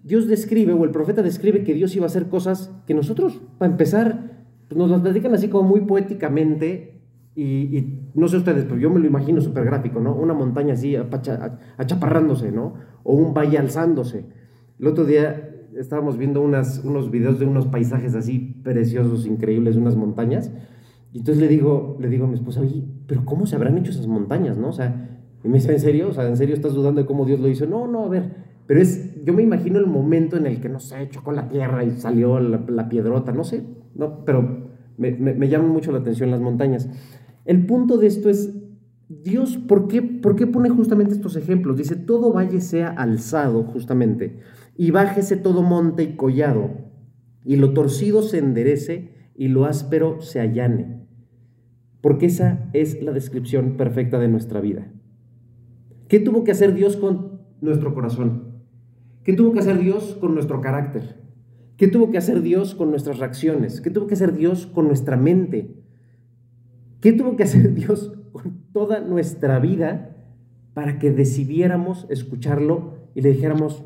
Dios 0.09 0.27
describe, 0.27 0.73
o 0.73 0.85
el 0.85 0.90
profeta 0.90 1.23
describe 1.23 1.64
que 1.64 1.75
Dios 1.75 1.94
iba 1.94 2.05
a 2.05 2.07
hacer 2.07 2.29
cosas 2.29 2.75
que 2.87 2.94
nosotros, 2.94 3.42
para 3.59 3.71
empezar, 3.71 4.47
pues 4.66 4.79
nos 4.79 4.90
las 4.90 5.03
dedican 5.03 5.35
así 5.35 5.49
como 5.49 5.68
muy 5.68 5.83
poéticamente, 5.83 7.03
y, 7.37 8.01
no 8.14 8.27
sé 8.27 8.38
ustedes, 8.38 8.64
pero 8.64 8.79
yo 8.79 8.90
me 8.90 8.99
lo 8.99 9.07
imagino 9.07 9.40
súper 9.40 9.64
gráfico, 9.64 10.01
¿no? 10.01 10.12
Una 10.16 10.35
montaña 10.35 10.73
así 10.73 10.97
achaparrándose, 10.97 12.51
¿no? 12.51 12.75
O 13.05 13.14
un 13.14 13.33
valle 13.33 13.59
alzándose. 13.59 14.25
El 14.81 14.87
otro 14.88 15.05
día 15.05 15.51
estábamos 15.77 16.16
viendo 16.16 16.40
unas, 16.40 16.83
unos 16.85 17.12
videos 17.12 17.38
de 17.38 17.47
unos 17.47 17.66
paisajes 17.66 18.16
así 18.16 18.61
preciosos, 18.64 19.27
increíbles, 19.27 19.77
unas 19.77 19.94
montañas. 19.94 20.51
Y 21.12 21.18
entonces 21.18 21.40
le 21.40 21.49
digo, 21.49 21.97
le 22.01 22.09
digo 22.09 22.25
a 22.25 22.29
mi 22.29 22.35
esposa, 22.35 22.61
oye, 22.61 22.83
pero 23.07 23.25
¿cómo 23.25 23.47
se 23.47 23.55
habrán 23.55 23.79
hecho 23.79 23.92
esas 23.92 24.09
montañas, 24.09 24.57
no? 24.57 24.71
O 24.71 24.73
sea, 24.73 25.21
y 25.44 25.49
me 25.49 25.59
dice, 25.59 25.71
¿en 25.71 25.81
serio? 25.81 26.09
O 26.09 26.12
sea, 26.12 26.27
¿en 26.27 26.37
serio 26.37 26.55
estás 26.57 26.75
dudando 26.75 27.03
de 27.03 27.07
cómo 27.07 27.25
Dios 27.25 27.38
lo 27.38 27.49
hizo? 27.49 27.66
No, 27.66 27.87
no, 27.87 28.07
a 28.07 28.09
ver. 28.09 28.48
Pero 28.68 28.83
es, 28.83 29.24
yo 29.24 29.33
me 29.33 29.42
imagino 29.42 29.78
el 29.78 29.87
momento 29.87 30.37
en 30.37 30.46
el 30.46 30.61
que, 30.61 30.68
no 30.68 30.78
sé, 30.78 31.09
chocó 31.09 31.33
la 31.33 31.48
tierra 31.48 31.85
y 31.85 31.92
salió 31.92 32.38
la, 32.38 32.88
piedrota, 32.90 33.33
no 33.33 33.42
sé, 33.42 33.64
no, 33.94 34.26
pero 34.26 34.68
me, 34.98 35.12
me, 35.12 35.33
me 35.33 35.48
llaman 35.48 35.70
mucho 35.70 35.90
la 35.90 36.00
atención 36.00 36.31
las 36.31 36.42
montañas. 36.42 36.87
El 37.46 37.64
punto 37.64 37.96
de 37.96 38.09
esto 38.09 38.28
es, 38.28 38.54
Dios, 39.09 39.57
¿por 39.57 39.88
qué, 39.88 40.02
¿por 40.02 40.37
qué 40.37 40.46
pone 40.46 40.68
justamente 40.68 41.14
estos 41.14 41.35
ejemplos? 41.37 41.78
Dice, 41.78 41.96
todo 41.96 42.31
valle 42.31 42.61
sea 42.61 42.88
alzado 42.88 43.62
justamente, 43.62 44.40
y 44.76 44.90
bájese 44.90 45.38
todo 45.38 45.62
monte 45.62 46.02
y 46.02 46.14
collado, 46.14 46.70
y 47.46 47.57
lo 47.57 47.72
torcido 47.72 48.20
se 48.20 48.37
enderece, 48.37 49.14
y 49.35 49.48
lo 49.48 49.64
áspero 49.64 50.20
se 50.20 50.40
allane. 50.40 51.07
Porque 52.02 52.26
esa 52.26 52.68
es 52.74 53.02
la 53.02 53.12
descripción 53.12 53.78
perfecta 53.78 54.18
de 54.18 54.28
nuestra 54.28 54.61
vida. 54.61 54.92
¿Qué 56.09 56.20
tuvo 56.20 56.44
que 56.44 56.50
hacer 56.50 56.74
Dios 56.74 56.98
con 56.98 57.40
nuestro 57.62 57.94
corazón? 57.94 58.48
¿Qué 59.29 59.35
tuvo 59.35 59.53
que 59.53 59.59
hacer 59.59 59.79
Dios 59.79 60.17
con 60.19 60.33
nuestro 60.33 60.62
carácter? 60.62 61.21
¿Qué 61.77 61.87
tuvo 61.87 62.11
que 62.11 62.17
hacer 62.17 62.41
Dios 62.41 62.75
con 62.75 62.88
nuestras 62.88 63.19
reacciones? 63.19 63.83
¿Qué 63.83 63.91
tuvo 63.91 64.07
que 64.07 64.14
hacer 64.14 64.35
Dios 64.35 64.67
con 64.67 64.87
nuestra 64.87 65.19
mente? 65.19 65.85
¿Qué 67.03 67.12
tuvo 67.12 67.37
que 67.37 67.43
hacer 67.43 67.75
Dios 67.75 68.17
con 68.33 68.62
toda 68.73 69.01
nuestra 69.01 69.59
vida 69.59 70.17
para 70.73 70.99
que 70.99 71.11
decidiéramos 71.11 72.07
escucharlo 72.09 72.95
y 73.14 73.21
le 73.21 73.33
dijéramos, 73.33 73.85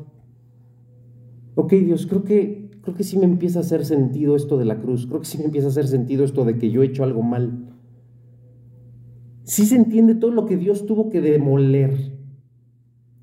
ok 1.55 1.73
Dios, 1.73 2.07
creo 2.07 2.23
que, 2.23 2.71
creo 2.81 2.95
que 2.95 3.03
sí 3.03 3.19
me 3.19 3.25
empieza 3.25 3.59
a 3.59 3.63
hacer 3.63 3.83
sentido 3.83 4.37
esto 4.37 4.57
de 4.57 4.63
la 4.63 4.79
cruz, 4.79 5.07
creo 5.07 5.19
que 5.19 5.27
sí 5.27 5.39
me 5.39 5.43
empieza 5.43 5.67
a 5.67 5.71
hacer 5.71 5.89
sentido 5.89 6.23
esto 6.23 6.45
de 6.45 6.57
que 6.57 6.71
yo 6.71 6.83
he 6.83 6.85
hecho 6.85 7.03
algo 7.03 7.21
mal. 7.21 7.67
Sí 9.43 9.65
se 9.65 9.75
entiende 9.75 10.15
todo 10.15 10.31
lo 10.31 10.45
que 10.45 10.55
Dios 10.55 10.85
tuvo 10.85 11.09
que 11.09 11.19
demoler 11.19 12.12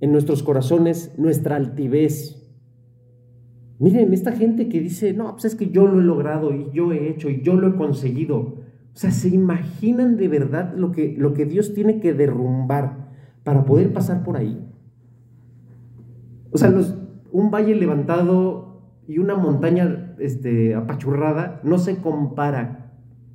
en 0.00 0.12
nuestros 0.12 0.42
corazones, 0.42 1.12
nuestra 1.16 1.56
altivez. 1.56 2.36
Miren, 3.78 4.12
esta 4.12 4.32
gente 4.32 4.68
que 4.68 4.80
dice, 4.80 5.12
no, 5.12 5.32
pues 5.32 5.46
es 5.46 5.54
que 5.54 5.70
yo 5.70 5.86
lo 5.86 6.00
he 6.00 6.04
logrado 6.04 6.54
y 6.54 6.70
yo 6.72 6.92
he 6.92 7.08
hecho 7.08 7.30
y 7.30 7.42
yo 7.42 7.54
lo 7.54 7.68
he 7.68 7.76
conseguido. 7.76 8.38
O 8.38 8.96
sea, 8.96 9.10
¿se 9.10 9.28
imaginan 9.28 10.16
de 10.16 10.28
verdad 10.28 10.74
lo 10.76 10.92
que, 10.92 11.14
lo 11.16 11.32
que 11.32 11.46
Dios 11.46 11.72
tiene 11.74 12.00
que 12.00 12.12
derrumbar 12.12 13.10
para 13.44 13.64
poder 13.64 13.92
pasar 13.92 14.22
por 14.24 14.36
ahí? 14.36 14.66
O 16.50 16.58
sea, 16.58 16.74
un 17.30 17.50
valle 17.50 17.74
levantado 17.74 18.82
y 19.06 19.18
una 19.18 19.36
montaña 19.36 20.14
este, 20.18 20.74
apachurrada 20.74 21.60
no 21.62 21.78
se 21.78 21.96
compara 21.98 22.92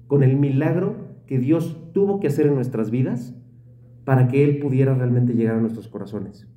con 0.07 0.23
el 0.23 0.37
milagro 0.37 0.95
que 1.25 1.39
Dios 1.39 1.77
tuvo 1.93 2.19
que 2.19 2.27
hacer 2.27 2.47
en 2.47 2.55
nuestras 2.55 2.91
vidas 2.91 3.33
para 4.03 4.27
que 4.27 4.43
Él 4.43 4.59
pudiera 4.59 4.93
realmente 4.93 5.33
llegar 5.33 5.55
a 5.55 5.61
nuestros 5.61 5.87
corazones. 5.87 6.47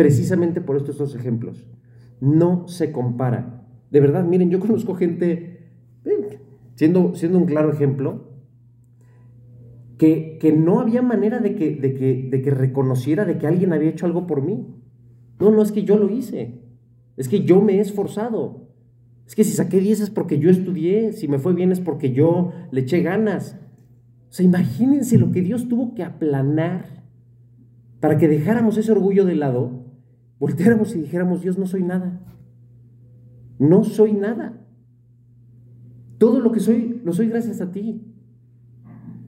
Precisamente 0.00 0.62
por 0.62 0.78
estos 0.78 0.96
dos 0.96 1.14
ejemplos. 1.14 1.66
No 2.22 2.66
se 2.68 2.90
compara. 2.90 3.66
De 3.90 4.00
verdad, 4.00 4.24
miren, 4.24 4.48
yo 4.48 4.58
conozco 4.58 4.94
gente, 4.94 5.74
eh, 6.06 6.40
siendo, 6.74 7.14
siendo 7.14 7.36
un 7.36 7.44
claro 7.44 7.70
ejemplo, 7.70 8.30
que, 9.98 10.38
que 10.40 10.52
no 10.52 10.80
había 10.80 11.02
manera 11.02 11.38
de 11.40 11.54
que, 11.54 11.72
de, 11.76 11.92
que, 11.92 12.28
de 12.30 12.40
que 12.40 12.50
reconociera 12.50 13.26
de 13.26 13.36
que 13.36 13.46
alguien 13.46 13.74
había 13.74 13.90
hecho 13.90 14.06
algo 14.06 14.26
por 14.26 14.40
mí. 14.40 14.74
No, 15.38 15.50
no 15.50 15.60
es 15.60 15.70
que 15.70 15.84
yo 15.84 15.98
lo 15.98 16.08
hice, 16.08 16.62
es 17.18 17.28
que 17.28 17.44
yo 17.44 17.60
me 17.60 17.74
he 17.74 17.80
esforzado. 17.80 18.70
Es 19.26 19.34
que 19.34 19.44
si 19.44 19.52
saqué 19.52 19.80
10 19.80 20.00
es 20.00 20.10
porque 20.10 20.38
yo 20.38 20.48
estudié, 20.48 21.12
si 21.12 21.28
me 21.28 21.38
fue 21.38 21.52
bien 21.52 21.72
es 21.72 21.80
porque 21.80 22.14
yo 22.14 22.52
le 22.70 22.80
eché 22.80 23.02
ganas. 23.02 23.58
O 24.30 24.32
sea, 24.32 24.46
imagínense 24.46 25.18
lo 25.18 25.30
que 25.30 25.42
Dios 25.42 25.68
tuvo 25.68 25.94
que 25.94 26.04
aplanar 26.04 27.04
para 28.00 28.16
que 28.16 28.28
dejáramos 28.28 28.78
ese 28.78 28.92
orgullo 28.92 29.26
de 29.26 29.34
lado, 29.34 29.79
volteáramos 30.40 30.96
y 30.96 31.00
dijéramos, 31.00 31.42
Dios, 31.42 31.58
no 31.58 31.66
soy 31.66 31.84
nada. 31.84 32.18
No 33.60 33.84
soy 33.84 34.14
nada. 34.14 34.58
Todo 36.18 36.40
lo 36.40 36.50
que 36.50 36.60
soy, 36.60 37.00
lo 37.04 37.12
soy 37.12 37.28
gracias 37.28 37.60
a 37.60 37.70
ti. 37.70 38.02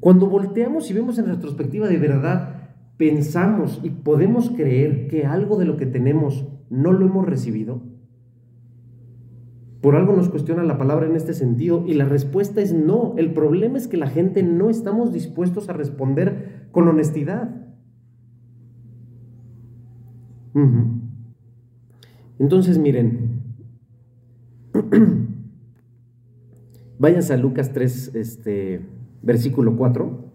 Cuando 0.01 0.27
volteamos 0.27 0.91
y 0.91 0.95
vemos 0.95 1.19
en 1.19 1.27
retrospectiva 1.27 1.87
de 1.87 1.99
verdad, 1.99 2.71
pensamos 2.97 3.81
y 3.85 3.91
podemos 3.91 4.51
creer 4.51 5.07
que 5.07 5.27
algo 5.27 5.59
de 5.59 5.67
lo 5.67 5.77
que 5.77 5.87
tenemos 5.87 6.47
no 6.71 6.93
lo 6.93 7.07
hemos 7.07 7.27
recibido. 7.27 7.83
Por 9.83 9.97
algo 9.97 10.15
nos 10.15 10.29
cuestiona 10.29 10.63
la 10.63 10.79
palabra 10.79 11.07
en 11.07 11.17
este 11.17 11.35
sentido 11.35 11.85
y 11.87 11.95
la 11.95 12.05
respuesta 12.05 12.63
es 12.63 12.73
no. 12.73 13.15
El 13.19 13.33
problema 13.33 13.77
es 13.77 13.89
que 13.89 13.97
la 13.97 14.07
gente 14.07 14.43
no 14.43 14.71
estamos 14.71 15.13
dispuestos 15.13 15.69
a 15.69 15.73
responder 15.73 16.69
con 16.71 16.89
honestidad. 16.89 17.67
Entonces 22.43 22.77
miren, 22.77 23.43
Váyanse 26.99 27.35
a 27.35 27.37
Lucas 27.37 27.73
3, 27.73 28.15
este, 28.15 28.81
versículo 29.23 29.77
4. 29.77 30.33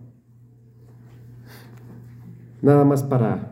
Nada 2.62 2.86
más 2.86 3.04
para, 3.04 3.52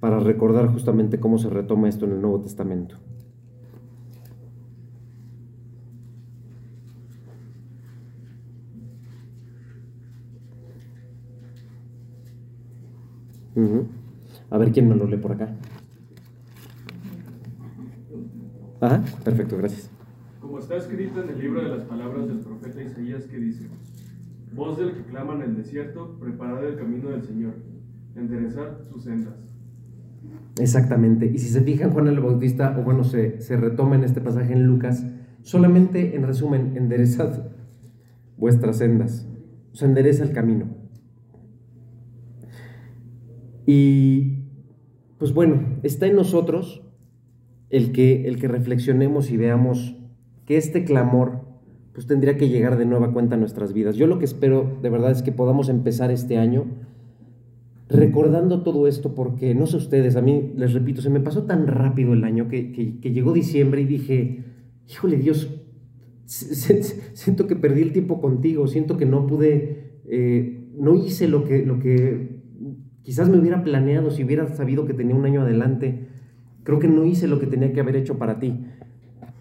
para 0.00 0.20
recordar 0.20 0.68
justamente 0.68 1.20
cómo 1.20 1.38
se 1.38 1.50
retoma 1.50 1.88
esto 1.88 2.06
en 2.06 2.12
el 2.12 2.20
Nuevo 2.20 2.40
Testamento. 2.40 2.96
A 14.50 14.58
ver 14.58 14.72
quién 14.72 14.88
me 14.88 14.94
lo 14.94 15.06
lee 15.06 15.16
por 15.16 15.32
acá. 15.32 15.56
Ajá, 18.80 19.02
perfecto, 19.24 19.56
gracias 19.56 19.90
como 20.48 20.60
está 20.60 20.76
escrito 20.76 21.22
en 21.22 21.28
el 21.28 21.38
libro 21.38 21.62
de 21.62 21.68
las 21.68 21.82
palabras 21.84 22.26
del 22.26 22.38
profeta 22.38 22.82
Isaías 22.82 23.24
que 23.24 23.38
dice, 23.38 23.66
voz 24.54 24.78
del 24.78 24.92
que 24.92 25.02
clama 25.02 25.34
en 25.34 25.42
el 25.42 25.56
desierto, 25.56 26.16
preparad 26.18 26.66
el 26.66 26.76
camino 26.76 27.10
del 27.10 27.22
Señor, 27.22 27.52
enderezad 28.16 28.78
sus 28.90 29.04
sendas. 29.04 29.34
Exactamente, 30.58 31.26
y 31.26 31.38
si 31.38 31.48
se 31.48 31.60
fijan, 31.60 31.90
Juan 31.90 32.08
el 32.08 32.20
Bautista, 32.20 32.76
o 32.78 32.82
bueno, 32.82 33.04
se, 33.04 33.42
se 33.42 33.58
retoma 33.58 33.96
en 33.96 34.04
este 34.04 34.22
pasaje 34.22 34.54
en 34.54 34.66
Lucas, 34.66 35.04
solamente 35.42 36.16
en 36.16 36.26
resumen, 36.26 36.76
enderezad 36.76 37.50
vuestras 38.38 38.78
sendas, 38.78 39.28
o 39.72 39.76
sea, 39.76 39.86
endereza 39.86 40.24
el 40.24 40.32
camino. 40.32 40.66
Y 43.66 44.44
pues 45.18 45.34
bueno, 45.34 45.78
está 45.82 46.06
en 46.06 46.16
nosotros 46.16 46.87
el 47.70 47.92
que, 47.92 48.26
el 48.26 48.38
que 48.38 48.48
reflexionemos 48.48 49.30
y 49.30 49.36
veamos 49.36 49.96
que 50.46 50.56
este 50.56 50.84
clamor 50.84 51.46
pues 51.92 52.06
tendría 52.06 52.36
que 52.36 52.48
llegar 52.48 52.78
de 52.78 52.86
nueva 52.86 53.12
cuenta 53.12 53.34
a 53.34 53.38
nuestras 53.38 53.72
vidas. 53.72 53.96
Yo 53.96 54.06
lo 54.06 54.18
que 54.18 54.24
espero 54.24 54.78
de 54.82 54.88
verdad 54.88 55.10
es 55.10 55.22
que 55.22 55.32
podamos 55.32 55.68
empezar 55.68 56.10
este 56.10 56.38
año 56.38 56.66
recordando 57.88 58.62
todo 58.62 58.86
esto 58.86 59.14
porque, 59.14 59.54
no 59.54 59.66
sé 59.66 59.78
ustedes, 59.78 60.14
a 60.16 60.22
mí 60.22 60.52
les 60.56 60.74
repito, 60.74 61.00
se 61.02 61.10
me 61.10 61.20
pasó 61.20 61.44
tan 61.44 61.66
rápido 61.66 62.12
el 62.12 62.24
año 62.24 62.48
que, 62.48 63.00
llegó 63.02 63.32
diciembre 63.32 63.80
y 63.80 63.86
dije, 63.86 64.44
híjole 64.88 65.16
Dios, 65.16 65.60
siento 66.24 67.46
que 67.46 67.56
perdí 67.56 67.82
el 67.82 67.92
tiempo 67.92 68.20
contigo, 68.20 68.66
siento 68.66 68.96
que 68.96 69.06
no 69.06 69.26
pude, 69.26 70.00
eh, 70.06 70.68
no 70.76 70.94
hice 70.94 71.28
lo 71.28 71.44
que, 71.44 71.64
lo 71.64 71.80
que 71.80 72.42
quizás 73.02 73.28
me 73.30 73.38
hubiera 73.38 73.64
planeado 73.64 74.10
si 74.10 74.22
hubiera 74.22 74.46
sabido 74.54 74.84
que 74.86 74.94
tenía 74.94 75.16
un 75.16 75.24
año 75.24 75.40
adelante. 75.40 76.07
Creo 76.68 76.80
que 76.80 76.88
no 76.88 77.06
hice 77.06 77.28
lo 77.28 77.38
que 77.38 77.46
tenía 77.46 77.72
que 77.72 77.80
haber 77.80 77.96
hecho 77.96 78.18
para 78.18 78.38
ti. 78.38 78.66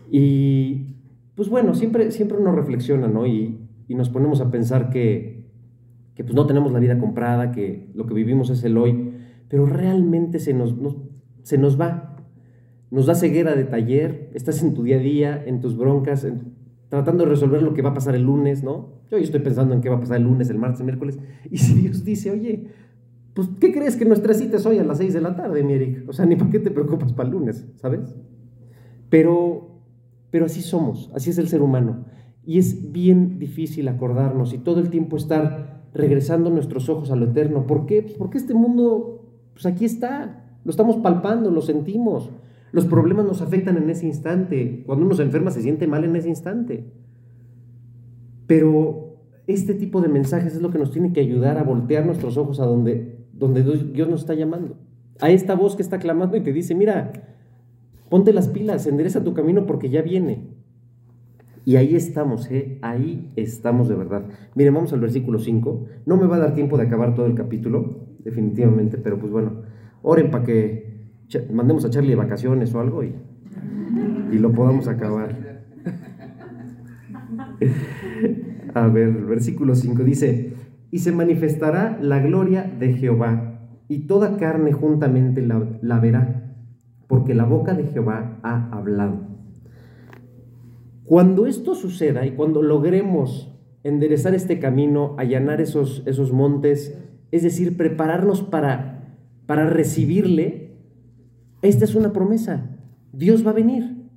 Y, 0.09 0.95
pues 1.35 1.49
bueno, 1.49 1.75
siempre, 1.75 2.09
siempre 2.11 2.37
uno 2.37 2.53
reflexiona, 2.53 3.09
¿no? 3.09 3.27
Y, 3.27 3.67
nos 3.89 4.07
ponemos 4.07 4.39
a 4.39 4.49
pensar 4.49 4.89
que, 4.89 5.43
pues 6.15 6.33
no 6.33 6.45
tenemos 6.45 6.71
la 6.71 6.79
vida 6.79 6.97
comprada, 6.97 7.51
que 7.51 7.91
lo 7.95 8.05
que 8.05 8.13
vivimos 8.13 8.49
es 8.49 8.63
el 8.63 8.77
hoy, 8.77 9.11
pero 9.49 9.65
realmente 9.65 10.39
se 10.39 10.53
nos, 10.53 10.73
se 11.43 11.57
nos 11.57 11.77
va. 11.77 12.15
Nos 12.91 13.07
da 13.07 13.13
ceguera 13.13 13.55
de 13.55 13.65
taller, 13.65 14.31
estás 14.33 14.63
en 14.63 14.73
tu 14.73 14.83
día 14.83 14.95
a 14.95 14.99
día, 14.99 15.43
en 15.45 15.59
tus 15.59 15.77
broncas, 15.77 16.25
tratando 16.87 17.25
de 17.25 17.31
resolver 17.31 17.61
lo 17.61 17.73
que 17.73 17.81
va 17.81 17.89
a 17.89 17.93
pasar 17.93 18.15
el 18.15 18.23
lunes, 18.23 18.63
¿no? 18.63 19.01
Yo 19.11 19.17
estoy 19.17 19.41
pensando 19.41 19.73
en 19.73 19.81
qué 19.81 19.89
va 19.89 19.97
a 19.97 19.99
pasar 19.99 20.15
el 20.15 20.23
lunes, 20.23 20.49
el 20.49 20.59
martes, 20.59 20.79
el 20.79 20.85
miércoles. 20.85 21.19
Y 21.51 21.57
si 21.57 21.73
Dios 21.73 22.05
dice, 22.05 22.31
oye, 22.31 22.67
pues, 23.37 23.49
¿qué 23.59 23.71
crees 23.71 23.95
que 23.95 24.03
nuestra 24.03 24.33
cita 24.33 24.57
es 24.57 24.65
hoy 24.65 24.79
a 24.79 24.83
las 24.83 24.97
6 24.97 25.13
de 25.13 25.21
la 25.21 25.35
tarde, 25.35 25.61
mi 25.61 25.73
Eric? 25.73 26.09
O 26.09 26.11
sea, 26.11 26.25
ni 26.25 26.35
para 26.35 26.49
qué 26.49 26.57
te 26.57 26.71
preocupas 26.71 27.13
para 27.13 27.29
el 27.29 27.35
lunes, 27.35 27.67
¿sabes? 27.75 28.17
Pero, 29.11 29.83
pero 30.31 30.47
así 30.47 30.63
somos, 30.63 31.11
así 31.13 31.29
es 31.29 31.37
el 31.37 31.47
ser 31.47 31.61
humano. 31.61 32.05
Y 32.43 32.57
es 32.57 32.91
bien 32.91 33.37
difícil 33.37 33.89
acordarnos 33.89 34.53
y 34.53 34.57
todo 34.57 34.79
el 34.79 34.89
tiempo 34.89 35.17
estar 35.17 35.83
regresando 35.93 36.49
nuestros 36.49 36.89
ojos 36.89 37.11
a 37.11 37.15
lo 37.15 37.25
eterno. 37.25 37.67
¿Por 37.67 37.85
qué? 37.85 38.01
Pues 38.01 38.15
porque 38.15 38.39
este 38.39 38.55
mundo, 38.55 39.29
pues 39.53 39.67
aquí 39.67 39.85
está, 39.85 40.57
lo 40.63 40.71
estamos 40.71 40.95
palpando, 40.95 41.51
lo 41.51 41.61
sentimos. 41.61 42.31
Los 42.71 42.85
problemas 42.85 43.27
nos 43.27 43.43
afectan 43.43 43.77
en 43.77 43.87
ese 43.91 44.07
instante. 44.07 44.81
Cuando 44.87 45.05
uno 45.05 45.13
se 45.13 45.21
enferma 45.21 45.51
se 45.51 45.61
siente 45.61 45.85
mal 45.85 46.03
en 46.03 46.15
ese 46.15 46.29
instante. 46.29 46.91
Pero 48.47 49.07
este 49.45 49.75
tipo 49.75 50.01
de 50.01 50.09
mensajes 50.09 50.55
es 50.55 50.61
lo 50.63 50.71
que 50.71 50.79
nos 50.79 50.89
tiene 50.89 51.13
que 51.13 51.21
ayudar 51.21 51.59
a 51.59 51.63
voltear 51.63 52.03
nuestros 52.03 52.35
ojos 52.35 52.59
a 52.59 52.65
donde, 52.65 53.16
donde 53.37 53.63
Dios 53.63 54.09
nos 54.09 54.21
está 54.21 54.33
llamando. 54.33 54.77
A 55.19 55.29
esta 55.29 55.55
voz 55.55 55.75
que 55.75 55.81
está 55.81 55.99
clamando 55.99 56.37
y 56.37 56.41
te 56.41 56.53
dice, 56.53 56.75
mira, 56.75 57.11
ponte 58.09 58.33
las 58.33 58.47
pilas, 58.47 58.87
endereza 58.87 59.23
tu 59.23 59.33
camino 59.33 59.65
porque 59.65 59.89
ya 59.89 60.01
viene. 60.01 60.47
Y 61.65 61.75
ahí 61.75 61.95
estamos, 61.95 62.49
¿eh? 62.49 62.79
ahí 62.81 63.31
estamos 63.35 63.89
de 63.89 63.95
verdad. 63.95 64.23
Miren, 64.55 64.73
vamos 64.73 64.93
al 64.93 65.01
versículo 65.01 65.39
5. 65.39 65.85
No 66.05 66.15
me 66.15 66.25
va 66.25 66.37
a 66.37 66.39
dar 66.39 66.53
tiempo 66.53 66.77
de 66.77 66.83
acabar 66.83 67.13
todo 67.13 67.25
el 67.25 67.35
capítulo, 67.35 68.07
definitivamente, 68.19 68.97
pero 68.97 69.19
pues 69.19 69.31
bueno, 69.31 69.63
oren 70.01 70.31
para 70.31 70.45
que 70.45 71.09
mandemos 71.51 71.83
a 71.83 71.89
Charlie 71.89 72.11
de 72.11 72.15
vacaciones 72.15 72.73
o 72.73 72.79
algo 72.79 73.03
y, 73.03 73.13
y 74.31 74.37
lo 74.37 74.53
podamos 74.53 74.87
acabar. 74.87 75.35
A 78.73 78.87
ver, 78.87 79.09
el 79.09 79.25
versículo 79.25 79.75
5 79.75 80.03
dice, 80.03 80.53
y 80.91 80.99
se 80.99 81.11
manifestará 81.11 81.97
la 82.01 82.19
gloria 82.19 82.63
de 82.63 82.93
Jehová, 82.93 83.59
y 83.89 83.99
toda 83.99 84.37
carne 84.37 84.71
juntamente 84.71 85.41
la, 85.41 85.99
verá, 85.99 86.53
porque 87.07 87.33
la 87.33 87.45
boca 87.45 87.73
de 87.73 87.85
Jehová 87.85 88.39
ha 88.43 88.69
hablado. 88.71 89.27
Cuando 91.05 91.45
esto 91.45 91.73
suceda 91.73 92.25
y 92.25 92.31
cuando 92.31 92.61
logremos 92.61 93.53
enderezar 93.83 94.35
este 94.35 94.59
camino, 94.59 95.15
allanar 95.17 95.61
esos, 95.61 96.03
esos 96.05 96.33
montes, 96.33 96.97
es 97.31 97.43
decir, 97.43 97.77
prepararnos 97.77 98.41
para, 98.41 99.15
para 99.45 99.69
recibirle, 99.69 100.77
esta 101.61 101.85
es 101.85 101.95
una 101.95 102.11
promesa. 102.11 102.77
Dios 103.13 103.45
va 103.45 103.51
a 103.51 103.55
venir. 103.55 104.09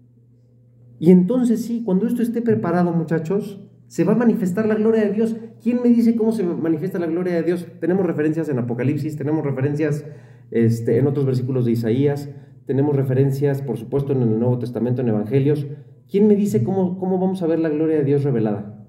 Y 0.99 1.11
entonces 1.11 1.65
sí, 1.65 1.83
cuando 1.85 2.07
esto 2.07 2.23
esté 2.23 2.43
preparado, 2.43 2.93
muchachos, 2.93 3.61
se 3.90 4.05
va 4.05 4.12
a 4.12 4.16
manifestar 4.16 4.66
la 4.66 4.76
gloria 4.76 5.03
de 5.03 5.11
Dios. 5.11 5.37
¿Quién 5.61 5.83
me 5.83 5.88
dice 5.88 6.14
cómo 6.14 6.31
se 6.31 6.44
manifiesta 6.44 7.00
la 7.00 7.09
gloria 7.09 7.35
de 7.35 7.42
Dios? 7.42 7.66
Tenemos 7.81 8.07
referencias 8.07 8.48
en 8.48 8.61
Apocalipsis, 8.61 9.16
tenemos 9.16 9.44
referencias 9.44 10.05
este, 10.53 10.98
en 10.98 11.09
otros 11.09 11.26
versículos 11.26 11.64
de 11.64 11.72
Isaías, 11.72 12.31
tenemos 12.66 12.94
referencias, 12.94 13.62
por 13.62 13.79
supuesto, 13.79 14.12
en 14.12 14.22
el 14.22 14.38
Nuevo 14.38 14.61
Testamento, 14.61 15.03
en 15.03 15.09
Evangelios. 15.09 15.66
¿Quién 16.09 16.29
me 16.29 16.37
dice 16.37 16.62
cómo, 16.62 17.00
cómo 17.00 17.18
vamos 17.18 17.42
a 17.42 17.48
ver 17.48 17.59
la 17.59 17.68
gloria 17.68 17.96
de 17.96 18.05
Dios 18.05 18.22
revelada? 18.22 18.87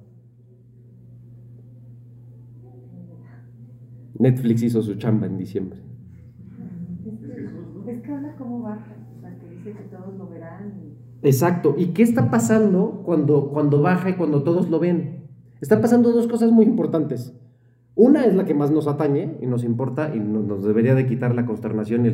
Netflix 4.19 4.61
hizo 4.61 4.83
su 4.83 4.93
chamba 4.97 5.25
en 5.25 5.39
diciembre. 5.39 5.79
Exacto. 11.23 11.75
¿Y 11.77 11.88
qué 11.88 12.03
está 12.03 12.31
pasando 12.31 13.01
cuando, 13.05 13.49
cuando 13.49 13.81
baja 13.81 14.10
y 14.10 14.13
cuando 14.13 14.43
todos 14.43 14.69
lo 14.69 14.79
ven? 14.79 15.27
Están 15.62 15.81
pasando 15.81 16.12
dos 16.12 16.27
cosas 16.27 16.51
muy 16.51 16.65
importantes. 16.65 17.34
Una 17.95 18.25
es 18.25 18.34
la 18.34 18.45
que 18.45 18.53
más 18.53 18.71
nos 18.71 18.88
atañe 18.88 19.38
y 19.41 19.45
nos 19.45 19.63
importa 19.63 20.15
y 20.15 20.19
nos 20.19 20.63
debería 20.63 20.95
de 20.95 21.05
quitar 21.05 21.36
la 21.36 21.45
consternación 21.45 22.05
y 22.05 22.13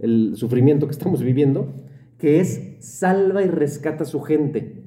el, 0.00 0.36
sufrimiento 0.36 0.86
que 0.86 0.92
estamos 0.92 1.22
viviendo, 1.22 1.72
que 2.18 2.38
es 2.40 2.76
salva 2.78 3.42
y 3.42 3.48
rescata 3.48 4.04
a 4.04 4.06
su 4.06 4.20
gente. 4.20 4.84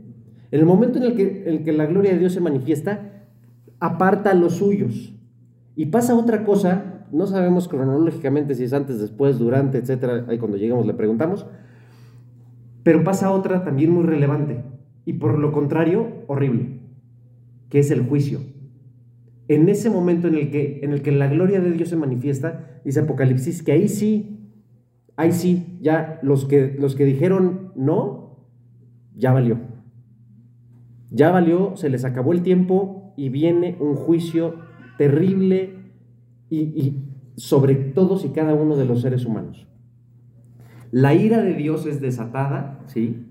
En 0.52 0.60
el 0.60 0.66
momento 0.66 1.00
en 1.00 1.04
el 1.04 1.64
que, 1.64 1.74
la 1.74 1.86
gloria 1.88 2.14
de 2.14 2.20
Dios 2.20 2.34
se 2.34 2.40
manifiesta, 2.40 3.26
aparta 3.80 4.32
a 4.32 4.34
los 4.36 4.54
suyos. 4.54 5.14
Y 5.76 5.88
pasa 5.88 6.16
otra 6.16 6.46
cosa, 6.46 7.08
no 7.12 7.26
sabemos 7.26 7.68
cronológicamente 7.68 8.54
si 8.56 8.66
es 8.66 8.74
antes, 8.74 9.00
después, 9.00 9.40
durante, 9.40 9.80
etcétera, 9.80 10.26
ahí 10.30 10.38
cuando 10.38 10.58
llegamos 10.58 10.86
le 10.86 10.94
preguntamos, 10.94 11.48
pero 12.84 13.04
pasa 13.04 13.32
otra 13.32 13.64
también 13.64 13.92
muy 13.92 14.04
relevante 14.04 14.64
y 15.06 15.14
por 15.14 15.38
lo 15.38 15.52
contrario 15.52 16.24
horrible, 16.28 16.80
que 17.70 17.80
es 17.80 17.92
el 17.92 18.02
juicio. 18.02 18.40
En 19.48 19.68
ese 19.70 19.90
momento 19.90 20.28
en 20.28 20.36
el 20.36 20.52
que, 20.52 20.80
en 20.84 20.92
el 20.92 21.02
que 21.02 21.12
la 21.12 21.28
gloria 21.28 21.60
de 21.60 21.72
Dios 21.72 21.90
se 21.90 21.96
manifiesta, 21.96 22.82
dice 22.86 23.02
Apocalipsis, 23.02 23.64
que 23.64 23.74
ahí 23.74 23.88
sí, 23.88 24.50
ahí 25.16 25.32
sí, 25.32 25.78
ya 25.82 26.20
los 26.24 26.46
que, 26.46 26.76
los 26.80 26.96
que 26.96 27.06
dijeron 27.06 27.74
no, 27.76 28.48
ya 29.16 29.34
valió. 29.34 29.60
Ya 31.10 31.32
valió, 31.32 31.76
se 31.76 31.90
les 31.90 32.06
acabó 32.06 32.32
el 32.32 32.42
tiempo 32.42 33.14
y 33.18 33.30
viene 33.30 33.76
un 33.80 33.96
juicio 33.96 34.56
terrible 34.98 35.76
y 36.50 36.96
sobre 37.36 37.76
todos 37.76 38.26
y 38.26 38.30
cada 38.30 38.54
uno 38.54 38.76
de 38.76 38.86
los 38.86 39.02
seres 39.02 39.26
humanos. 39.26 39.68
La 40.92 41.14
ira 41.14 41.42
de 41.42 41.54
Dios 41.54 41.86
es 41.86 42.02
desatada, 42.02 42.84
¿sí? 42.88 43.28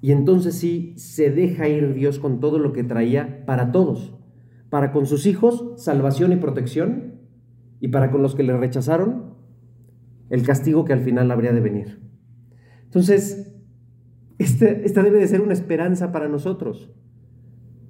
Y 0.00 0.10
entonces 0.10 0.56
sí 0.56 0.94
se 0.96 1.30
deja 1.30 1.68
ir 1.68 1.94
Dios 1.94 2.18
con 2.18 2.40
todo 2.40 2.58
lo 2.58 2.72
que 2.72 2.82
traía 2.82 3.46
para 3.46 3.70
todos. 3.70 4.14
Para 4.68 4.90
con 4.90 5.06
sus 5.06 5.26
hijos, 5.26 5.74
salvación 5.76 6.32
y 6.32 6.36
protección. 6.36 7.20
Y 7.78 7.88
para 7.88 8.10
con 8.10 8.20
los 8.20 8.34
que 8.34 8.42
le 8.42 8.56
rechazaron, 8.56 9.34
el 10.28 10.42
castigo 10.42 10.84
que 10.84 10.92
al 10.92 11.02
final 11.02 11.30
habría 11.30 11.52
de 11.52 11.60
venir. 11.60 12.00
Entonces, 12.84 13.54
este, 14.38 14.84
esta 14.84 15.04
debe 15.04 15.20
de 15.20 15.28
ser 15.28 15.40
una 15.40 15.52
esperanza 15.52 16.10
para 16.10 16.28
nosotros. 16.28 16.90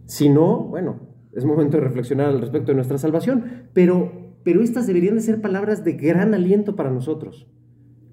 Si 0.04 0.28
no, 0.28 0.64
bueno, 0.64 1.00
es 1.32 1.46
momento 1.46 1.78
de 1.78 1.84
reflexionar 1.84 2.26
al 2.26 2.40
respecto 2.40 2.72
de 2.72 2.76
nuestra 2.76 2.98
salvación. 2.98 3.68
Pero, 3.72 4.36
pero 4.44 4.62
estas 4.62 4.86
deberían 4.86 5.14
de 5.14 5.22
ser 5.22 5.40
palabras 5.40 5.82
de 5.82 5.94
gran 5.94 6.34
aliento 6.34 6.76
para 6.76 6.90
nosotros. 6.90 7.48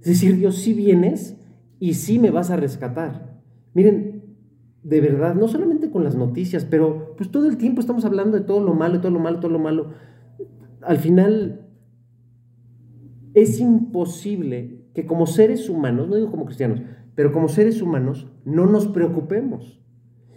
Es 0.02 0.06
decir, 0.06 0.38
Dios, 0.38 0.58
sí 0.58 0.74
vienes 0.74 1.38
y 1.80 1.94
sí 1.94 2.20
me 2.20 2.32
vas 2.32 2.50
a 2.50 2.56
rescatar. 2.56 3.42
Miren, 3.74 4.36
de 4.84 5.02
verdad, 5.02 5.36
no 5.36 5.48
solamente 5.48 5.92
con 5.92 6.04
las 6.04 6.16
noticias, 6.16 6.66
pero 6.66 7.16
pues 7.18 7.32
todo 7.32 7.48
el 7.48 7.58
tiempo 7.58 7.82
estamos 7.82 8.06
hablando 8.06 8.38
de 8.38 8.44
todo 8.44 8.64
lo 8.64 8.74
malo, 8.74 9.02
todo 9.02 9.12
lo 9.12 9.20
malo, 9.20 9.40
todo 9.40 9.52
lo 9.52 9.60
malo. 9.60 9.92
Al 10.82 10.98
final, 10.98 11.68
es 13.34 13.60
imposible 13.60 14.86
que 14.94 15.06
como 15.06 15.28
seres 15.28 15.70
humanos, 15.70 16.08
no 16.08 16.16
digo 16.16 16.32
como 16.32 16.46
cristianos, 16.46 16.82
pero 17.16 17.32
como 17.32 17.50
seres 17.50 17.82
humanos, 17.82 18.28
no 18.46 18.66
nos 18.66 18.88
preocupemos. 18.88 19.82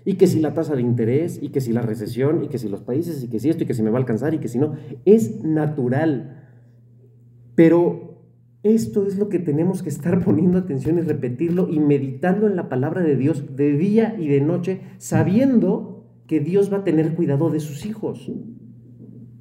Y 0.05 0.15
que 0.15 0.27
si 0.27 0.41
la 0.41 0.53
tasa 0.53 0.75
de 0.75 0.83
interés, 0.83 1.39
y 1.41 1.51
que 1.51 1.61
si 1.61 1.73
la 1.73 1.83
recesión, 1.83 2.43
y 2.43 2.49
que 2.49 2.59
si 2.59 2.69
los 2.69 2.83
países, 2.83 3.23
y 3.23 3.29
que 3.29 3.39
si 3.39 3.49
esto, 3.49 3.63
y 3.63 3.67
que 3.67 3.75
si 3.75 3.85
me 3.85 3.91
va 3.91 3.99
a 3.99 4.01
alcanzar, 4.01 4.35
y 4.35 4.39
que 4.39 4.49
si 4.49 4.59
no, 4.59 4.73
es 5.05 5.45
natural. 5.45 6.43
Pero 7.55 8.12
esto 8.63 9.07
es 9.07 9.19
lo 9.19 9.29
que 9.29 9.39
tenemos 9.39 9.83
que 9.83 9.89
estar 9.89 10.21
poniendo 10.25 10.59
atención 10.59 10.99
y 10.99 11.03
repetirlo 11.03 11.69
y 11.69 11.81
meditando 11.81 12.47
en 12.47 12.57
la 12.57 12.69
palabra 12.69 13.03
de 13.03 13.17
Dios 13.17 13.57
de 13.57 13.73
día 13.77 14.17
y 14.19 14.29
de 14.29 14.41
noche, 14.41 14.81
sabiendo 14.99 16.07
que 16.27 16.41
Dios 16.41 16.73
va 16.73 16.79
a 16.79 16.85
tener 16.85 17.15
cuidado 17.15 17.51
de 17.51 17.61
sus 17.61 17.85
hijos. 17.85 18.31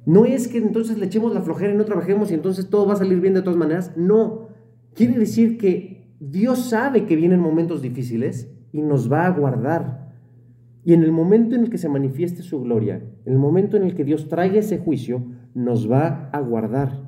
No 0.04 0.24
es 0.24 0.48
que 0.48 0.58
entonces 0.58 0.98
le 0.98 1.06
echemos 1.06 1.32
la 1.32 1.42
flojera 1.42 1.72
y 1.72 1.76
no 1.76 1.84
trabajemos 1.84 2.30
y 2.30 2.34
entonces 2.34 2.68
todo 2.68 2.86
va 2.86 2.94
a 2.94 2.96
salir 2.96 3.20
bien 3.20 3.34
de 3.34 3.42
todas 3.42 3.58
maneras. 3.58 3.92
No. 3.96 4.48
Quiere 4.94 5.16
decir 5.18 5.58
que 5.58 6.12
Dios 6.18 6.68
sabe 6.70 7.06
que 7.06 7.16
vienen 7.16 7.40
momentos 7.40 7.82
difíciles 7.82 8.52
y 8.72 8.82
nos 8.82 9.10
va 9.10 9.26
a 9.26 9.30
guardar. 9.30 10.12
Y 10.84 10.94
en 10.94 11.04
el 11.04 11.12
momento 11.12 11.54
en 11.54 11.62
el 11.62 11.70
que 11.70 11.78
se 11.78 11.88
manifieste 11.88 12.42
su 12.42 12.60
gloria, 12.62 13.02
en 13.24 13.32
el 13.32 13.38
momento 13.38 13.76
en 13.76 13.84
el 13.84 13.94
que 13.94 14.04
Dios 14.04 14.28
traiga 14.28 14.58
ese 14.58 14.78
juicio, 14.78 15.24
nos 15.54 15.90
va 15.90 16.28
a 16.32 16.40
guardar. 16.40 17.01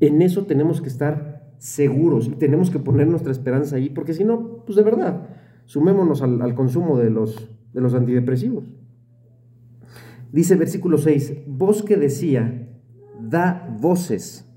En 0.00 0.22
eso 0.22 0.44
tenemos 0.44 0.80
que 0.80 0.88
estar 0.88 1.54
seguros 1.58 2.26
y 2.26 2.32
tenemos 2.32 2.70
que 2.70 2.78
poner 2.78 3.06
nuestra 3.06 3.32
esperanza 3.32 3.76
ahí, 3.76 3.88
porque 3.88 4.14
si 4.14 4.24
no, 4.24 4.64
pues 4.66 4.76
de 4.76 4.82
verdad, 4.82 5.28
sumémonos 5.64 6.22
al, 6.22 6.54
consumo 6.54 6.98
de 6.98 7.10
los, 7.10 7.50
de 7.72 7.80
los 7.80 7.94
antidepresivos. 7.94 8.64
Dice 10.32 10.56
versículo 10.56 10.98
6, 10.98 11.44
voz 11.46 11.82
que 11.82 11.96
decía, 11.96 12.68
da 13.20 13.76
voces. 13.80 14.50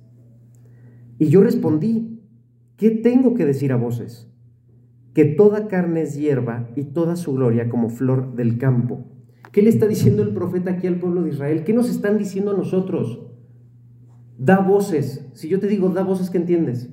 Y 1.19 1.27
yo 1.27 1.41
respondí, 1.43 2.21
¿qué 2.77 2.91
tengo 2.91 3.35
que 3.35 3.45
decir 3.45 3.71
a 3.71 3.77
voces? 3.77 4.29
Que 5.13 5.25
toda 5.25 5.67
carne 5.67 6.01
es 6.01 6.15
hierba 6.17 6.69
y 6.75 6.85
toda 6.85 7.15
su 7.15 7.33
gloria 7.33 7.69
como 7.69 7.89
flor 7.89 8.35
del 8.35 8.57
campo. 8.57 9.05
¿Qué 9.51 9.61
le 9.61 9.69
está 9.69 9.87
diciendo 9.87 10.23
el 10.23 10.33
profeta 10.33 10.71
aquí 10.71 10.87
al 10.87 10.99
pueblo 10.99 11.23
de 11.23 11.29
Israel? 11.29 11.63
¿Qué 11.63 11.73
nos 11.73 11.89
están 11.89 12.17
diciendo 12.17 12.51
a 12.51 12.57
nosotros? 12.57 13.26
Da 14.37 14.59
voces. 14.59 15.27
Si 15.33 15.47
yo 15.49 15.59
te 15.59 15.67
digo 15.67 15.89
da 15.89 16.03
voces, 16.03 16.29
¿qué 16.29 16.37
entiendes? 16.37 16.89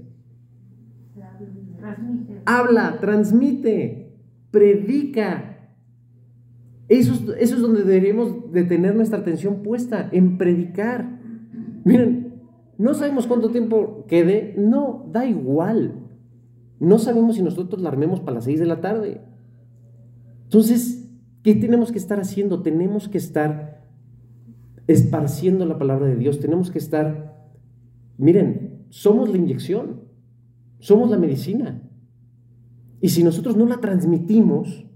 Habla, 2.46 2.98
transmite, 3.00 4.18
predica, 4.50 5.70
Eso 6.88 7.14
es, 7.34 7.52
es 7.52 7.60
donde 7.60 7.82
deberíamos 7.82 8.52
de 8.52 8.64
tener 8.64 8.94
nuestra 8.94 9.18
atención 9.18 9.62
puesta, 9.62 10.08
en 10.12 10.36
predicar. 10.36 11.18
Miren, 11.84 12.42
no 12.76 12.94
sabemos 12.94 13.26
cuánto 13.26 13.50
tiempo 13.50 14.04
quede, 14.08 14.54
no, 14.58 15.06
da 15.12 15.26
igual. 15.26 15.94
No 16.80 16.98
sabemos 16.98 17.36
si 17.36 17.42
nosotros 17.42 17.80
la 17.80 17.88
armemos 17.88 18.20
para 18.20 18.36
las 18.36 18.44
6 18.44 18.60
de 18.60 18.66
la 18.66 18.80
tarde. 18.80 19.20
Entonces, 20.44 21.10
¿qué 21.42 21.54
tenemos 21.54 21.92
que 21.92 21.98
estar 21.98 22.20
haciendo? 22.20 22.62
Tenemos 22.62 23.08
que 23.08 23.18
estar 23.18 23.74
esparciendo 24.86 25.64
la 25.66 25.78
palabra 25.78 26.06
de 26.06 26.16
Dios, 26.16 26.40
tenemos 26.40 26.70
que 26.70 26.78
estar, 26.78 27.33
miren, 28.18 28.86
somos 28.90 29.28
la 29.28 29.36
inyección, 29.36 30.02
somos 30.78 31.10
la 31.10 31.18
medicina. 31.18 31.82
Y 33.00 33.10
si 33.10 33.22
nosotros 33.22 33.56
no 33.56 33.66
la 33.66 33.80
transmitimos, 33.80 34.86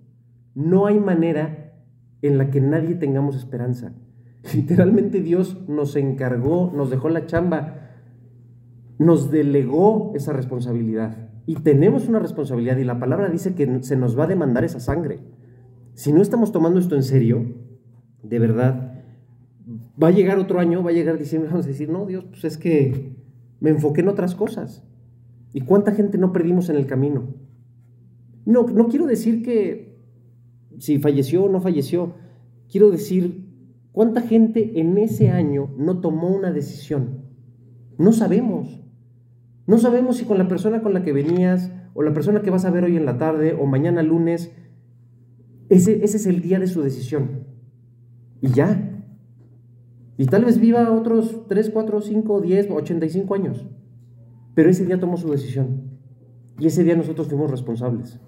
no 0.55 0.87
hay 0.87 0.99
manera 0.99 1.75
en 2.23 2.39
la 2.39 2.51
que 2.51 2.61
nadie 2.61 2.95
tengamos 2.95 3.37
esperanza. 3.37 3.93
Literalmente 4.55 5.21
Dios 5.21 5.69
nos 5.69 5.97
encargó, 5.97 6.73
nos 6.75 6.91
dejó 6.91 7.09
la 7.09 7.27
chamba, 7.27 7.91
nos 8.99 9.31
delegó 9.31 10.13
esa 10.15 10.33
responsabilidad. 10.33 11.29
Y 11.47 11.57
tenemos 11.57 12.09
una 12.09 12.19
responsabilidad 12.19 12.77
y 12.77 12.85
la 12.85 12.99
palabra 12.99 13.29
dice 13.29 13.55
que 13.55 13.83
se 13.83 13.97
nos 13.97 14.19
va 14.19 14.25
a 14.25 14.29
demandar 14.29 14.65
esa 14.65 14.81
sangre. 14.81 15.21
Si 15.95 16.13
no 16.13 16.21
estamos 16.21 16.53
tomando 16.53 16.79
esto 16.79 16.95
en 16.95 17.03
serio, 17.03 17.55
de 18.23 18.39
verdad, 18.39 18.88
va 20.01 20.09
a 20.09 20.13
llegar 20.13 20.39
otro 20.39 20.61
año, 20.61 20.83
va 20.83 20.91
a 20.91 20.95
llegar 20.95 21.19
diciembre, 21.19 21.51
vamos 21.51 21.67
a 21.67 21.69
decir, 21.69 21.89
no, 21.89 22.07
Dios, 22.07 22.25
pues 22.25 22.45
es 22.45 22.59
que 22.59 23.17
me 23.61 23.71
enfoqué 23.71 24.01
en 24.01 24.09
otras 24.09 24.35
cosas. 24.35 24.85
¿Y 25.53 25.63
cuánta 25.63 25.93
gente 25.93 26.19
no 26.19 26.33
perdimos 26.33 26.69
en 26.69 26.77
el 26.77 26.87
camino? 26.87 27.35
No, 28.45 28.63
no 28.65 28.89
quiero 28.89 29.07
decir 29.07 29.43
que 29.43 29.99
si 30.79 30.99
falleció 30.99 31.45
o 31.45 31.49
no 31.49 31.61
falleció, 31.61 32.15
quiero 32.71 32.91
decir 32.91 33.47
cuánta 33.93 34.23
gente 34.23 34.81
en 34.81 34.97
ese 34.99 35.31
año 35.31 35.71
no 35.77 36.01
tomó 36.01 36.29
una 36.29 36.53
decisión. 36.53 37.25
No 37.99 38.13
sabemos. 38.13 38.81
No 39.67 39.79
sabemos 39.79 40.19
si 40.19 40.25
con 40.25 40.39
la 40.39 40.49
persona 40.49 40.83
con 40.83 40.95
la 40.95 41.03
que 41.03 41.13
venías 41.13 41.73
o 41.95 42.03
la 42.03 42.13
persona 42.13 42.43
que 42.43 42.51
vas 42.51 42.65
a 42.65 42.71
ver 42.71 42.85
hoy 42.85 42.97
en 42.97 43.05
la 43.05 43.19
tarde 43.19 43.55
o 43.59 43.67
mañana 43.67 44.03
lunes, 44.03 44.53
ese, 45.69 46.05
ese 46.05 46.17
es 46.17 46.27
el 46.27 46.41
día 46.41 46.61
de 46.61 46.69
su 46.69 46.81
decisión. 46.83 47.45
Y 48.41 48.51
ya, 48.51 48.88
y 50.19 50.27
tal 50.27 50.45
vez 50.45 50.59
viva 50.59 50.91
otros 50.93 51.47
3, 51.47 51.71
4, 51.71 52.01
5, 52.01 52.41
10, 52.41 52.71
85 52.73 53.35
años. 53.35 53.65
Pero 54.55 54.69
ese 54.69 54.85
día 54.85 54.99
tomó 54.99 55.17
su 55.17 55.31
decisión. 55.31 55.83
Y 56.59 56.67
ese 56.67 56.83
día 56.83 56.97
nosotros 56.97 57.29
fuimos 57.29 57.53
responsables. 57.53 58.19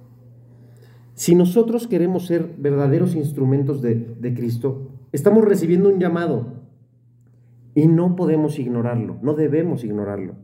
Si 1.15 1.35
nosotros 1.35 1.89
queremos 1.89 2.27
ser 2.27 2.55
verdaderos 2.57 3.17
instrumentos 3.17 3.83
de, 3.83 3.97
de 3.97 4.35
Cristo, 4.35 4.93
estamos 5.11 5.45
recibiendo 5.45 5.89
un 5.89 5.99
llamado. 5.99 6.61
Y 7.75 7.89
no 7.89 8.15
podemos 8.15 8.61
ignorarlo, 8.61 9.19
no 9.21 9.35
debemos 9.35 9.83
ignorarlo. 9.83 10.35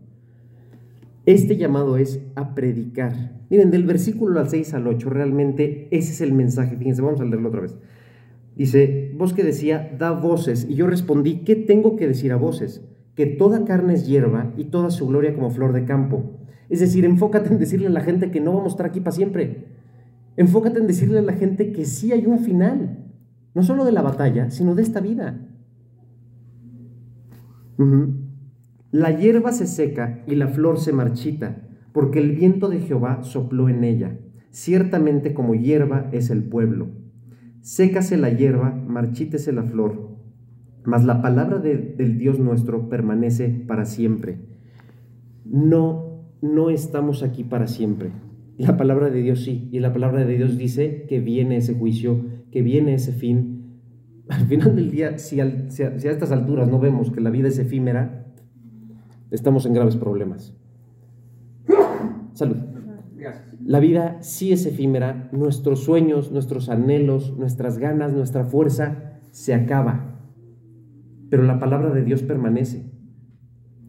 Este 1.27 1.57
llamado 1.57 1.97
es 1.97 2.21
a 2.35 2.57
predicar. 2.57 3.41
Miren, 3.51 3.71
del 3.71 3.85
versículo 3.85 4.41
al 4.41 4.49
6 4.49 4.75
al 4.75 4.89
8, 4.89 5.11
realmente 5.11 5.87
ese 5.93 6.13
es 6.13 6.21
el 6.21 6.33
mensaje. 6.33 6.77
Fíjense, 6.77 7.03
vamos 7.03 7.21
a 7.21 7.25
leerlo 7.25 7.49
otra 7.49 7.61
vez. 7.61 7.77
Dice, 8.57 9.13
vos 9.17 9.35
que 9.35 9.45
decía, 9.45 9.95
da 9.99 10.13
voces. 10.13 10.67
Y 10.69 10.75
yo 10.75 10.87
respondí, 10.87 11.45
¿qué 11.45 11.55
tengo 11.55 11.97
que 11.97 12.09
decir 12.09 12.33
a 12.33 12.37
voces? 12.37 12.83
Que 13.15 13.27
toda 13.27 13.65
carne 13.65 13.95
es 13.95 14.07
hierba 14.07 14.53
y 14.57 14.65
toda 14.65 14.91
su 14.91 15.07
gloria 15.07 15.35
como 15.35 15.51
flor 15.51 15.75
de 15.75 15.85
campo. 15.85 16.39
Es 16.71 16.81
decir, 16.81 17.05
enfócate 17.05 17.51
en 17.51 17.59
decirle 17.59 17.87
a 17.87 17.91
la 17.91 18.01
gente 18.01 18.31
que 18.31 18.41
no 18.41 18.53
vamos 18.53 18.73
a 18.73 18.75
estar 18.75 18.87
aquí 18.87 19.01
para 19.01 19.15
siempre. 19.15 19.67
Enfócate 20.37 20.79
en 20.79 20.87
decirle 20.87 21.19
a 21.19 21.23
la 21.23 21.35
gente 21.35 21.71
que 21.71 21.85
sí 21.85 22.13
hay 22.13 22.27
un 22.27 22.39
final. 22.39 23.05
No 23.55 23.63
solo 23.63 23.85
de 23.85 23.93
la 23.93 24.03
batalla, 24.03 24.51
sino 24.51 24.75
de 24.75 24.83
esta 24.83 25.01
vida. 25.01 25.39
La 28.91 29.11
hierba 29.11 29.53
se 29.53 29.67
seca 29.67 30.25
y 30.27 30.35
la 30.35 30.49
flor 30.49 30.79
se 30.79 30.93
marchita, 30.93 31.69
porque 31.93 32.19
el 32.19 32.33
viento 32.33 32.69
de 32.69 32.81
Jehová 32.81 33.23
sopló 33.23 33.69
en 33.69 33.85
ella. 33.85 34.19
Ciertamente 34.51 35.35
como 35.35 35.55
hierba 35.55 36.09
es 36.13 36.31
el 36.31 36.43
pueblo. 36.45 36.89
Sécase 37.67 38.17
la 38.17 38.31
hierba, 38.31 38.71
marchítese 38.71 39.51
la 39.51 39.65
flor, 39.65 40.11
mas 40.85 41.05
la 41.05 41.21
palabra 41.21 41.59
del 41.59 42.17
Dios 42.17 42.39
nuestro 42.39 42.89
permanece 42.89 43.49
para 43.49 43.87
siempre. 43.87 44.39
No, 45.45 46.23
no 46.41 46.71
estamos 46.71 47.25
aquí 47.25 47.43
para 47.43 47.67
siempre. 47.67 48.13
La 48.57 48.77
palabra 48.77 49.11
de 49.11 49.21
Dios 49.21 49.43
sí, 49.43 49.69
y 49.73 49.81
la 49.81 49.93
palabra 49.93 50.25
de 50.25 50.37
Dios 50.37 50.57
dice 50.57 51.07
que 51.09 51.19
viene 51.19 51.57
ese 51.57 51.75
juicio, 51.75 52.25
que 52.53 52.63
viene 52.63 52.95
ese 52.95 53.11
fin. 53.11 53.81
Al 54.29 54.47
final 54.47 54.77
del 54.77 54.93
día, 54.93 55.19
si, 55.19 55.41
a, 55.41 55.47
estas 55.47 56.31
alturas 56.31 56.69
no 56.69 56.79
vemos 56.79 57.11
que 57.11 57.21
la 57.21 57.31
vida 57.31 57.49
es 57.49 57.59
efímera, 57.59 58.33
estamos 59.33 59.67
en 59.67 59.73
graves 59.73 59.97
problemas. 59.97 60.57
Salud. 62.33 62.76
La 63.65 63.81
vida 63.81 64.19
sí 64.23 64.53
es 64.53 64.67
efímera, 64.67 65.29
nuestros 65.33 65.85
sueños, 65.85 66.31
nuestros 66.33 66.69
anhelos, 66.69 67.37
nuestras 67.37 67.79
ganas, 67.79 68.13
nuestra 68.13 68.45
fuerza 68.45 69.21
se 69.31 69.55
acaba. 69.55 70.21
Pero 71.31 71.43
la 71.43 71.59
palabra 71.59 71.93
de 71.93 72.05
Dios 72.05 72.23
permanece. 72.23 72.93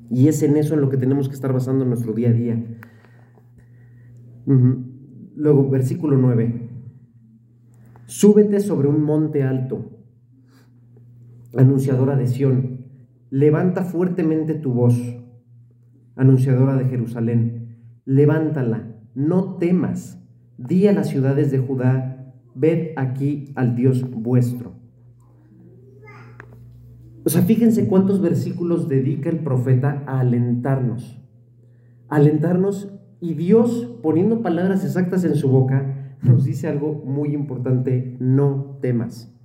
Y 0.09 0.27
es 0.29 0.41
en 0.43 0.55
eso 0.57 0.73
en 0.73 0.81
lo 0.81 0.89
que 0.89 0.97
tenemos 0.97 1.27
que 1.27 1.35
estar 1.35 1.51
basando 1.51 1.85
nuestro 1.85 2.13
día 2.13 2.29
a 2.29 2.33
día. 2.33 2.63
Luego, 5.35 5.69
versículo 5.69 6.17
9. 6.17 6.69
Súbete 8.05 8.61
sobre 8.61 8.87
un 8.87 9.03
monte 9.03 9.43
alto, 9.43 9.91
anunciadora 11.57 12.15
de 12.15 12.27
Sión. 12.27 12.85
Levanta 13.29 13.83
fuertemente 13.83 14.53
tu 14.53 14.73
voz, 14.73 14.97
anunciadora 16.15 16.77
de 16.77 16.85
Jerusalén. 16.85 17.75
Levántala 18.05 18.86
no 19.17 19.55
temas, 19.55 20.23
di 20.59 20.85
a 20.85 20.93
las 20.93 21.09
ciudades 21.09 21.49
de 21.49 21.57
Judá, 21.57 22.35
ved 22.53 22.89
aquí 22.97 23.51
al 23.55 23.75
Dios 23.75 24.07
vuestro. 24.11 24.73
O 27.25 27.29
sea, 27.29 27.41
fíjense 27.41 27.87
cuántos 27.87 28.21
versículos 28.21 28.87
dedica 28.87 29.31
el 29.31 29.39
profeta 29.39 30.03
a 30.05 30.19
alentarnos. 30.19 31.19
alentarnos 32.09 32.93
y 33.19 33.33
Dios, 33.33 33.97
poniendo 34.03 34.43
palabras 34.43 34.85
exactas 34.85 35.23
en 35.23 35.33
su 35.33 35.49
boca, 35.49 36.15
nos 36.21 36.45
dice 36.45 36.67
algo 36.67 36.93
muy 37.03 37.33
importante, 37.33 38.17
no 38.19 38.77
temas. 38.81 39.35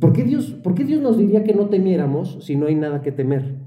¿Por 0.00 0.14
qué 0.14 0.24
Dios, 0.24 0.52
por 0.64 0.74
qué 0.74 0.84
Dios 0.84 1.02
nos 1.02 1.18
diría 1.18 1.44
que 1.44 1.54
no 1.54 1.68
temiéramos 1.68 2.38
si 2.40 2.56
no 2.56 2.66
hay 2.66 2.74
nada 2.74 3.02
que 3.02 3.12
temer? 3.12 3.58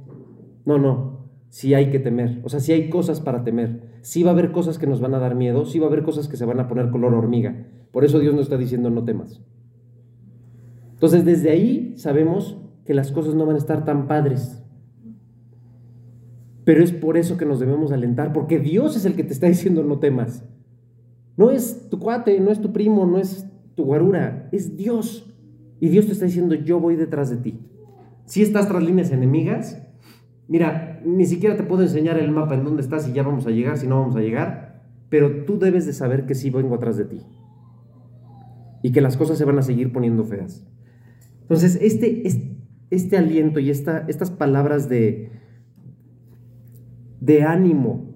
No, 0.66 0.80
no, 0.80 1.11
si 1.52 1.74
hay 1.74 1.92
que 1.92 2.00
temer. 2.00 2.40
O 2.44 2.50
sea, 2.50 2.62
si 2.62 2.72
hay 2.72 2.90
cosas 2.90 3.20
para 3.20 3.44
temer 3.44 3.92
sí 4.02 4.24
va 4.24 4.32
a 4.32 4.34
haber 4.34 4.52
cosas 4.52 4.80
que 4.80 4.88
nos 4.88 5.02
van 5.02 5.14
a 5.14 5.20
dar 5.20 5.36
miedo, 5.36 5.66
sí 5.66 5.78
va 5.78 5.86
a 5.86 5.90
haber 5.90 6.02
cosas 6.02 6.28
que 6.28 6.38
se 6.38 6.46
van 6.46 6.60
a 6.60 6.68
poner 6.68 6.90
color 6.90 7.14
hormiga. 7.14 7.68
Por 7.92 8.04
eso 8.04 8.20
Dios 8.20 8.34
nos 8.34 8.44
está 8.44 8.58
diciendo 8.58 8.90
no 8.90 9.04
temas. 9.04 9.42
Entonces 10.94 11.26
desde 11.26 11.52
ahí 11.52 11.94
sabemos 11.98 12.58
que 12.86 12.94
las 12.94 13.12
cosas 13.12 13.36
no 13.36 13.46
van 13.46 13.56
a 13.56 13.60
estar 13.60 13.86
tan 13.86 14.08
padres. 14.08 14.64
Pero 16.64 16.84
es 16.84 16.94
por 16.94 17.18
eso 17.18 17.38
que 17.38 17.46
nos 17.46 17.60
debemos 17.60 17.92
alentar, 17.92 18.34
porque 18.34 18.58
Dios 18.58 18.96
es 18.96 19.06
el 19.06 19.16
que 19.16 19.24
te 19.24 19.34
está 19.34 19.48
diciendo 19.48 19.84
no 19.84 20.00
temas. 20.00 20.46
No 21.36 21.52
es 21.52 21.90
tu 21.90 22.00
cuate, 22.00 22.40
no 22.40 22.50
es 22.50 22.62
tu 22.62 22.72
primo, 22.72 23.06
no 23.06 23.18
es 23.18 23.46
tu 23.76 23.84
guarura, 23.84 24.48
es 24.52 24.78
Dios. 24.78 25.28
Y 25.82 25.90
Dios 25.90 26.06
te 26.06 26.14
está 26.14 26.26
diciendo 26.26 26.56
yo 26.56 26.80
voy 26.80 26.96
detrás 26.96 27.30
de 27.30 27.38
ti. 27.38 27.60
Si 28.26 28.42
estás 28.42 28.68
tras 28.68 28.84
líneas 28.84 29.12
enemigas, 29.12 29.82
Mira, 30.52 30.91
ni 31.06 31.26
siquiera 31.26 31.56
te 31.56 31.64
puedo 31.64 31.84
enseñar 31.84 32.18
el 32.18 32.32
mapa 32.32 32.56
en 32.56 32.64
dónde 32.64 32.82
estás 32.82 33.08
y 33.08 33.14
ya 33.14 33.24
vamos 33.24 33.48
a 33.48 33.52
llegar, 33.52 33.78
si 33.78 33.88
no 33.88 34.00
vamos 34.00 34.16
a 34.16 34.22
llegar, 34.22 34.82
pero 35.10 35.44
tú 35.46 35.60
debes 35.60 35.86
de 35.86 35.94
saber 35.94 36.26
que 36.26 36.36
sí 36.36 36.50
vengo 36.50 36.76
atrás 36.76 36.98
de 36.98 37.06
ti 37.06 37.22
y 38.82 38.92
que 38.92 39.02
las 39.02 39.18
cosas 39.18 39.38
se 39.38 39.46
van 39.46 39.60
a 39.60 39.62
seguir 39.62 39.92
poniendo 39.92 40.24
feas. 40.24 40.66
Entonces, 41.42 41.78
este, 41.82 42.24
este, 42.90 43.18
aliento 43.18 43.60
y 43.60 43.70
esta, 43.70 44.06
estas 44.08 44.32
palabras 44.32 44.90
de, 44.90 45.32
de 47.20 47.44
ánimo 47.44 48.16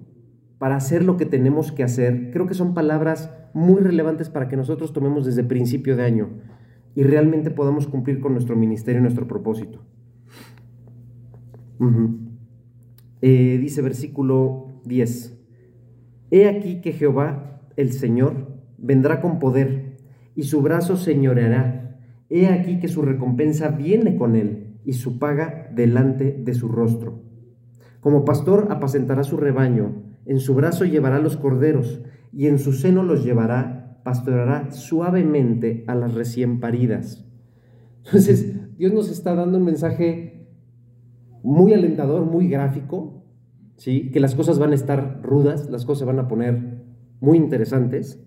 para 0.58 0.76
hacer 0.76 1.04
lo 1.04 1.16
que 1.16 1.26
tenemos 1.26 1.70
que 1.70 1.82
hacer, 1.82 2.30
creo 2.32 2.46
que 2.46 2.54
son 2.54 2.74
palabras 2.74 3.30
muy 3.52 3.80
relevantes 3.80 4.30
para 4.30 4.48
que 4.48 4.56
nosotros 4.56 4.92
tomemos 4.92 5.26
desde 5.26 5.44
principio 5.44 5.96
de 5.96 6.04
año 6.04 6.28
y 6.94 7.02
realmente 7.02 7.50
podamos 7.50 7.86
cumplir 7.86 8.20
con 8.20 8.32
nuestro 8.32 8.56
ministerio 8.56 9.00
y 9.00 9.02
nuestro 9.02 9.28
propósito. 9.28 9.84
Eh, 13.22 13.58
dice 13.60 13.82
versículo 13.82 14.80
10, 14.84 15.38
He 16.30 16.48
aquí 16.48 16.80
que 16.80 16.92
Jehová, 16.92 17.62
el 17.76 17.92
Señor, 17.92 18.60
vendrá 18.78 19.20
con 19.20 19.38
poder, 19.38 19.96
y 20.34 20.42
su 20.42 20.60
brazo 20.60 20.96
señoreará. 20.96 21.98
He 22.28 22.48
aquí 22.48 22.78
que 22.78 22.88
su 22.88 23.02
recompensa 23.02 23.68
viene 23.68 24.16
con 24.16 24.36
él, 24.36 24.78
y 24.84 24.94
su 24.94 25.18
paga 25.18 25.70
delante 25.74 26.32
de 26.32 26.54
su 26.54 26.68
rostro. 26.68 27.22
Como 28.00 28.24
pastor 28.24 28.68
apacentará 28.70 29.24
su 29.24 29.36
rebaño, 29.36 30.02
en 30.26 30.40
su 30.40 30.54
brazo 30.54 30.84
llevará 30.84 31.18
los 31.18 31.36
corderos, 31.36 32.02
y 32.32 32.46
en 32.46 32.58
su 32.58 32.72
seno 32.72 33.02
los 33.02 33.24
llevará 33.24 33.76
pastoreará 34.06 34.70
suavemente 34.70 35.82
a 35.88 35.96
las 35.96 36.14
recién 36.14 36.60
paridas. 36.60 37.26
Entonces, 38.04 38.54
Dios 38.78 38.92
nos 38.92 39.10
está 39.10 39.34
dando 39.34 39.58
un 39.58 39.64
mensaje 39.64 40.25
muy 41.46 41.72
alentador, 41.72 42.24
muy 42.24 42.48
gráfico, 42.48 43.22
¿sí? 43.76 44.10
que 44.10 44.18
las 44.18 44.34
cosas 44.34 44.58
van 44.58 44.72
a 44.72 44.74
estar 44.74 45.20
rudas, 45.22 45.70
las 45.70 45.86
cosas 45.86 46.04
van 46.04 46.18
a 46.18 46.26
poner 46.26 46.82
muy 47.20 47.38
interesantes, 47.38 48.20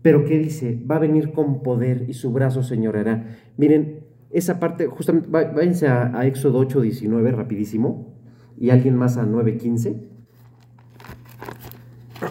pero 0.00 0.24
¿qué 0.24 0.38
dice? 0.38 0.82
Va 0.90 0.96
a 0.96 1.00
venir 1.00 1.32
con 1.32 1.62
poder 1.62 2.06
y 2.08 2.14
su 2.14 2.32
brazo 2.32 2.62
señorará. 2.62 3.36
Miren, 3.58 4.06
esa 4.30 4.58
parte, 4.58 4.86
justamente, 4.86 5.28
váyanse 5.30 5.88
a, 5.88 6.18
a 6.18 6.26
Éxodo 6.26 6.58
8, 6.58 6.80
19, 6.80 7.32
rapidísimo, 7.32 8.14
y 8.58 8.70
alguien 8.70 8.96
más 8.96 9.18
a 9.18 9.26
9, 9.26 9.58
15. 9.58 10.08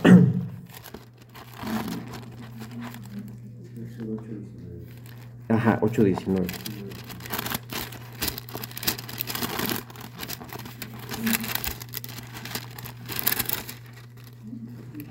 Ajá, 5.47 5.77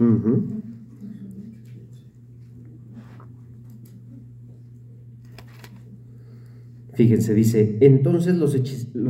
8.19. 0.05 0.55
Fíjense, 6.95 7.35
dice, 7.35 7.79
entonces 7.81 8.37
los, 8.37 8.55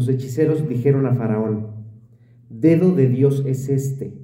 hechiceros 0.08 0.66
dijeron 0.66 1.06
a 1.06 1.14
Faraón, 1.14 1.66
dedo 2.48 2.94
de 2.94 3.08
Dios 3.08 3.44
es 3.46 3.68
este, 3.68 4.14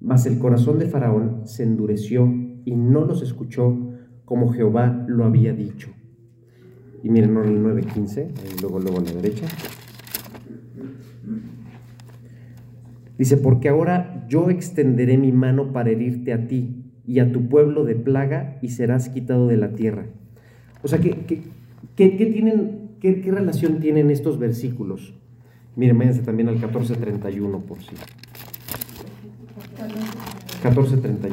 mas 0.00 0.26
el 0.26 0.38
corazón 0.38 0.78
de 0.78 0.86
Faraón 0.86 1.42
se 1.44 1.64
endureció 1.64 2.32
y 2.64 2.76
no 2.76 3.04
los 3.04 3.22
escuchó 3.22 3.76
como 4.24 4.52
Jehová 4.52 5.04
lo 5.08 5.24
había 5.24 5.52
dicho. 5.52 5.88
Y 7.02 7.10
miren 7.10 7.36
el 7.36 7.64
9.15, 7.64 8.60
luego, 8.60 8.78
luego 8.78 9.00
la 9.00 9.12
derecha. 9.12 9.46
Dice, 13.20 13.36
porque 13.36 13.68
ahora 13.68 14.24
yo 14.30 14.48
extenderé 14.48 15.18
mi 15.18 15.30
mano 15.30 15.74
para 15.74 15.90
herirte 15.90 16.32
a 16.32 16.48
ti 16.48 16.86
y 17.06 17.18
a 17.18 17.30
tu 17.30 17.50
pueblo 17.50 17.84
de 17.84 17.94
plaga 17.94 18.56
y 18.62 18.70
serás 18.70 19.10
quitado 19.10 19.46
de 19.46 19.58
la 19.58 19.74
tierra. 19.74 20.06
O 20.82 20.88
sea, 20.88 21.00
¿qué, 21.00 21.44
qué, 21.96 23.30
relación 23.30 23.78
tienen 23.78 24.10
estos 24.10 24.38
versículos? 24.38 25.12
Miren, 25.76 25.98
váyanse 25.98 26.22
también 26.22 26.48
al 26.48 26.62
14.31 26.62 27.60
por 27.60 27.82
sí. 27.82 27.94
14.31. 30.62 31.30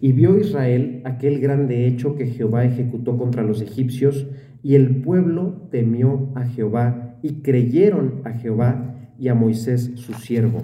Y 0.00 0.12
vio 0.12 0.38
Israel 0.38 1.02
aquel 1.04 1.40
grande 1.40 1.86
hecho 1.86 2.14
que 2.16 2.26
Jehová 2.26 2.64
ejecutó 2.64 3.18
contra 3.18 3.42
los 3.42 3.60
egipcios, 3.60 4.26
y 4.62 4.74
el 4.74 5.02
pueblo 5.02 5.68
temió 5.70 6.30
a 6.34 6.44
Jehová, 6.44 7.18
y 7.22 7.42
creyeron 7.42 8.22
a 8.24 8.32
Jehová 8.32 9.12
y 9.18 9.28
a 9.28 9.34
Moisés 9.34 9.92
su 9.96 10.14
siervo. 10.14 10.62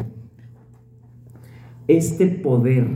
Este 1.87 2.27
poder, 2.27 2.87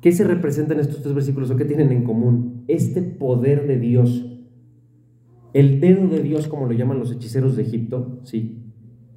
¿qué 0.00 0.12
se 0.12 0.24
representa 0.24 0.74
en 0.74 0.80
estos 0.80 1.02
tres 1.02 1.14
versículos 1.14 1.50
o 1.50 1.56
qué 1.56 1.64
tienen 1.64 1.90
en 1.90 2.04
común? 2.04 2.64
Este 2.68 3.02
poder 3.02 3.66
de 3.66 3.78
Dios, 3.78 4.30
el 5.52 5.80
dedo 5.80 6.08
de 6.08 6.22
Dios, 6.22 6.48
como 6.48 6.66
lo 6.66 6.72
llaman 6.72 7.00
los 7.00 7.12
hechiceros 7.12 7.56
de 7.56 7.62
Egipto, 7.62 8.20
sí, 8.22 8.72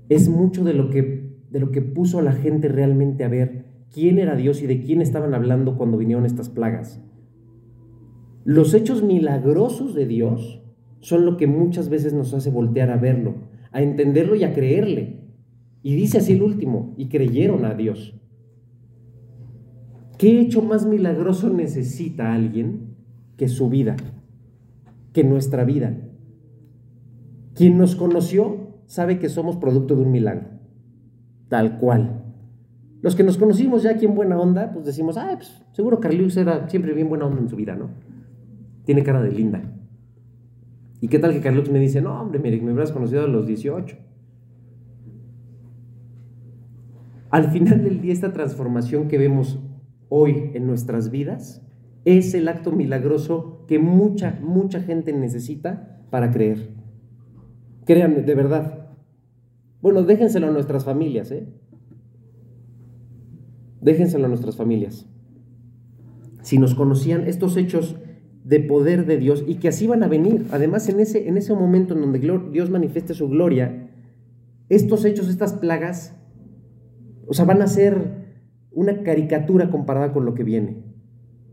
es 0.09 0.29
mucho 0.29 0.63
de 0.63 0.73
lo 0.73 0.89
que, 0.89 1.37
de 1.51 1.59
lo 1.59 1.71
que 1.71 1.81
puso 1.81 2.19
a 2.19 2.23
la 2.23 2.33
gente 2.33 2.67
realmente 2.67 3.23
a 3.23 3.27
ver 3.29 3.66
quién 3.93 4.19
era 4.19 4.35
Dios 4.35 4.61
y 4.61 4.67
de 4.67 4.81
quién 4.81 5.01
estaban 5.01 5.33
hablando 5.33 5.77
cuando 5.77 5.97
vinieron 5.97 6.25
estas 6.25 6.49
plagas. 6.49 7.01
Los 8.43 8.73
hechos 8.73 9.03
milagrosos 9.03 9.93
de 9.93 10.05
Dios 10.05 10.61
son 10.99 11.25
lo 11.25 11.37
que 11.37 11.47
muchas 11.47 11.89
veces 11.89 12.13
nos 12.13 12.33
hace 12.33 12.49
voltear 12.49 12.89
a 12.91 12.97
verlo, 12.97 13.35
a 13.71 13.81
entenderlo 13.81 14.35
y 14.35 14.43
a 14.43 14.53
creerle. 14.53 15.21
Y 15.83 15.95
dice 15.95 16.19
así 16.19 16.33
el 16.33 16.43
último, 16.43 16.93
y 16.97 17.07
creyeron 17.07 17.65
a 17.65 17.73
Dios. 17.73 18.15
¿Qué 20.17 20.39
hecho 20.39 20.61
más 20.61 20.85
milagroso 20.85 21.49
necesita 21.49 22.33
alguien 22.33 22.95
que 23.37 23.47
su 23.47 23.69
vida, 23.69 23.95
que 25.13 25.23
nuestra 25.23 25.63
vida? 25.63 25.95
Quien 27.53 27.77
nos 27.77 27.95
conoció 27.95 28.79
sabe 28.85 29.19
que 29.19 29.29
somos 29.29 29.57
producto 29.57 29.95
de 29.95 30.03
un 30.03 30.11
milagro, 30.11 30.47
tal 31.49 31.77
cual. 31.79 32.26
Los 33.07 33.15
que 33.15 33.23
nos 33.23 33.37
conocimos 33.37 33.83
ya 33.83 33.91
aquí 33.91 34.03
en 34.03 34.15
buena 34.15 34.37
onda, 34.37 34.69
pues 34.73 34.83
decimos, 34.83 35.15
ah, 35.15 35.31
pues 35.37 35.63
seguro 35.71 36.01
Carlius 36.01 36.35
era 36.35 36.67
siempre 36.67 36.91
bien 36.91 37.07
buena 37.07 37.25
onda 37.25 37.39
en 37.39 37.47
su 37.47 37.55
vida, 37.55 37.73
¿no? 37.73 37.89
Tiene 38.83 39.01
cara 39.01 39.21
de 39.21 39.31
linda. 39.31 39.61
¿Y 40.99 41.07
qué 41.07 41.17
tal 41.17 41.31
que 41.31 41.39
Carlius 41.39 41.71
me 41.71 41.79
dice, 41.79 42.01
no, 42.01 42.21
hombre, 42.21 42.37
mire, 42.39 42.59
me 42.59 42.73
hubieras 42.73 42.91
conocido 42.91 43.23
a 43.23 43.27
los 43.27 43.47
18? 43.47 43.95
Al 47.29 47.49
final 47.49 47.81
del 47.81 48.01
día, 48.01 48.11
esta 48.11 48.33
transformación 48.33 49.07
que 49.07 49.17
vemos 49.17 49.57
hoy 50.09 50.51
en 50.53 50.67
nuestras 50.67 51.09
vidas 51.09 51.65
es 52.03 52.33
el 52.33 52.49
acto 52.49 52.73
milagroso 52.73 53.63
que 53.69 53.79
mucha, 53.79 54.37
mucha 54.43 54.81
gente 54.81 55.13
necesita 55.13 56.03
para 56.09 56.29
creer. 56.29 56.71
Créanme, 57.85 58.23
de 58.23 58.35
verdad. 58.35 58.89
Bueno, 59.81 60.03
déjenselo 60.03 60.47
a 60.47 60.51
nuestras 60.51 60.83
familias, 60.83 61.31
¿eh? 61.31 61.47
Déjenselo 63.81 64.25
a 64.25 64.29
nuestras 64.29 64.55
familias. 64.55 65.07
Si 66.41 66.57
nos 66.57 66.75
conocían 66.75 67.27
estos 67.27 67.57
hechos 67.57 67.95
de 68.43 68.59
poder 68.61 69.05
de 69.05 69.17
Dios 69.17 69.43
y 69.45 69.55
que 69.55 69.67
así 69.67 69.87
van 69.87 70.03
a 70.03 70.07
venir, 70.07 70.45
además 70.51 70.87
en 70.87 70.99
ese, 70.99 71.27
en 71.27 71.37
ese 71.37 71.53
momento 71.53 71.93
en 71.93 72.01
donde 72.01 72.19
Dios 72.19 72.69
manifieste 72.69 73.13
su 73.13 73.27
gloria, 73.27 73.89
estos 74.69 75.03
hechos, 75.05 75.27
estas 75.27 75.53
plagas, 75.53 76.15
o 77.27 77.33
sea, 77.33 77.45
van 77.45 77.61
a 77.61 77.67
ser 77.67 78.27
una 78.71 79.03
caricatura 79.03 79.69
comparada 79.69 80.13
con 80.13 80.25
lo 80.25 80.33
que 80.33 80.43
viene. 80.43 80.83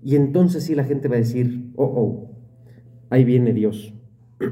Y 0.02 0.16
entonces 0.16 0.64
sí 0.64 0.74
la 0.74 0.84
gente 0.84 1.08
va 1.08 1.16
a 1.16 1.18
decir, 1.18 1.72
oh, 1.76 1.84
oh, 1.84 2.30
ahí 3.10 3.24
viene 3.24 3.52
Dios. 3.52 3.94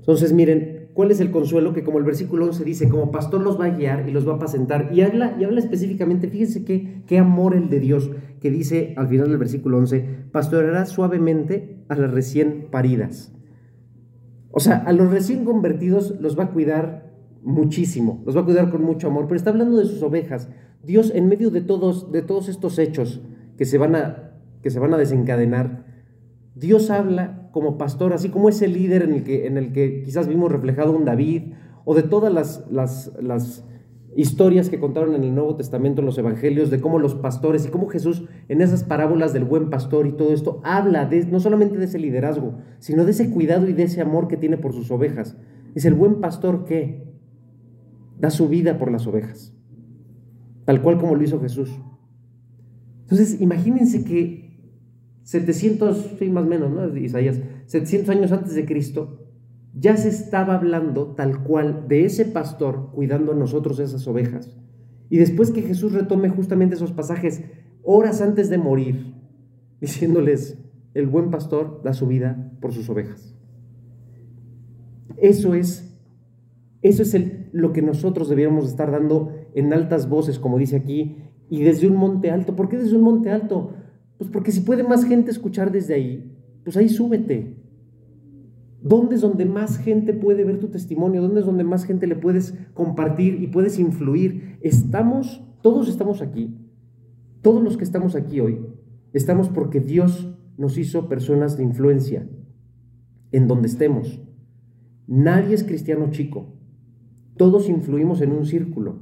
Entonces 0.00 0.32
miren, 0.32 0.79
¿Cuál 0.94 1.10
es 1.10 1.20
el 1.20 1.30
consuelo? 1.30 1.72
Que 1.72 1.84
como 1.84 1.98
el 1.98 2.04
versículo 2.04 2.46
11 2.46 2.64
dice, 2.64 2.88
como 2.88 3.10
pastor 3.10 3.40
los 3.40 3.60
va 3.60 3.66
a 3.66 3.70
guiar 3.76 4.08
y 4.08 4.12
los 4.12 4.26
va 4.26 4.32
a 4.32 4.36
apacentar. 4.36 4.90
Y 4.92 5.02
habla, 5.02 5.36
y 5.38 5.44
habla 5.44 5.60
específicamente, 5.60 6.28
fíjense 6.28 6.64
qué, 6.64 7.02
qué 7.06 7.18
amor 7.18 7.54
el 7.54 7.68
de 7.68 7.80
Dios, 7.80 8.10
que 8.40 8.50
dice 8.50 8.94
al 8.96 9.08
final 9.08 9.28
del 9.28 9.38
versículo 9.38 9.78
11, 9.78 10.04
pastoreará 10.32 10.86
suavemente 10.86 11.84
a 11.88 11.94
las 11.94 12.10
recién 12.10 12.68
paridas. 12.70 13.32
O 14.50 14.60
sea, 14.60 14.78
a 14.78 14.92
los 14.92 15.10
recién 15.10 15.44
convertidos 15.44 16.16
los 16.20 16.38
va 16.38 16.44
a 16.44 16.50
cuidar 16.50 17.10
muchísimo, 17.42 18.22
los 18.26 18.36
va 18.36 18.40
a 18.42 18.44
cuidar 18.44 18.70
con 18.70 18.82
mucho 18.82 19.06
amor, 19.06 19.26
pero 19.26 19.36
está 19.36 19.50
hablando 19.50 19.76
de 19.76 19.86
sus 19.86 20.02
ovejas. 20.02 20.48
Dios 20.82 21.12
en 21.14 21.28
medio 21.28 21.50
de 21.50 21.60
todos, 21.60 22.10
de 22.10 22.22
todos 22.22 22.48
estos 22.48 22.78
hechos 22.78 23.20
que 23.56 23.64
se 23.64 23.78
van 23.78 23.94
a, 23.94 24.32
que 24.62 24.70
se 24.70 24.78
van 24.78 24.94
a 24.94 24.98
desencadenar, 24.98 25.84
Dios 26.54 26.90
habla 26.90 27.48
como 27.52 27.78
pastor, 27.78 28.12
así 28.12 28.28
como 28.28 28.48
ese 28.48 28.68
líder 28.68 29.02
en 29.02 29.12
el 29.12 29.24
que, 29.24 29.46
en 29.46 29.56
el 29.56 29.72
que 29.72 30.02
quizás 30.02 30.28
vimos 30.28 30.50
reflejado 30.50 30.92
un 30.92 31.04
David, 31.04 31.52
o 31.84 31.94
de 31.94 32.02
todas 32.02 32.32
las, 32.32 32.64
las, 32.70 33.64
historias 34.16 34.68
que 34.68 34.80
contaron 34.80 35.14
en 35.14 35.22
el 35.22 35.34
Nuevo 35.34 35.54
Testamento, 35.54 36.00
en 36.00 36.06
los 36.06 36.18
Evangelios, 36.18 36.68
de 36.70 36.80
cómo 36.80 36.98
los 36.98 37.14
pastores 37.14 37.64
y 37.64 37.68
cómo 37.70 37.88
Jesús 37.88 38.24
en 38.48 38.60
esas 38.60 38.82
parábolas 38.82 39.32
del 39.32 39.44
buen 39.44 39.70
pastor 39.70 40.08
y 40.08 40.12
todo 40.12 40.32
esto 40.32 40.60
habla 40.64 41.06
de, 41.06 41.24
no 41.26 41.38
solamente 41.38 41.78
de 41.78 41.84
ese 41.84 42.00
liderazgo, 42.00 42.58
sino 42.80 43.04
de 43.04 43.12
ese 43.12 43.30
cuidado 43.30 43.68
y 43.68 43.72
de 43.72 43.84
ese 43.84 44.00
amor 44.00 44.26
que 44.26 44.36
tiene 44.36 44.58
por 44.58 44.72
sus 44.72 44.90
ovejas. 44.90 45.36
Es 45.76 45.84
el 45.84 45.94
buen 45.94 46.20
pastor 46.20 46.64
que 46.64 47.08
da 48.18 48.30
su 48.30 48.48
vida 48.48 48.78
por 48.78 48.90
las 48.90 49.06
ovejas, 49.06 49.54
tal 50.64 50.82
cual 50.82 50.98
como 50.98 51.14
lo 51.14 51.22
hizo 51.22 51.40
Jesús. 51.40 51.70
Entonces, 53.02 53.40
imagínense 53.40 54.04
que 54.04 54.39
700, 55.22 56.16
sí, 56.18 56.30
más 56.30 56.44
o 56.44 56.48
menos, 56.48 56.70
¿no? 56.70 56.96
Isaías, 56.96 57.40
700 57.66 58.08
años 58.08 58.32
antes 58.32 58.54
de 58.54 58.64
Cristo, 58.64 59.26
ya 59.74 59.96
se 59.96 60.08
estaba 60.08 60.54
hablando 60.54 61.14
tal 61.14 61.42
cual 61.42 61.86
de 61.88 62.04
ese 62.04 62.24
pastor 62.24 62.90
cuidando 62.92 63.32
a 63.32 63.36
nosotros 63.36 63.78
esas 63.78 64.06
ovejas. 64.06 64.56
Y 65.08 65.18
después 65.18 65.50
que 65.50 65.62
Jesús 65.62 65.92
retome 65.92 66.28
justamente 66.28 66.74
esos 66.74 66.92
pasajes 66.92 67.42
horas 67.82 68.20
antes 68.20 68.48
de 68.50 68.58
morir, 68.58 69.14
diciéndoles, 69.80 70.58
el 70.94 71.06
buen 71.06 71.30
pastor 71.30 71.82
da 71.84 71.92
su 71.92 72.06
vida 72.06 72.52
por 72.60 72.72
sus 72.72 72.88
ovejas. 72.90 73.36
Eso 75.16 75.54
es, 75.54 75.96
eso 76.82 77.02
es 77.02 77.16
lo 77.52 77.72
que 77.72 77.82
nosotros 77.82 78.28
debiéramos 78.28 78.66
estar 78.66 78.90
dando 78.90 79.32
en 79.54 79.72
altas 79.72 80.08
voces, 80.08 80.38
como 80.38 80.58
dice 80.58 80.76
aquí, 80.76 81.18
y 81.48 81.62
desde 81.62 81.86
un 81.86 81.96
monte 81.96 82.30
alto. 82.30 82.56
¿Por 82.56 82.68
qué 82.68 82.78
desde 82.78 82.96
un 82.96 83.02
monte 83.02 83.30
alto? 83.30 83.74
Pues 84.20 84.28
porque 84.28 84.52
si 84.52 84.60
puede 84.60 84.82
más 84.82 85.06
gente 85.06 85.30
escuchar 85.30 85.72
desde 85.72 85.94
ahí, 85.94 86.30
pues 86.62 86.76
ahí 86.76 86.90
súbete. 86.90 87.56
¿Dónde 88.82 89.14
es 89.14 89.22
donde 89.22 89.46
más 89.46 89.78
gente 89.78 90.12
puede 90.12 90.44
ver 90.44 90.58
tu 90.58 90.68
testimonio? 90.68 91.22
¿Dónde 91.22 91.40
es 91.40 91.46
donde 91.46 91.64
más 91.64 91.86
gente 91.86 92.06
le 92.06 92.16
puedes 92.16 92.52
compartir 92.74 93.42
y 93.42 93.46
puedes 93.46 93.78
influir? 93.78 94.58
Estamos, 94.60 95.42
todos 95.62 95.88
estamos 95.88 96.20
aquí. 96.20 96.54
Todos 97.40 97.62
los 97.64 97.78
que 97.78 97.84
estamos 97.84 98.14
aquí 98.14 98.40
hoy, 98.40 98.58
estamos 99.14 99.48
porque 99.48 99.80
Dios 99.80 100.28
nos 100.58 100.76
hizo 100.76 101.08
personas 101.08 101.56
de 101.56 101.62
influencia 101.62 102.28
en 103.32 103.48
donde 103.48 103.68
estemos. 103.68 104.20
Nadie 105.06 105.54
es 105.54 105.64
cristiano 105.64 106.10
chico. 106.10 106.58
Todos 107.38 107.70
influimos 107.70 108.20
en 108.20 108.32
un 108.32 108.44
círculo. 108.44 109.00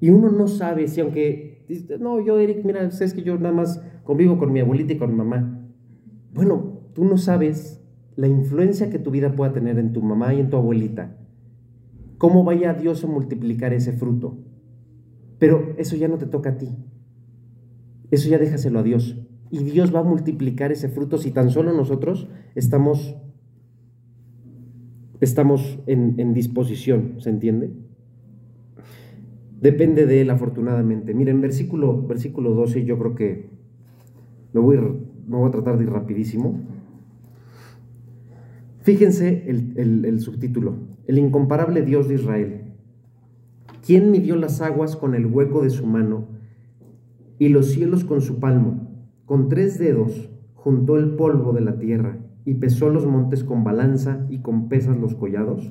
Y 0.00 0.10
uno 0.10 0.30
no 0.30 0.48
sabe 0.48 0.86
si 0.86 1.00
aunque, 1.00 1.64
no, 1.98 2.20
yo 2.20 2.38
Eric, 2.38 2.62
mira, 2.66 2.84
es 2.84 3.14
que 3.14 3.22
yo 3.22 3.38
nada 3.38 3.54
más 3.54 3.82
convivo 4.08 4.38
con 4.38 4.54
mi 4.54 4.60
abuelita 4.60 4.94
y 4.94 4.96
con 4.96 5.14
mamá. 5.14 5.68
Bueno, 6.32 6.80
tú 6.94 7.04
no 7.04 7.18
sabes 7.18 7.84
la 8.16 8.26
influencia 8.26 8.88
que 8.88 8.98
tu 8.98 9.10
vida 9.10 9.36
pueda 9.36 9.52
tener 9.52 9.78
en 9.78 9.92
tu 9.92 10.00
mamá 10.00 10.32
y 10.32 10.40
en 10.40 10.48
tu 10.48 10.56
abuelita. 10.56 11.18
Cómo 12.16 12.42
vaya 12.42 12.72
Dios 12.72 13.04
a 13.04 13.06
multiplicar 13.06 13.74
ese 13.74 13.92
fruto. 13.92 14.38
Pero 15.38 15.74
eso 15.76 15.94
ya 15.94 16.08
no 16.08 16.16
te 16.16 16.24
toca 16.24 16.48
a 16.48 16.56
ti. 16.56 16.70
Eso 18.10 18.30
ya 18.30 18.38
déjaselo 18.38 18.78
a 18.78 18.82
Dios. 18.82 19.20
Y 19.50 19.58
Dios 19.58 19.94
va 19.94 20.00
a 20.00 20.04
multiplicar 20.04 20.72
ese 20.72 20.88
fruto 20.88 21.18
si 21.18 21.30
tan 21.30 21.50
solo 21.50 21.74
nosotros 21.74 22.30
estamos, 22.54 23.14
estamos 25.20 25.80
en, 25.86 26.14
en 26.16 26.32
disposición, 26.32 27.16
¿se 27.18 27.28
entiende? 27.28 27.74
Depende 29.60 30.06
de 30.06 30.22
Él, 30.22 30.30
afortunadamente. 30.30 31.12
Miren, 31.12 31.42
versículo, 31.42 32.06
versículo 32.06 32.54
12, 32.54 32.86
yo 32.86 32.98
creo 32.98 33.14
que 33.14 33.57
me 34.52 34.60
voy, 34.60 34.78
voy 35.26 35.48
a 35.48 35.50
tratar 35.50 35.78
de 35.78 35.84
ir 35.84 35.90
rapidísimo. 35.90 36.60
Fíjense 38.80 39.44
el, 39.46 40.20
subtítulo, 40.20 40.76
el 41.06 41.18
incomparable 41.18 41.82
Dios 41.82 42.08
de 42.08 42.14
Israel. 42.14 42.62
¿Quién 43.84 44.10
midió 44.10 44.36
las 44.36 44.62
aguas 44.62 44.96
con 44.96 45.14
el 45.14 45.26
hueco 45.26 45.62
de 45.62 45.68
su 45.68 45.86
mano 45.86 46.26
y 47.38 47.50
los 47.50 47.66
cielos 47.66 48.04
con 48.04 48.22
su 48.22 48.40
palmo? 48.40 48.88
Con 49.26 49.50
tres 49.50 49.78
dedos 49.78 50.30
juntó 50.54 50.96
el 50.96 51.16
polvo 51.16 51.52
de 51.52 51.60
la 51.60 51.78
tierra 51.78 52.16
y 52.46 52.54
pesó 52.54 52.88
los 52.88 53.04
montes 53.04 53.44
con 53.44 53.62
balanza 53.62 54.26
y 54.30 54.38
con 54.38 54.70
pesas 54.70 54.96
los 54.96 55.14
collados. 55.14 55.70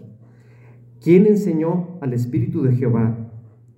¿Quién 1.02 1.26
enseñó 1.26 1.98
al 2.02 2.14
Espíritu 2.14 2.62
de 2.62 2.76
Jehová 2.76 3.32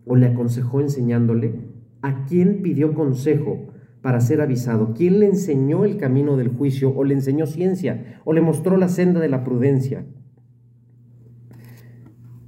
o 0.05 0.17
le 0.17 0.25
aconsejó 0.25 0.81
enseñándole? 0.81 1.61
¿A 2.01 2.25
quién 2.25 2.61
pidió 2.61 2.93
consejo 2.93 3.68
para 4.01 4.21
ser 4.21 4.41
avisado? 4.41 4.93
¿Quién 4.93 5.19
le 5.19 5.27
enseñó 5.27 5.85
el 5.85 5.97
camino 5.97 6.37
del 6.37 6.49
juicio 6.49 6.93
o 6.95 7.03
le 7.03 7.13
enseñó 7.13 7.45
ciencia 7.45 8.21
o 8.25 8.33
le 8.33 8.41
mostró 8.41 8.77
la 8.77 8.89
senda 8.89 9.19
de 9.19 9.29
la 9.29 9.43
prudencia? 9.43 10.05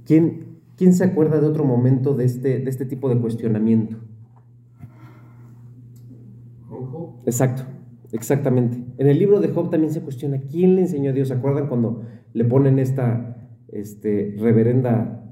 ¿Quién, 0.04 0.58
quién 0.76 0.92
se 0.94 1.04
acuerda 1.04 1.40
de 1.40 1.46
otro 1.46 1.64
momento 1.64 2.14
de 2.14 2.24
este, 2.24 2.58
de 2.58 2.70
este 2.70 2.84
tipo 2.84 3.08
de 3.08 3.18
cuestionamiento? 3.18 3.96
Exacto, 7.24 7.62
exactamente. 8.12 8.82
En 8.98 9.06
el 9.06 9.18
libro 9.18 9.40
de 9.40 9.48
Job 9.48 9.70
también 9.70 9.92
se 9.92 10.00
cuestiona 10.00 10.40
quién 10.40 10.74
le 10.74 10.82
enseñó 10.82 11.10
a 11.10 11.12
Dios. 11.12 11.28
¿Se 11.28 11.34
acuerdan 11.34 11.68
cuando 11.68 12.02
le 12.32 12.44
ponen 12.44 12.78
esta 12.78 13.48
este, 13.68 14.36
reverenda 14.38 15.22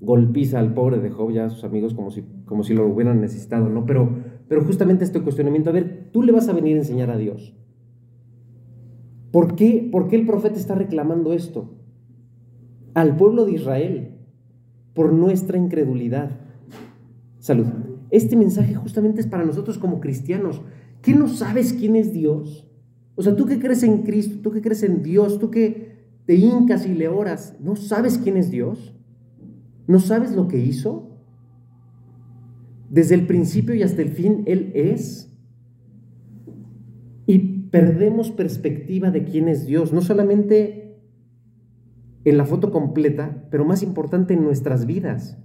golpiza 0.00 0.60
al 0.60 0.74
pobre 0.74 1.00
de 1.00 1.10
Job, 1.10 1.32
ya 1.32 1.46
a 1.46 1.50
sus 1.50 1.64
amigos, 1.64 1.94
como 1.94 2.10
si, 2.10 2.22
como 2.44 2.62
si 2.62 2.74
lo 2.74 2.86
hubieran 2.86 3.20
necesitado, 3.20 3.68
¿no? 3.68 3.84
Pero 3.84 4.16
pero 4.48 4.64
justamente 4.64 5.04
este 5.04 5.20
cuestionamiento, 5.20 5.70
a 5.70 5.74
ver, 5.74 6.08
tú 6.12 6.22
le 6.22 6.32
vas 6.32 6.48
a 6.48 6.52
venir 6.52 6.76
a 6.76 6.80
enseñar 6.80 7.10
a 7.10 7.18
Dios. 7.18 7.54
¿Por 9.30 9.54
qué, 9.54 9.88
¿Por 9.92 10.08
qué 10.08 10.16
el 10.16 10.26
profeta 10.26 10.58
está 10.58 10.74
reclamando 10.74 11.32
esto? 11.32 11.74
Al 12.94 13.16
pueblo 13.16 13.44
de 13.44 13.52
Israel, 13.52 14.14
por 14.94 15.12
nuestra 15.12 15.58
incredulidad. 15.58 16.40
Salud. 17.38 17.66
Este 18.10 18.36
mensaje 18.36 18.74
justamente 18.74 19.20
es 19.20 19.26
para 19.26 19.44
nosotros 19.44 19.78
como 19.78 20.00
cristianos. 20.00 20.62
¿Qué 21.02 21.14
no 21.14 21.28
sabes 21.28 21.74
quién 21.74 21.94
es 21.94 22.12
Dios? 22.12 22.66
O 23.14 23.22
sea, 23.22 23.36
tú 23.36 23.46
que 23.46 23.58
crees 23.58 23.82
en 23.82 24.02
Cristo, 24.02 24.38
tú 24.42 24.50
que 24.50 24.62
crees 24.62 24.82
en 24.82 25.02
Dios, 25.02 25.38
tú 25.38 25.50
que 25.50 25.98
te 26.24 26.36
hincas 26.36 26.86
y 26.86 26.94
le 26.94 27.08
oras, 27.08 27.56
¿no 27.60 27.76
sabes 27.76 28.18
quién 28.18 28.36
es 28.36 28.50
Dios? 28.50 28.94
¿No 29.86 30.00
sabes 30.00 30.32
lo 30.32 30.48
que 30.48 30.58
hizo? 30.58 31.07
Desde 32.88 33.14
el 33.14 33.26
principio 33.26 33.74
y 33.74 33.82
hasta 33.82 34.02
el 34.02 34.10
fin 34.10 34.42
Él 34.46 34.72
es. 34.74 35.32
Y 37.26 37.68
perdemos 37.70 38.30
perspectiva 38.30 39.10
de 39.10 39.24
quién 39.24 39.48
es 39.48 39.66
Dios, 39.66 39.92
no 39.92 40.00
solamente 40.00 40.88
en 42.24 42.36
la 42.36 42.44
foto 42.44 42.70
completa, 42.70 43.46
pero 43.50 43.64
más 43.64 43.82
importante 43.82 44.34
en 44.34 44.42
nuestras 44.42 44.86
vidas. 44.86 45.38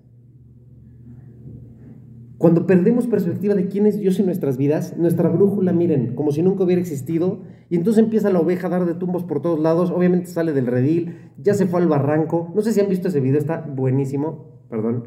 Cuando 2.38 2.68
perdemos 2.68 3.08
perspectiva 3.08 3.56
de 3.56 3.68
quién 3.68 3.86
es 3.86 3.98
Dios 3.98 4.20
en 4.20 4.26
nuestras 4.26 4.58
vidas, 4.58 4.98
nuestra 4.98 5.30
brújula, 5.30 5.72
miren, 5.72 6.14
como 6.14 6.34
si 6.34 6.42
nunca 6.42 6.66
hubiera 6.66 6.82
existido, 6.82 7.42
y 7.70 7.78
entonces 7.78 8.04
empieza 8.04 8.32
la 8.32 8.42
oveja 8.42 8.68
a 8.68 8.70
dar 8.70 8.86
de 8.86 8.96
tumbos 8.96 9.24
por 9.24 9.42
todos 9.42 9.60
lados, 9.60 9.92
obviamente 9.92 10.28
sale 10.28 10.52
del 10.52 10.68
redil, 10.68 11.32
ya 11.38 11.54
se 11.54 11.68
fue 11.68 11.82
al 11.82 11.88
barranco, 11.88 12.52
no 12.54 12.62
sé 12.62 12.74
si 12.74 12.82
han 12.82 12.90
visto 12.90 13.08
ese 13.08 13.22
video, 13.22 13.40
está 13.40 13.62
buenísimo, 13.62 14.60
perdón, 14.70 15.06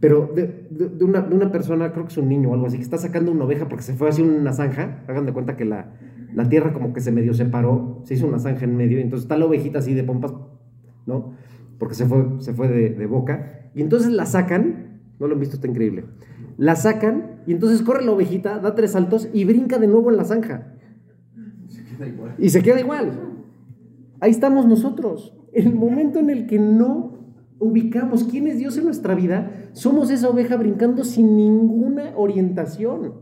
pero 0.00 0.32
de, 0.34 1.04
una, 1.04 1.52
persona, 1.52 1.92
creo 1.92 2.06
que 2.06 2.12
es 2.12 2.16
un 2.16 2.28
niño 2.28 2.50
o 2.50 2.54
algo 2.54 2.66
así, 2.66 2.78
que 2.78 2.82
está 2.82 2.96
sacando 2.96 3.30
una 3.30 3.44
oveja 3.44 3.68
porque 3.68 3.82
se 3.82 3.92
fue 3.92 4.08
así 4.08 4.22
una 4.22 4.52
zanja, 4.54 5.04
hagan 5.06 5.26
de 5.26 5.32
cuenta 5.34 5.56
que 5.58 5.66
la, 5.66 5.92
tierra 6.48 6.72
como 6.72 6.94
que 6.94 7.00
se 7.00 7.12
medio 7.12 7.34
separó, 7.34 8.00
se 8.04 8.14
hizo 8.14 8.26
una 8.26 8.38
zanja 8.38 8.64
en 8.64 8.76
medio, 8.76 8.98
y 8.98 9.02
entonces 9.02 9.24
está 9.24 9.36
la 9.36 9.44
ovejita 9.44 9.80
así 9.80 9.92
de 9.92 10.02
pompas, 10.02 10.32
¿no? 11.06 11.34
Porque 11.78 11.94
se 11.94 12.06
fue, 12.06 12.24
se 12.38 12.54
fue 12.54 12.68
de, 12.68 13.06
boca, 13.06 13.70
y 13.74 13.82
entonces 13.82 14.10
la 14.10 14.24
sacan, 14.24 15.00
no 15.18 15.26
lo 15.26 15.34
han 15.34 15.40
visto, 15.40 15.56
está 15.56 15.68
increíble, 15.68 16.06
la 16.56 16.76
sacan, 16.76 17.42
y 17.46 17.52
entonces 17.52 17.82
corre 17.82 18.02
la 18.02 18.12
ovejita, 18.12 18.58
da 18.58 18.74
tres 18.74 18.92
saltos 18.92 19.28
y 19.34 19.44
brinca 19.44 19.78
de 19.78 19.86
nuevo 19.86 20.10
en 20.10 20.16
la 20.16 20.24
zanja. 20.24 20.76
Se 21.68 21.84
queda 21.84 22.06
igual. 22.08 22.34
Y 22.38 22.48
se 22.48 22.62
queda 22.62 22.80
igual. 22.80 23.12
Ahí 24.20 24.30
estamos 24.30 24.66
nosotros. 24.66 25.36
El 25.52 25.74
momento 25.74 26.20
en 26.20 26.30
el 26.30 26.46
que 26.46 26.58
no 26.58 27.09
ubicamos 27.60 28.24
quién 28.24 28.48
es 28.48 28.58
Dios 28.58 28.76
en 28.78 28.84
nuestra 28.84 29.14
vida, 29.14 29.68
somos 29.72 30.10
esa 30.10 30.28
oveja 30.28 30.56
brincando 30.56 31.04
sin 31.04 31.36
ninguna 31.36 32.14
orientación. 32.16 33.12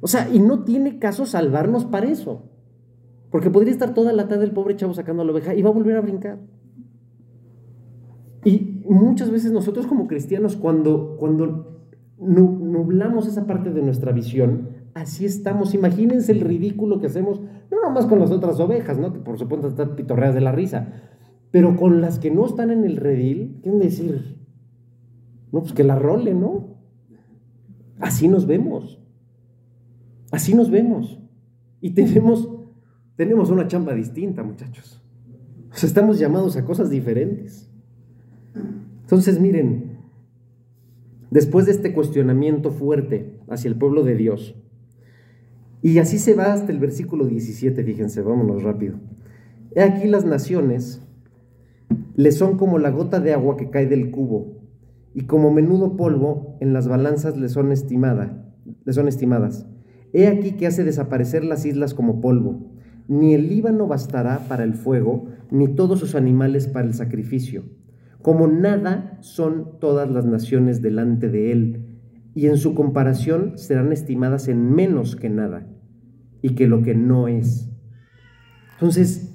O 0.00 0.08
sea, 0.08 0.28
y 0.30 0.40
no 0.40 0.64
tiene 0.64 0.98
caso 0.98 1.24
salvarnos 1.24 1.86
para 1.86 2.08
eso. 2.08 2.42
Porque 3.30 3.48
podría 3.48 3.72
estar 3.72 3.94
toda 3.94 4.12
la 4.12 4.28
tarde 4.28 4.44
el 4.44 4.50
pobre 4.50 4.76
chavo 4.76 4.92
sacando 4.92 5.22
a 5.22 5.24
la 5.24 5.32
oveja 5.32 5.54
y 5.54 5.62
va 5.62 5.70
a 5.70 5.72
volver 5.72 5.96
a 5.96 6.00
brincar. 6.00 6.40
Y 8.44 8.82
muchas 8.88 9.30
veces 9.30 9.52
nosotros 9.52 9.86
como 9.86 10.08
cristianos, 10.08 10.56
cuando, 10.56 11.16
cuando 11.18 11.84
nublamos 12.18 13.28
esa 13.28 13.46
parte 13.46 13.70
de 13.70 13.82
nuestra 13.82 14.10
visión, 14.10 14.70
así 14.94 15.24
estamos. 15.24 15.74
Imagínense 15.74 16.32
el 16.32 16.40
ridículo 16.40 16.98
que 16.98 17.06
hacemos, 17.06 17.40
no 17.70 17.82
nomás 17.82 18.06
con 18.06 18.18
las 18.18 18.32
otras 18.32 18.58
ovejas, 18.58 18.98
¿no? 18.98 19.12
que 19.12 19.20
por 19.20 19.38
supuesto 19.38 19.68
están 19.68 19.94
pitorreas 19.94 20.34
de 20.34 20.40
la 20.40 20.50
risa, 20.50 20.88
pero 21.50 21.76
con 21.76 22.00
las 22.00 22.18
que 22.18 22.30
no 22.30 22.46
están 22.46 22.70
en 22.70 22.84
el 22.84 22.96
redil, 22.96 23.60
¿qué 23.62 23.70
decir? 23.70 24.36
No, 25.52 25.60
pues 25.60 25.72
que 25.72 25.84
la 25.84 25.98
role, 25.98 26.34
¿no? 26.34 26.76
Así 27.98 28.28
nos 28.28 28.46
vemos. 28.46 29.00
Así 30.30 30.54
nos 30.54 30.70
vemos. 30.70 31.20
Y 31.80 31.90
tenemos, 31.90 32.48
tenemos 33.16 33.50
una 33.50 33.66
chamba 33.66 33.94
distinta, 33.94 34.42
muchachos. 34.42 35.02
O 35.72 35.76
sea, 35.76 35.88
estamos 35.88 36.18
llamados 36.18 36.56
a 36.56 36.64
cosas 36.64 36.90
diferentes. 36.90 37.68
Entonces, 39.02 39.40
miren, 39.40 39.98
después 41.30 41.66
de 41.66 41.72
este 41.72 41.92
cuestionamiento 41.92 42.70
fuerte 42.70 43.40
hacia 43.48 43.68
el 43.68 43.76
pueblo 43.76 44.04
de 44.04 44.14
Dios, 44.14 44.54
y 45.82 45.98
así 45.98 46.18
se 46.18 46.34
va 46.34 46.52
hasta 46.52 46.70
el 46.72 46.78
versículo 46.78 47.26
17, 47.26 47.82
fíjense, 47.82 48.22
vámonos 48.22 48.62
rápido. 48.62 48.98
He 49.74 49.82
aquí 49.82 50.06
las 50.06 50.24
naciones 50.24 51.02
le 52.16 52.32
son 52.32 52.56
como 52.56 52.78
la 52.78 52.90
gota 52.90 53.20
de 53.20 53.32
agua 53.32 53.56
que 53.56 53.70
cae 53.70 53.86
del 53.86 54.10
cubo, 54.10 54.60
y 55.14 55.22
como 55.22 55.50
menudo 55.50 55.96
polvo 55.96 56.56
en 56.60 56.72
las 56.72 56.86
balanzas 56.88 57.36
le 57.36 57.48
son, 57.48 57.72
estimada, 57.72 58.52
le 58.84 58.92
son 58.92 59.08
estimadas. 59.08 59.66
He 60.12 60.26
aquí 60.26 60.52
que 60.52 60.66
hace 60.66 60.84
desaparecer 60.84 61.44
las 61.44 61.64
islas 61.64 61.94
como 61.94 62.20
polvo. 62.20 62.72
Ni 63.08 63.34
el 63.34 63.48
Líbano 63.48 63.86
bastará 63.86 64.46
para 64.48 64.64
el 64.64 64.74
fuego, 64.74 65.26
ni 65.50 65.68
todos 65.68 65.98
sus 65.98 66.14
animales 66.14 66.68
para 66.68 66.86
el 66.86 66.94
sacrificio. 66.94 67.64
Como 68.22 68.46
nada 68.46 69.18
son 69.20 69.78
todas 69.80 70.10
las 70.10 70.26
naciones 70.26 70.82
delante 70.82 71.28
de 71.28 71.52
él, 71.52 71.86
y 72.34 72.46
en 72.46 72.56
su 72.56 72.74
comparación 72.74 73.56
serán 73.56 73.92
estimadas 73.92 74.46
en 74.48 74.72
menos 74.72 75.16
que 75.16 75.28
nada, 75.28 75.66
y 76.42 76.50
que 76.50 76.66
lo 76.66 76.82
que 76.82 76.94
no 76.94 77.28
es. 77.28 77.70
Entonces, 78.74 79.29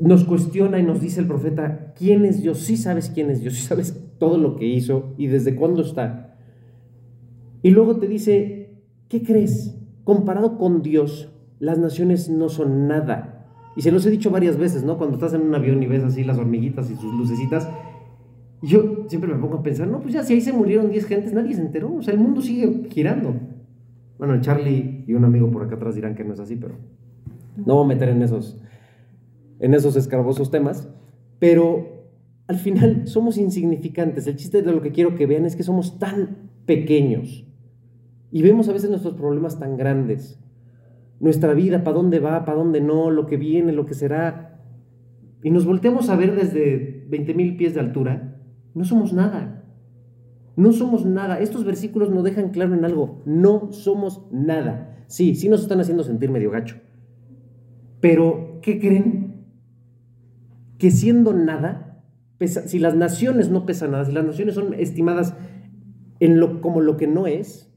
nos 0.00 0.24
cuestiona 0.24 0.78
y 0.78 0.82
nos 0.82 1.00
dice 1.00 1.20
el 1.20 1.26
profeta, 1.26 1.92
¿quién 1.96 2.24
es 2.24 2.42
Dios? 2.42 2.58
Sí 2.60 2.76
sabes 2.76 3.10
quién 3.10 3.30
es 3.30 3.40
Dios, 3.40 3.54
sí 3.54 3.62
sabes 3.62 4.02
todo 4.18 4.38
lo 4.38 4.56
que 4.56 4.66
hizo 4.66 5.14
y 5.18 5.26
desde 5.26 5.54
cuándo 5.54 5.82
está. 5.82 6.36
Y 7.62 7.70
luego 7.70 7.96
te 7.96 8.08
dice, 8.08 8.82
¿qué 9.08 9.22
crees? 9.22 9.78
Comparado 10.04 10.56
con 10.56 10.82
Dios, 10.82 11.32
las 11.58 11.78
naciones 11.78 12.30
no 12.30 12.48
son 12.48 12.88
nada. 12.88 13.46
Y 13.76 13.82
se 13.82 13.92
los 13.92 14.04
he 14.06 14.10
dicho 14.10 14.30
varias 14.30 14.56
veces, 14.56 14.82
¿no? 14.82 14.96
Cuando 14.96 15.16
estás 15.16 15.34
en 15.34 15.42
un 15.42 15.54
avión 15.54 15.82
y 15.82 15.86
ves 15.86 16.02
así 16.02 16.24
las 16.24 16.38
hormiguitas 16.38 16.90
y 16.90 16.96
sus 16.96 17.14
lucecitas, 17.14 17.68
yo 18.62 19.04
siempre 19.08 19.32
me 19.32 19.38
pongo 19.38 19.58
a 19.58 19.62
pensar, 19.62 19.86
no, 19.86 20.00
pues 20.00 20.14
ya 20.14 20.22
si 20.22 20.34
ahí 20.34 20.40
se 20.40 20.52
murieron 20.52 20.90
10 20.90 21.06
gentes, 21.06 21.32
nadie 21.32 21.54
se 21.54 21.62
enteró, 21.62 21.94
o 21.94 22.02
sea, 22.02 22.14
el 22.14 22.20
mundo 22.20 22.40
sigue 22.40 22.88
girando. 22.90 23.34
Bueno, 24.18 24.40
Charlie 24.40 25.04
y 25.06 25.14
un 25.14 25.24
amigo 25.24 25.50
por 25.50 25.62
acá 25.62 25.76
atrás 25.76 25.94
dirán 25.94 26.14
que 26.14 26.24
no 26.24 26.34
es 26.34 26.40
así, 26.40 26.56
pero 26.56 26.74
no 27.56 27.76
voy 27.76 27.84
a 27.84 27.88
meter 27.88 28.10
en 28.10 28.22
esos, 28.22 28.60
en 29.60 29.74
esos 29.74 29.94
escarbosos 29.96 30.50
temas, 30.50 30.88
pero 31.38 32.08
al 32.48 32.56
final 32.56 33.06
somos 33.06 33.38
insignificantes. 33.38 34.26
El 34.26 34.36
chiste 34.36 34.62
de 34.62 34.72
lo 34.72 34.82
que 34.82 34.90
quiero 34.90 35.14
que 35.14 35.26
vean 35.26 35.44
es 35.44 35.54
que 35.54 35.62
somos 35.62 35.98
tan 35.98 36.50
pequeños 36.66 37.44
y 38.30 38.42
vemos 38.42 38.68
a 38.68 38.72
veces 38.72 38.90
nuestros 38.90 39.14
problemas 39.14 39.58
tan 39.58 39.76
grandes. 39.76 40.38
Nuestra 41.18 41.52
vida, 41.52 41.84
para 41.84 41.96
dónde 41.96 42.20
va, 42.20 42.44
para 42.44 42.58
dónde 42.58 42.80
no, 42.80 43.10
lo 43.10 43.26
que 43.26 43.36
viene, 43.36 43.72
lo 43.72 43.86
que 43.86 43.94
será. 43.94 44.60
Y 45.42 45.50
nos 45.50 45.66
volteamos 45.66 46.08
a 46.08 46.16
ver 46.16 46.34
desde 46.34 47.06
20 47.08 47.34
mil 47.34 47.56
pies 47.56 47.74
de 47.74 47.80
altura. 47.80 48.40
No 48.74 48.84
somos 48.84 49.12
nada. 49.12 49.64
No 50.56 50.72
somos 50.72 51.04
nada. 51.04 51.40
Estos 51.40 51.64
versículos 51.64 52.10
nos 52.10 52.24
dejan 52.24 52.50
claro 52.50 52.74
en 52.74 52.84
algo. 52.84 53.20
No 53.26 53.72
somos 53.72 54.26
nada. 54.30 55.04
Sí, 55.08 55.34
sí 55.34 55.48
nos 55.48 55.62
están 55.62 55.80
haciendo 55.80 56.04
sentir 56.04 56.30
medio 56.30 56.50
gacho. 56.50 56.76
Pero, 58.00 58.60
¿qué 58.62 58.78
creen? 58.78 59.19
Que 60.80 60.90
siendo 60.90 61.32
nada, 61.32 62.02
si 62.46 62.78
las 62.78 62.96
naciones 62.96 63.50
no 63.50 63.66
pesan 63.66 63.92
nada, 63.92 64.06
si 64.06 64.12
las 64.12 64.24
naciones 64.24 64.54
son 64.54 64.74
estimadas 64.74 65.36
en 66.20 66.40
lo, 66.40 66.62
como 66.62 66.80
lo 66.80 66.96
que 66.96 67.06
no 67.06 67.26
es, 67.26 67.70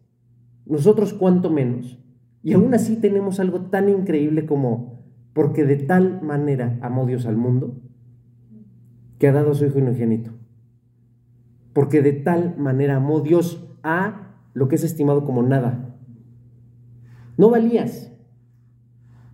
nosotros 0.66 1.14
cuanto 1.14 1.49
menos. 1.49 1.99
Y 2.43 2.54
aún 2.54 2.74
así 2.74 2.95
tenemos 2.95 3.41
algo 3.41 3.66
tan 3.66 3.89
increíble 3.89 4.45
como, 4.45 5.04
porque 5.34 5.66
de 5.66 5.76
tal 5.76 6.22
manera 6.22 6.80
amó 6.82 7.06
Dios 7.06 7.26
al 7.26 7.36
mundo, 7.36 7.82
que 9.20 9.28
ha 9.28 9.34
dado 9.34 9.51
a 9.51 9.56
su 9.56 9.66
Hijo 9.66 9.80
unigénito. 9.80 10.32
Porque 11.74 12.01
de 12.01 12.14
tal 12.14 12.58
manera 12.58 12.95
amó 12.95 13.20
Dios 13.20 13.70
a 13.84 14.38
lo 14.54 14.70
que 14.70 14.76
es 14.76 14.84
estimado 14.86 15.26
como 15.26 15.43
nada. 15.43 15.97
No 17.38 17.49
valías. 17.49 18.12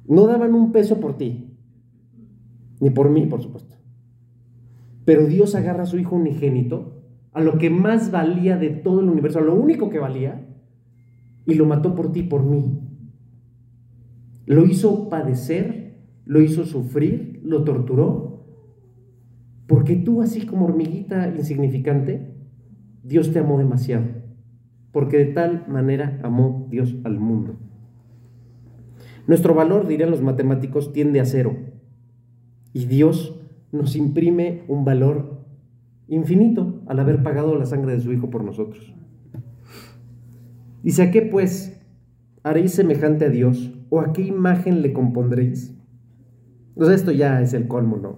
No 0.07 0.25
daban 0.25 0.55
un 0.55 0.71
peso 0.71 0.99
por 0.99 1.17
ti. 1.17 1.48
Ni 2.79 2.89
por 2.89 3.09
mí, 3.09 3.25
por 3.25 3.41
supuesto. 3.41 3.75
Pero 5.05 5.25
Dios 5.27 5.55
agarra 5.55 5.83
a 5.83 5.87
su 5.87 5.97
Hijo 5.97 6.15
unigénito, 6.15 7.03
a 7.31 7.41
lo 7.41 7.57
que 7.57 7.69
más 7.69 8.11
valía 8.11 8.57
de 8.57 8.69
todo 8.69 9.01
el 9.01 9.09
universo, 9.09 9.39
a 9.39 9.43
lo 9.43 9.55
único 9.55 9.89
que 9.89 9.99
valía, 9.99 10.47
y 11.45 11.55
lo 11.55 11.65
mató 11.65 11.95
por 11.95 12.11
ti, 12.11 12.23
por 12.23 12.43
mí. 12.43 12.79
Lo 14.45 14.65
hizo 14.65 15.09
padecer, 15.09 15.99
lo 16.25 16.41
hizo 16.41 16.65
sufrir, 16.65 17.41
lo 17.43 17.63
torturó, 17.63 18.45
porque 19.67 19.95
tú, 19.95 20.21
así 20.21 20.45
como 20.45 20.65
hormiguita 20.65 21.27
insignificante, 21.35 22.33
Dios 23.03 23.31
te 23.31 23.39
amó 23.39 23.59
demasiado, 23.59 24.05
porque 24.91 25.17
de 25.17 25.25
tal 25.25 25.65
manera 25.67 26.19
amó 26.23 26.67
Dios 26.69 26.95
al 27.03 27.19
mundo. 27.19 27.57
Nuestro 29.27 29.53
valor, 29.53 29.87
dirían 29.87 30.09
los 30.09 30.23
matemáticos, 30.23 30.91
tiende 30.91 31.19
a 31.19 31.25
cero. 31.25 31.55
Y 32.73 32.85
Dios 32.85 33.35
nos 33.71 33.95
imprime 33.95 34.63
un 34.67 34.85
valor 34.85 35.45
infinito 36.07 36.81
al 36.87 36.99
haber 36.99 37.23
pagado 37.23 37.55
la 37.55 37.65
sangre 37.65 37.93
de 37.93 38.01
su 38.01 38.11
Hijo 38.11 38.29
por 38.29 38.43
nosotros. 38.43 38.93
Dice, 40.83 41.03
¿a 41.03 41.11
qué 41.11 41.21
pues 41.21 41.81
haréis 42.43 42.71
semejante 42.71 43.25
a 43.25 43.29
Dios? 43.29 43.71
¿O 43.89 43.99
a 43.99 44.13
qué 44.13 44.21
imagen 44.21 44.81
le 44.81 44.93
compondréis? 44.93 45.75
Entonces 46.69 47.01
esto 47.01 47.11
ya 47.11 47.41
es 47.41 47.53
el 47.53 47.67
colmo, 47.67 47.97
¿no? 47.97 48.17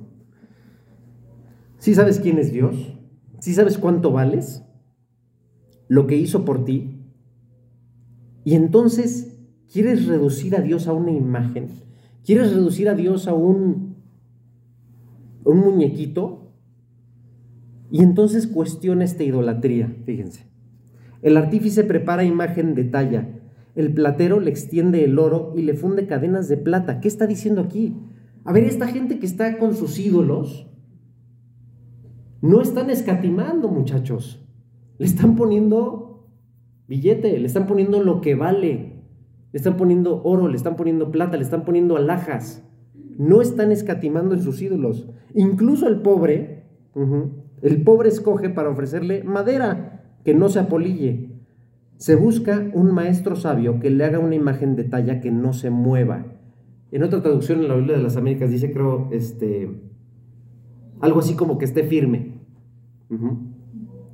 Si 1.78 1.95
sabes 1.95 2.20
quién 2.20 2.38
es 2.38 2.52
Dios? 2.52 2.97
si 3.39 3.56
sabes 3.56 3.80
cuánto 3.80 4.12
vales? 4.12 4.64
Lo 5.88 6.06
que 6.06 6.16
hizo 6.16 6.45
por 6.45 6.64
ti. 6.64 7.02
Y 8.43 8.54
entonces 8.54 9.32
¿Quieres 9.72 10.06
reducir 10.06 10.56
a 10.56 10.62
Dios 10.62 10.88
a 10.88 10.93
una 10.93 11.12
imagen? 11.12 11.70
¿Quieres 12.26 12.54
reducir 12.54 12.89
a 12.89 12.93
Dios 12.93 13.28
a 13.28 13.34
un, 13.34 13.91
un 15.52 15.60
muñequito? 15.60 16.54
Y 17.91 18.02
entonces 18.02 18.47
cuestiona 18.47 19.04
esta 19.04 19.24
idolatría, 19.24 19.95
fíjense. 20.06 20.47
El 21.22 21.38
artífice 21.38 21.84
prepara 21.84 22.24
imagen 22.24 22.74
de 22.74 22.86
talla, 22.86 23.30
el 23.76 23.93
platero 23.93 24.39
le 24.39 24.49
extiende 24.49 25.04
el 25.04 25.18
oro 25.20 25.54
y 25.56 25.62
le 25.62 25.74
funde 25.74 26.08
cadenas 26.08 26.47
de 26.47 26.58
plata. 26.58 26.99
¿Qué 26.99 27.08
está 27.08 27.28
diciendo 27.28 27.62
aquí? 27.62 27.95
A 28.43 28.52
ver, 28.52 28.64
esta 28.64 28.88
gente 28.88 29.20
que 29.20 29.26
está 29.26 29.58
con 29.58 29.76
sus 29.76 29.99
ídolos, 29.99 30.68
no 32.41 32.62
están 32.62 32.89
escatimando, 32.89 33.68
muchachos. 33.68 34.43
Le 34.97 35.06
están 35.06 35.36
poniendo 35.36 36.28
billete, 36.88 37.39
le 37.39 37.45
están 37.45 37.68
poniendo 37.68 38.04
lo 38.04 38.20
que 38.20 38.36
vale. 38.36 39.04
Le 39.52 39.58
están 39.58 39.78
poniendo 39.78 40.22
oro, 40.24 40.47
le 40.47 40.58
están 40.58 40.76
poniendo 40.76 41.12
plata, 41.12 41.38
le 41.38 41.43
están 41.43 41.64
poniendo 41.64 41.97
alhajas. 41.97 42.68
No 43.18 43.41
están 43.41 43.72
escatimando 43.72 44.36
en 44.36 44.41
sus 44.41 44.62
ídolos. 44.62 45.07
Incluso 45.34 45.88
el 45.88 46.01
pobre, 46.01 46.64
el 47.62 47.84
pobre 47.84 48.09
escoge 48.09 48.49
para 48.49 48.70
ofrecerle 48.70 49.24
madera 49.24 50.03
que 50.24 50.34
no 50.34 50.49
se 50.49 50.59
apolille. 50.59 51.32
Se 51.97 52.16
busca 52.16 52.70
un 52.74 52.91
maestro 52.93 53.36
sabio 53.36 53.80
que 53.80 53.91
le 53.91 54.03
haga 54.03 54.20
una 54.20 54.36
imagen 54.36 54.76
de 54.76 54.84
talla 54.86 55.22
que 55.22 55.32
no 55.32 55.53
se 55.53 55.70
mueva. 55.70 56.26
En 56.91 57.03
otra 57.03 57.22
traducción 57.22 57.59
en 57.59 57.68
la 57.68 57.76
Biblia 57.76 57.95
de 57.95 58.03
las 58.03 58.18
Américas 58.18 58.49
dice, 58.49 58.72
creo, 58.72 59.07
este, 59.12 59.70
algo 60.99 61.20
así 61.20 61.36
como 61.36 61.57
que 61.57 61.66
esté 61.66 61.84
firme. 61.84 62.41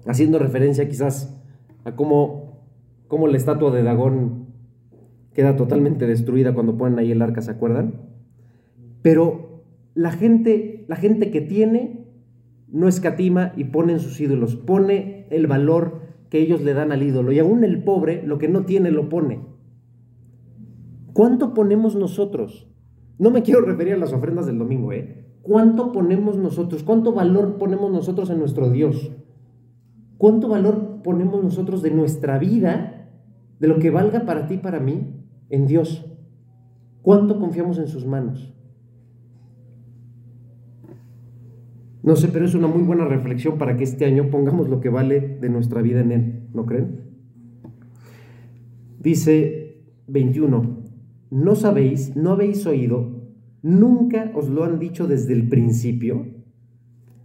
Haciendo 0.06 0.40
referencia 0.40 0.88
quizás 0.88 1.38
a 1.86 1.96
cómo, 1.96 2.64
cómo 3.08 3.28
la 3.28 3.38
estatua 3.38 3.72
de 3.72 3.84
Dagón 3.84 4.48
queda 5.34 5.56
totalmente 5.56 6.08
destruida 6.08 6.54
cuando 6.54 6.78
ponen 6.78 7.00
ahí 7.00 7.12
el 7.12 7.22
arca, 7.22 7.42
¿se 7.42 7.52
acuerdan? 7.52 8.02
Pero 9.08 9.64
la 9.96 10.12
gente, 10.12 10.84
la 10.90 10.98
gente 10.98 11.32
que 11.32 11.40
tiene 11.40 12.10
no 12.68 12.90
escatima 12.90 13.54
y 13.56 13.64
pone 13.64 13.94
en 13.94 14.02
sus 14.02 14.20
ídolos, 14.20 14.58
pone 14.58 15.28
el 15.30 15.48
valor 15.48 16.02
que 16.30 16.42
ellos 16.42 16.62
le 16.62 16.74
dan 16.74 16.92
al 16.92 17.02
ídolo 17.02 17.32
y 17.32 17.40
aún 17.40 17.64
el 17.64 17.86
pobre 17.86 18.22
lo 18.28 18.38
que 18.38 18.50
no 18.50 18.66
tiene 18.66 18.92
lo 18.92 19.08
pone. 19.08 19.46
¿Cuánto 21.14 21.54
ponemos 21.54 21.96
nosotros? 21.96 22.68
No 23.18 23.32
me 23.32 23.44
quiero 23.44 23.62
referir 23.62 23.94
a 23.94 23.98
las 23.98 24.12
ofrendas 24.12 24.46
del 24.46 24.58
domingo, 24.58 24.92
¿eh? 24.92 25.26
¿Cuánto 25.42 25.94
ponemos 25.94 26.36
nosotros? 26.36 26.84
¿Cuánto 26.84 27.14
valor 27.14 27.56
ponemos 27.58 27.90
nosotros 27.90 28.30
en 28.30 28.40
nuestro 28.40 28.70
Dios? 28.72 29.14
¿Cuánto 30.18 30.50
valor 30.50 31.02
ponemos 31.02 31.42
nosotros 31.42 31.82
de 31.82 31.92
nuestra 31.92 32.40
vida, 32.40 33.10
de 33.58 33.70
lo 33.70 33.80
que 33.80 33.90
valga 33.90 34.26
para 34.26 34.48
ti 34.48 34.58
para 34.58 34.82
mí? 34.82 35.14
en 35.50 35.66
Dios? 35.66 36.06
¿Cuánto 37.02 37.40
confiamos 37.40 37.80
en 37.80 37.88
sus 37.88 38.06
manos? 38.06 38.57
No 42.04 42.16
sé, 42.16 42.28
pero 42.30 42.46
es 42.46 42.54
una 42.54 42.68
muy 42.68 42.84
buena 42.84 43.06
reflexión 43.06 43.58
para 43.58 43.76
que 43.76 43.84
este 43.84 44.06
año 44.06 44.30
pongamos 44.30 44.70
lo 44.70 44.80
que 44.80 44.90
vale 44.90 45.38
de 45.42 45.50
nuestra 45.50 45.82
vida 45.82 46.02
en 46.02 46.12
Él, 46.12 46.48
¿no 46.54 46.66
creen? 46.66 47.02
Dice 49.00 49.84
21, 50.08 50.84
¿no 51.32 51.56
sabéis, 51.56 52.16
no 52.16 52.32
habéis 52.32 52.66
oído, 52.66 53.24
nunca 53.62 54.32
os 54.36 54.50
lo 54.50 54.64
han 54.64 54.80
dicho 54.80 55.08
desde 55.08 55.34
el 55.34 55.50
principio? 55.50 56.26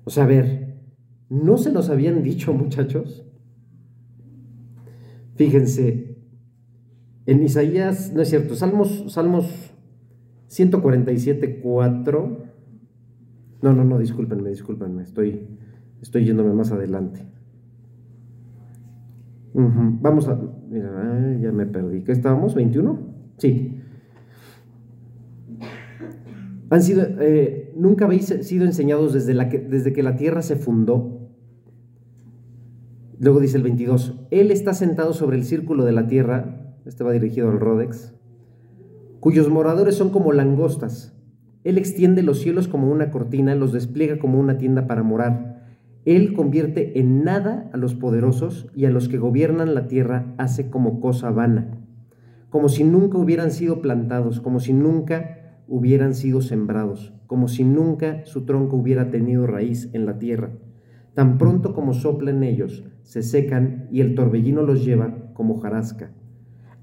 O 0.04 0.10
sea, 0.10 0.24
a 0.24 0.28
ver, 0.28 0.76
¿no 1.28 1.58
se 1.58 1.72
los 1.72 1.88
habían 1.90 2.22
dicho 2.22 2.52
muchachos? 2.52 3.24
Fíjense, 5.36 6.16
en 7.26 7.42
Isaías, 7.42 8.12
no 8.14 8.22
es 8.22 8.30
cierto, 8.30 8.54
Salmos, 8.56 9.12
Salmos 9.12 9.72
147, 10.48 11.60
4. 11.60 12.51
No, 13.62 13.72
no, 13.72 13.84
no, 13.84 13.98
discúlpenme, 13.98 14.50
discúlpenme, 14.50 15.02
estoy, 15.02 15.46
estoy 16.00 16.24
yéndome 16.24 16.52
más 16.52 16.72
adelante. 16.72 17.26
Vamos 19.54 20.28
a. 20.28 20.40
Mira, 20.68 21.38
ya 21.40 21.52
me 21.52 21.66
perdí. 21.66 22.02
¿Qué 22.02 22.12
estábamos? 22.12 22.56
¿21? 22.56 22.98
Sí. 23.36 23.80
Han 26.70 26.82
sido, 26.82 27.04
eh, 27.20 27.72
nunca 27.76 28.06
habéis 28.06 28.26
sido 28.26 28.64
enseñados 28.64 29.12
desde, 29.12 29.34
la 29.34 29.50
que, 29.50 29.58
desde 29.58 29.92
que 29.92 30.02
la 30.02 30.16
tierra 30.16 30.40
se 30.42 30.56
fundó. 30.56 31.28
Luego 33.18 33.40
dice 33.40 33.58
el 33.58 33.62
22, 33.62 34.26
Él 34.30 34.50
está 34.50 34.72
sentado 34.72 35.12
sobre 35.12 35.36
el 35.36 35.44
círculo 35.44 35.84
de 35.84 35.92
la 35.92 36.06
tierra 36.06 36.62
este 36.84 37.04
va 37.04 37.12
dirigido 37.12 37.48
al 37.48 37.60
Rodex, 37.60 38.12
cuyos 39.20 39.48
moradores 39.48 39.94
son 39.94 40.10
como 40.10 40.32
langostas. 40.32 41.16
Él 41.64 41.78
extiende 41.78 42.22
los 42.22 42.40
cielos 42.40 42.66
como 42.68 42.90
una 42.90 43.10
cortina, 43.10 43.54
los 43.54 43.72
despliega 43.72 44.18
como 44.18 44.40
una 44.40 44.58
tienda 44.58 44.86
para 44.86 45.02
morar. 45.02 45.62
Él 46.04 46.32
convierte 46.34 46.98
en 46.98 47.22
nada 47.22 47.70
a 47.72 47.76
los 47.76 47.94
poderosos 47.94 48.66
y 48.74 48.86
a 48.86 48.90
los 48.90 49.08
que 49.08 49.18
gobiernan 49.18 49.74
la 49.74 49.86
tierra 49.86 50.34
hace 50.38 50.70
como 50.70 51.00
cosa 51.00 51.30
vana. 51.30 51.78
como 52.50 52.68
si 52.68 52.84
nunca 52.84 53.16
hubieran 53.16 53.50
sido 53.50 53.80
plantados, 53.80 54.40
como 54.40 54.60
si 54.60 54.74
nunca 54.74 55.62
hubieran 55.68 56.14
sido 56.14 56.42
sembrados, 56.42 57.14
como 57.26 57.48
si 57.48 57.64
nunca 57.64 58.26
su 58.26 58.44
tronco 58.44 58.76
hubiera 58.76 59.10
tenido 59.10 59.46
raíz 59.46 59.88
en 59.94 60.04
la 60.04 60.18
tierra. 60.18 60.50
Tan 61.14 61.38
pronto 61.38 61.72
como 61.72 61.94
soplan 61.94 62.42
ellos, 62.42 62.84
se 63.04 63.22
secan 63.22 63.88
y 63.90 64.02
el 64.02 64.14
torbellino 64.14 64.60
los 64.62 64.84
lleva 64.84 65.32
como 65.32 65.60
jarasca. 65.60 66.10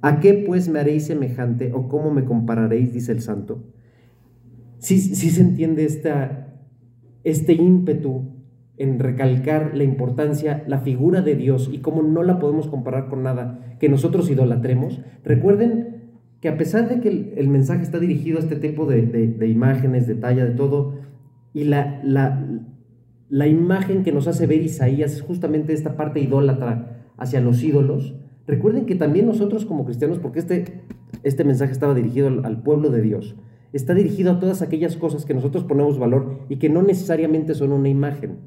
¿A 0.01 0.19
qué 0.19 0.43
pues 0.47 0.69
me 0.69 0.79
haréis 0.79 1.05
semejante 1.05 1.71
o 1.71 1.87
cómo 1.87 2.09
me 2.09 2.25
compararéis? 2.25 2.91
dice 2.91 3.11
el 3.11 3.21
santo. 3.21 3.63
Sí, 4.79 4.99
sí 4.99 5.29
se 5.29 5.41
entiende 5.41 5.85
esta, 5.85 6.55
este 7.23 7.53
ímpetu 7.53 8.39
en 8.77 8.97
recalcar 8.97 9.75
la 9.75 9.83
importancia, 9.83 10.63
la 10.67 10.79
figura 10.79 11.21
de 11.21 11.35
Dios 11.35 11.69
y 11.71 11.79
cómo 11.79 12.01
no 12.01 12.23
la 12.23 12.39
podemos 12.39 12.67
comparar 12.67 13.09
con 13.09 13.23
nada 13.23 13.75
que 13.79 13.89
nosotros 13.89 14.29
idolatremos. 14.31 15.01
Recuerden 15.23 15.99
que 16.39 16.47
a 16.47 16.57
pesar 16.57 16.87
de 16.87 17.01
que 17.01 17.33
el, 17.35 17.47
mensaje 17.49 17.83
está 17.83 17.99
dirigido 17.99 18.37
a 18.37 18.41
este 18.41 18.55
tipo 18.55 18.85
de, 18.85 19.01
de, 19.05 19.47
imágenes, 19.47 20.07
de 20.07 20.15
talla, 20.15 20.45
de 20.45 20.55
todo, 20.55 20.95
y 21.53 21.65
la, 21.65 21.99
la, 22.03 22.45
la 23.27 23.47
imagen 23.47 24.03
que 24.03 24.13
nos 24.13 24.27
hace 24.27 24.47
ver 24.47 24.61
Isaías 24.61 25.13
es 25.13 25.21
justamente 25.21 25.73
esta 25.73 25.97
parte 25.97 26.21
idólatra 26.21 27.03
hacia 27.17 27.41
los 27.41 27.61
ídolos, 27.61 28.15
recuerden 28.47 28.85
que 28.85 28.95
también 28.95 29.25
nosotros 29.25 29.65
como 29.65 29.83
cristianos, 29.83 30.19
porque 30.19 30.39
este, 30.39 30.83
este 31.23 31.43
mensaje 31.43 31.73
estaba 31.73 31.93
dirigido 31.93 32.27
al, 32.27 32.63
pueblo 32.63 32.89
de 32.89 33.01
Dios, 33.01 33.35
está 33.73 33.93
dirigido 33.93 34.31
a 34.31 34.39
todas 34.39 34.61
aquellas 34.61 34.97
cosas 34.97 35.25
que 35.25 35.33
nosotros 35.33 35.63
ponemos 35.63 35.99
valor 35.99 36.39
y 36.49 36.57
que 36.57 36.69
no 36.69 36.81
necesariamente 36.81 37.53
son 37.55 37.71
una 37.71 37.89
imagen. 37.89 38.37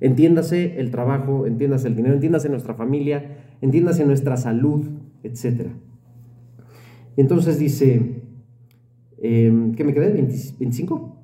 Entiéndase 0.00 0.78
el 0.78 0.90
trabajo, 0.90 1.46
entiéndase 1.46 1.88
el 1.88 1.96
dinero, 1.96 2.14
entiéndase 2.14 2.48
nuestra 2.48 2.74
familia, 2.74 3.38
entiéndase 3.60 4.04
nuestra 4.04 4.36
salud, 4.36 4.86
etc. 5.22 5.68
Entonces 7.16 7.58
dice, 7.58 8.22
eh, 9.18 9.72
¿qué 9.76 9.84
me 9.84 9.94
quedé? 9.94 10.14
¿25? 10.14 11.14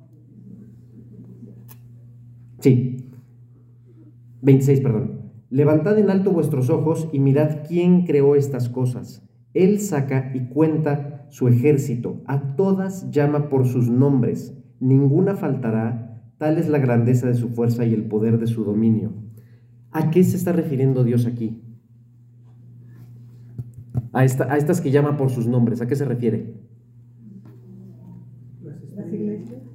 Sí, 2.59 3.09
26, 4.41 4.81
perdón. 4.81 5.21
Levantad 5.49 5.99
en 5.99 6.09
alto 6.09 6.31
vuestros 6.31 6.69
ojos 6.69 7.09
y 7.11 7.19
mirad 7.19 7.67
quién 7.67 8.05
creó 8.05 8.35
estas 8.35 8.69
cosas. 8.69 9.21
Él 9.53 9.79
saca 9.81 10.31
y 10.33 10.45
cuenta 10.47 11.10
su 11.31 11.47
ejército, 11.47 12.21
a 12.27 12.55
todas 12.55 13.09
llama 13.09 13.49
por 13.49 13.65
sus 13.65 13.89
nombres, 13.89 14.55
ninguna 14.79 15.35
faltará 15.35 16.11
Tal 16.41 16.57
es 16.57 16.67
la 16.67 16.79
grandeza 16.79 17.27
de 17.27 17.35
su 17.35 17.49
fuerza 17.49 17.85
y 17.85 17.93
el 17.93 18.05
poder 18.05 18.39
de 18.39 18.47
su 18.47 18.63
dominio. 18.63 19.13
¿A 19.91 20.09
qué 20.09 20.23
se 20.23 20.35
está 20.37 20.51
refiriendo 20.51 21.03
Dios 21.03 21.27
aquí? 21.27 21.61
A, 24.11 24.25
esta, 24.25 24.51
a 24.51 24.57
estas 24.57 24.81
que 24.81 24.89
llama 24.89 25.17
por 25.17 25.29
sus 25.29 25.45
nombres. 25.45 25.81
¿A 25.81 25.87
qué 25.87 25.95
se 25.95 26.03
refiere? 26.03 26.55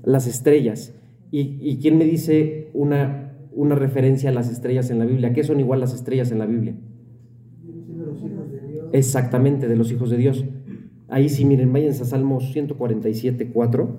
Las 0.03 0.27
estrellas. 0.27 0.93
¿Y, 1.31 1.79
quién 1.79 1.99
me 1.99 2.05
dice 2.05 2.73
una, 2.75 3.37
una 3.53 3.77
referencia 3.77 4.31
a 4.31 4.33
las 4.33 4.51
estrellas 4.51 4.91
en 4.91 4.99
la 4.99 5.05
Biblia? 5.05 5.33
¿Qué 5.33 5.45
son 5.45 5.61
igual 5.61 5.79
las 5.79 5.95
estrellas 5.95 6.33
en 6.33 6.41
la 6.41 6.47
Biblia? 6.47 6.75
Exactamente, 8.91 9.69
de 9.69 9.77
los 9.77 9.93
hijos 9.93 10.11
de 10.11 10.17
Dios. 10.17 10.45
Ahí 11.09 11.29
sí, 11.29 11.45
miren, 11.45 11.73
váyanse 11.73 12.03
a 12.03 12.07
Salmos 12.07 12.53
147, 12.53 13.51
4. 13.53 13.97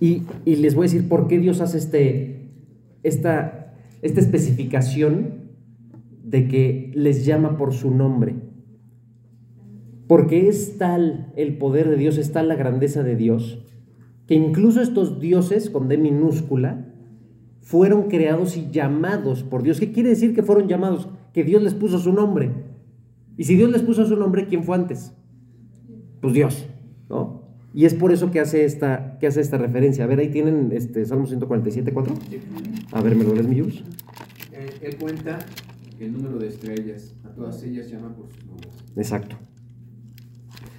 Y, 0.00 0.22
les 0.44 0.74
voy 0.74 0.86
a 0.86 0.90
decir 0.90 1.08
por 1.08 1.26
qué 1.26 1.38
Dios 1.38 1.60
hace 1.60 1.78
este, 1.78 2.50
esta, 3.02 3.74
esta 4.02 4.20
especificación 4.20 5.48
de 6.22 6.46
que 6.46 6.92
les 6.94 7.24
llama 7.24 7.56
por 7.56 7.72
su 7.72 7.90
nombre. 7.90 8.36
Porque 10.06 10.48
es 10.48 10.78
tal 10.78 11.32
el 11.36 11.58
poder 11.58 11.88
de 11.88 11.96
Dios, 11.96 12.18
es 12.18 12.32
tal 12.32 12.48
la 12.48 12.54
grandeza 12.54 13.02
de 13.02 13.16
Dios, 13.16 13.64
que 14.26 14.34
incluso 14.34 14.80
estos 14.80 15.20
dioses 15.20 15.70
con 15.70 15.88
D 15.88 15.98
minúscula 15.98 16.86
fueron 17.60 18.08
creados 18.08 18.56
y 18.56 18.70
llamados 18.70 19.42
por 19.42 19.62
Dios. 19.62 19.80
¿Qué 19.80 19.92
quiere 19.92 20.10
decir 20.10 20.34
que 20.34 20.42
fueron 20.42 20.68
llamados? 20.68 21.08
Que 21.32 21.44
Dios 21.44 21.62
les 21.62 21.74
puso 21.74 21.98
su 21.98 22.12
nombre. 22.12 22.52
Y 23.36 23.44
si 23.44 23.56
Dios 23.56 23.70
les 23.70 23.82
puso 23.82 24.06
su 24.06 24.16
nombre, 24.16 24.46
¿quién 24.46 24.64
fue 24.64 24.76
antes? 24.76 25.12
Pues 26.20 26.34
Dios, 26.34 26.66
¿no? 27.08 27.48
Y 27.74 27.84
es 27.84 27.94
por 27.94 28.12
eso 28.12 28.30
que 28.30 28.40
hace 28.40 28.64
esta, 28.64 29.18
que 29.18 29.26
hace 29.26 29.40
esta 29.40 29.58
referencia. 29.58 30.04
A 30.04 30.06
ver, 30.06 30.18
ahí 30.18 30.30
tienen 30.30 30.70
este, 30.72 31.04
Salmo 31.04 31.26
147, 31.26 31.92
4. 31.92 32.14
A 32.92 33.00
ver, 33.02 33.14
¿me 33.14 33.24
lo 33.24 33.34
lees, 33.34 33.46
mi 33.46 33.58
eh, 33.58 33.64
él 34.82 34.96
cuenta 34.96 35.38
el 36.00 36.12
número 36.12 36.38
de 36.38 36.48
estrellas. 36.48 37.14
A 37.24 37.28
todas 37.28 37.62
ellas 37.62 37.90
llama 37.90 38.14
por 38.16 38.32
sus 38.32 38.44
nombres. 38.46 38.72
Exacto. 38.96 39.36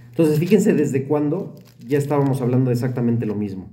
Entonces, 0.09 0.39
fíjense 0.39 0.73
desde 0.73 1.05
cuándo 1.05 1.55
ya 1.87 1.97
estábamos 1.97 2.41
hablando 2.41 2.69
de 2.69 2.73
exactamente 2.73 3.25
lo 3.25 3.35
mismo. 3.35 3.69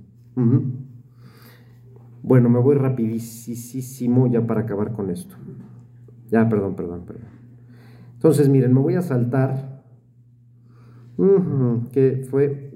Bueno, 2.23 2.49
me 2.49 2.59
voy 2.59 2.75
rapidísimo 2.75 4.27
ya 4.27 4.45
para 4.45 4.61
acabar 4.61 4.93
con 4.93 5.09
esto. 5.09 5.35
Ya, 6.29 6.47
perdón, 6.47 6.75
perdón, 6.75 7.05
perdón. 7.05 7.27
Entonces, 8.13 8.47
miren, 8.47 8.73
me 8.73 8.79
voy 8.79 8.95
a 8.95 9.01
saltar 9.01 9.76
que 11.91 12.25
fue 12.29 12.71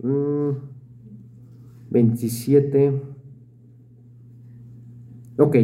27. 1.89 2.91
Mm, 2.91 3.01
ok. 5.41 5.55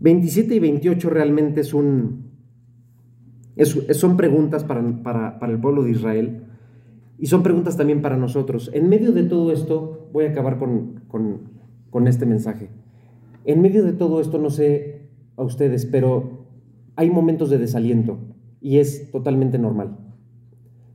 27 0.00 0.54
y 0.54 0.58
28 0.58 1.10
realmente 1.10 1.60
es 1.60 1.72
un, 1.72 2.30
son 3.92 4.16
preguntas 4.16 4.64
para, 4.64 5.38
el 5.40 5.60
pueblo 5.60 5.84
de 5.84 5.92
Israel 5.92 6.42
y 7.18 7.26
son 7.26 7.42
preguntas 7.42 7.76
también 7.76 8.02
para 8.02 8.16
nosotros. 8.16 8.70
En 8.74 8.88
medio 8.88 9.12
de 9.12 9.22
todo 9.22 9.52
esto, 9.52 10.08
voy 10.12 10.26
a 10.26 10.30
acabar 10.30 10.58
con, 10.58 11.02
con 11.08 12.08
este 12.08 12.26
mensaje. 12.26 12.70
En 13.44 13.62
medio 13.62 13.84
de 13.84 13.92
todo 13.92 14.20
esto, 14.20 14.38
no 14.38 14.50
sé 14.50 15.10
a 15.36 15.42
ustedes, 15.42 15.86
pero 15.86 16.44
hay 16.96 17.10
momentos 17.10 17.50
de 17.50 17.58
desaliento 17.58 18.18
y 18.60 18.78
es 18.78 19.10
totalmente 19.10 19.58
normal. 19.58 20.03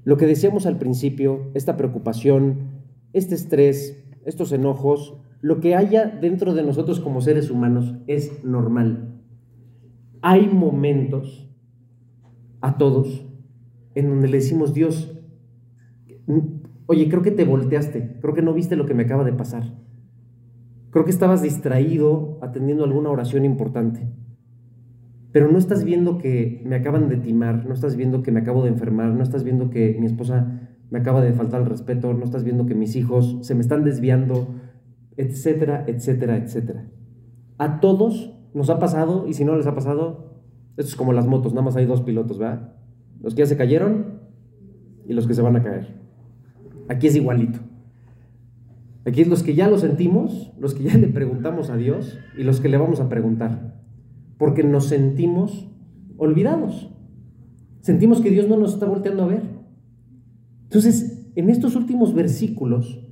Lo 0.10 0.18
que 0.18 0.26
decíamos 0.26 0.66
al 0.66 0.80
principio, 0.80 1.52
esta 1.54 1.78
preocupación, 1.78 2.82
este 3.14 3.36
estrés, 3.36 4.04
estos 4.26 4.52
enojos, 4.52 5.22
lo 5.40 5.60
que 5.60 5.76
haya 5.76 6.08
dentro 6.08 6.56
de 6.56 6.64
nosotros 6.64 7.00
como 7.00 7.22
seres 7.22 7.52
humanos 7.52 7.94
es 8.08 8.44
normal. 8.44 9.22
Hay 10.24 10.48
momentos 10.48 11.48
a 12.60 12.80
todos 12.80 13.24
en 13.94 14.10
donde 14.10 14.30
le 14.30 14.38
decimos, 14.38 14.74
Dios, 14.74 15.16
oye, 16.88 17.08
creo 17.08 17.22
que 17.22 17.30
te 17.30 17.46
volteaste, 17.46 18.18
creo 18.20 18.34
que 18.34 18.42
no 18.42 18.56
viste 18.56 18.76
lo 18.76 18.88
que 18.88 18.96
me 18.96 19.04
acaba 19.04 19.24
de 19.24 19.34
pasar. 19.34 19.76
Creo 20.90 21.06
que 21.06 21.12
estabas 21.12 21.44
distraído 21.44 22.40
atendiendo 22.42 22.84
alguna 22.84 23.12
oración 23.12 23.46
importante. 23.46 24.12
Pero 25.32 25.52
no 25.52 25.58
estás 25.58 25.84
viendo 25.84 26.18
que 26.18 26.62
me 26.66 26.76
acaban 26.76 27.08
de 27.08 27.18
timar, 27.18 27.66
no 27.66 27.74
estás 27.74 27.96
viendo 27.96 28.24
que 28.24 28.32
me 28.32 28.40
acabo 28.40 28.64
de 28.64 28.70
enfermar, 28.70 29.14
no 29.14 29.22
estás 29.22 29.44
viendo 29.44 29.70
que 29.70 29.96
mi 30.00 30.08
esposa 30.08 30.60
me 30.90 31.00
acaba 31.00 31.22
de 31.22 31.34
faltar 31.34 31.62
el 31.62 31.68
respeto, 31.68 32.14
no 32.14 32.24
estás 32.24 32.44
viendo 32.44 32.66
que 32.66 32.74
mis 32.74 32.96
hijos 32.96 33.38
se 33.42 33.54
me 33.54 33.62
están 33.62 33.84
desviando, 33.84 34.48
etcétera, 35.18 35.86
etcétera, 35.88 36.38
etcétera. 36.38 36.88
A 37.60 37.80
todos 37.80 38.34
nos 38.56 38.72
ha 38.72 38.80
pasado, 38.80 39.28
y 39.28 39.34
si 39.34 39.46
no 39.46 39.56
les 39.56 39.68
ha 39.68 39.76
pasado, 39.76 40.42
esto 40.78 40.90
es 40.90 40.96
como 40.96 41.14
las 41.14 41.28
motos, 41.28 41.54
nada 41.54 41.66
más 41.66 41.76
hay 41.76 41.86
dos 41.86 42.02
pilotos, 42.02 42.40
¿verdad? 42.40 42.74
Los 43.22 43.36
que 43.36 43.40
ya 43.40 43.46
se 43.46 43.58
cayeron 43.58 44.22
y 45.06 45.14
los 45.14 45.28
que 45.28 45.36
se 45.36 45.44
van 45.44 45.56
a 45.58 45.64
caer. 45.64 46.00
Aquí 46.88 47.06
es 47.06 47.16
igualito. 47.16 47.60
Aquí 49.06 49.22
es 49.22 49.28
los 49.28 49.44
que 49.44 49.54
ya 49.54 49.70
lo 49.70 49.78
sentimos, 49.78 50.52
los 50.60 50.74
que 50.74 50.84
ya 50.84 50.98
le 50.98 51.08
preguntamos 51.08 51.70
a 51.70 51.78
Dios 51.78 52.18
y 52.36 52.44
los 52.44 52.62
que 52.62 52.70
le 52.70 52.78
vamos 52.78 53.00
a 53.00 53.10
preguntar 53.10 53.79
porque 54.40 54.64
nos 54.64 54.86
sentimos 54.86 55.70
olvidados. 56.18 56.90
Sentimos 57.82 58.22
que 58.22 58.32
Dios 58.32 58.48
no 58.48 58.58
nos 58.58 58.74
está 58.74 58.88
volteando 58.88 59.24
a 59.24 59.28
ver. 59.28 59.44
Entonces, 60.64 61.30
en 61.36 61.50
estos 61.50 61.76
últimos 61.76 62.16
versículos, 62.16 63.06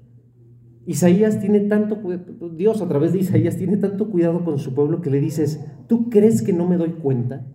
Isaías 0.86 1.42
tiene 1.42 1.60
tanto, 1.60 2.00
Dios 2.56 2.82
a 2.82 2.88
través 2.88 3.12
de 3.12 3.20
Isaías 3.20 3.58
tiene 3.58 3.76
tanto 3.76 4.10
cuidado 4.10 4.46
con 4.46 4.58
su 4.58 4.74
pueblo 4.74 5.02
que 5.02 5.12
le 5.12 5.20
dices, 5.20 5.64
¿tú 5.88 6.10
crees 6.10 6.42
que 6.42 6.54
no 6.54 6.66
me 6.66 6.78
doy 6.78 6.92
cuenta? 6.92 7.46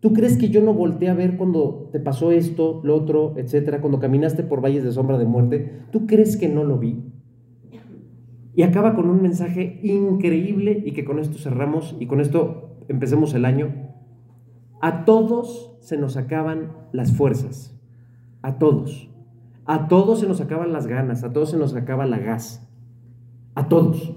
¿Tú 0.00 0.14
crees 0.14 0.38
que 0.38 0.48
yo 0.48 0.62
no 0.62 0.72
volteé 0.72 1.10
a 1.10 1.14
ver 1.14 1.36
cuando 1.36 1.90
te 1.92 2.00
pasó 2.00 2.32
esto, 2.32 2.80
lo 2.84 2.96
otro, 2.96 3.34
etcétera, 3.36 3.82
cuando 3.82 4.00
caminaste 4.00 4.42
por 4.44 4.64
valles 4.64 4.82
de 4.82 4.92
sombra 4.92 5.18
de 5.18 5.26
muerte? 5.26 5.82
¿Tú 5.92 6.06
crees 6.06 6.38
que 6.38 6.48
no 6.48 6.64
lo 6.64 6.78
vi? 6.78 7.04
Y 8.54 8.62
acaba 8.62 8.94
con 8.94 9.10
un 9.10 9.20
mensaje 9.20 9.78
increíble 9.82 10.82
y 10.86 10.92
que 10.92 11.04
con 11.04 11.18
esto 11.18 11.36
cerramos 11.36 11.96
y 12.00 12.06
con 12.06 12.20
esto 12.20 12.69
empecemos 12.92 13.34
el 13.34 13.44
año, 13.44 13.72
a 14.80 15.04
todos 15.04 15.76
se 15.80 15.96
nos 15.96 16.16
acaban 16.16 16.72
las 16.92 17.12
fuerzas, 17.12 17.78
a 18.42 18.58
todos. 18.58 19.08
A 19.66 19.88
todos 19.88 20.20
se 20.20 20.26
nos 20.26 20.40
acaban 20.40 20.72
las 20.72 20.86
ganas, 20.86 21.22
a 21.22 21.32
todos 21.32 21.50
se 21.50 21.56
nos 21.56 21.74
acaba 21.74 22.04
la 22.04 22.18
gas, 22.18 22.68
a 23.54 23.68
todos. 23.68 24.16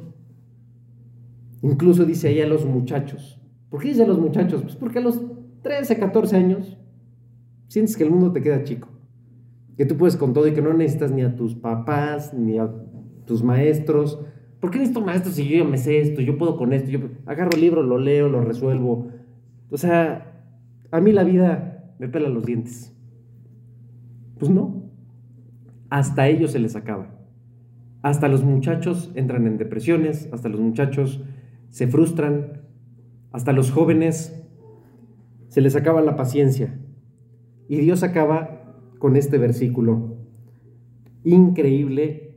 Incluso 1.61 2.05
dice 2.05 2.29
ahí 2.29 2.41
a 2.41 2.47
los 2.47 2.65
muchachos. 2.65 3.39
¿Por 3.69 3.81
qué 3.81 3.89
dice 3.89 4.03
a 4.03 4.07
los 4.07 4.19
muchachos? 4.19 4.63
Pues 4.63 4.75
porque 4.75 4.99
a 4.99 5.01
los 5.01 5.21
13, 5.61 5.99
14 5.99 6.35
años 6.35 6.77
Sientes 7.73 7.97
que 7.97 8.03
el 8.03 8.11
mundo 8.11 8.31
te 8.31 8.43
queda 8.43 8.63
chico, 8.63 8.87
que 9.77 9.87
tú 9.87 9.97
puedes 9.97 10.15
con 10.15 10.31
todo 10.31 10.47
y 10.47 10.53
que 10.53 10.61
no 10.61 10.75
necesitas 10.75 11.09
ni 11.09 11.23
a 11.23 11.35
tus 11.35 11.55
papás, 11.55 12.31
ni 12.31 12.59
a 12.59 12.71
tus 13.25 13.41
maestros. 13.41 14.19
¿Por 14.63 14.71
qué 14.71 14.77
necesito 14.77 15.01
maestros 15.01 15.35
si 15.35 15.45
yo 15.45 15.57
ya 15.57 15.69
me 15.69 15.77
sé 15.77 15.99
esto, 15.99 16.21
yo 16.21 16.37
puedo 16.37 16.55
con 16.55 16.71
esto? 16.71 16.89
Yo 16.89 16.99
agarro 17.25 17.49
el 17.53 17.59
libro, 17.59 17.83
lo 17.83 17.97
leo, 17.97 18.29
lo 18.29 18.39
resuelvo. 18.39 19.09
O 19.69 19.77
sea, 19.77 20.41
a 20.89 21.01
mí 21.01 21.11
la 21.11 21.25
vida 21.25 21.93
me 21.99 22.07
pela 22.07 22.29
los 22.29 22.45
dientes. 22.45 22.95
Pues 24.39 24.49
no. 24.49 24.89
Hasta 25.89 26.29
ellos 26.29 26.51
se 26.51 26.59
les 26.59 26.77
acaba. 26.77 27.13
Hasta 28.03 28.29
los 28.29 28.45
muchachos 28.45 29.11
entran 29.15 29.47
en 29.47 29.57
depresiones, 29.57 30.29
hasta 30.31 30.47
los 30.47 30.61
muchachos 30.61 31.21
se 31.67 31.87
frustran, 31.87 32.61
hasta 33.33 33.51
los 33.51 33.69
jóvenes 33.69 34.47
se 35.49 35.59
les 35.59 35.75
acaba 35.75 36.01
la 36.01 36.15
paciencia. 36.15 36.79
Y 37.67 37.79
Dios 37.79 38.01
acaba 38.01 38.77
con 38.97 39.17
este 39.17 39.37
versículo 39.37 40.19
increíble 41.25 42.32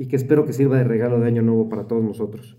y 0.00 0.08
que 0.08 0.16
espero 0.16 0.46
que 0.46 0.54
sirva 0.54 0.78
de 0.78 0.84
regalo 0.84 1.20
de 1.20 1.26
año 1.26 1.42
nuevo 1.42 1.68
para 1.68 1.86
todos 1.86 2.02
nosotros. 2.02 2.56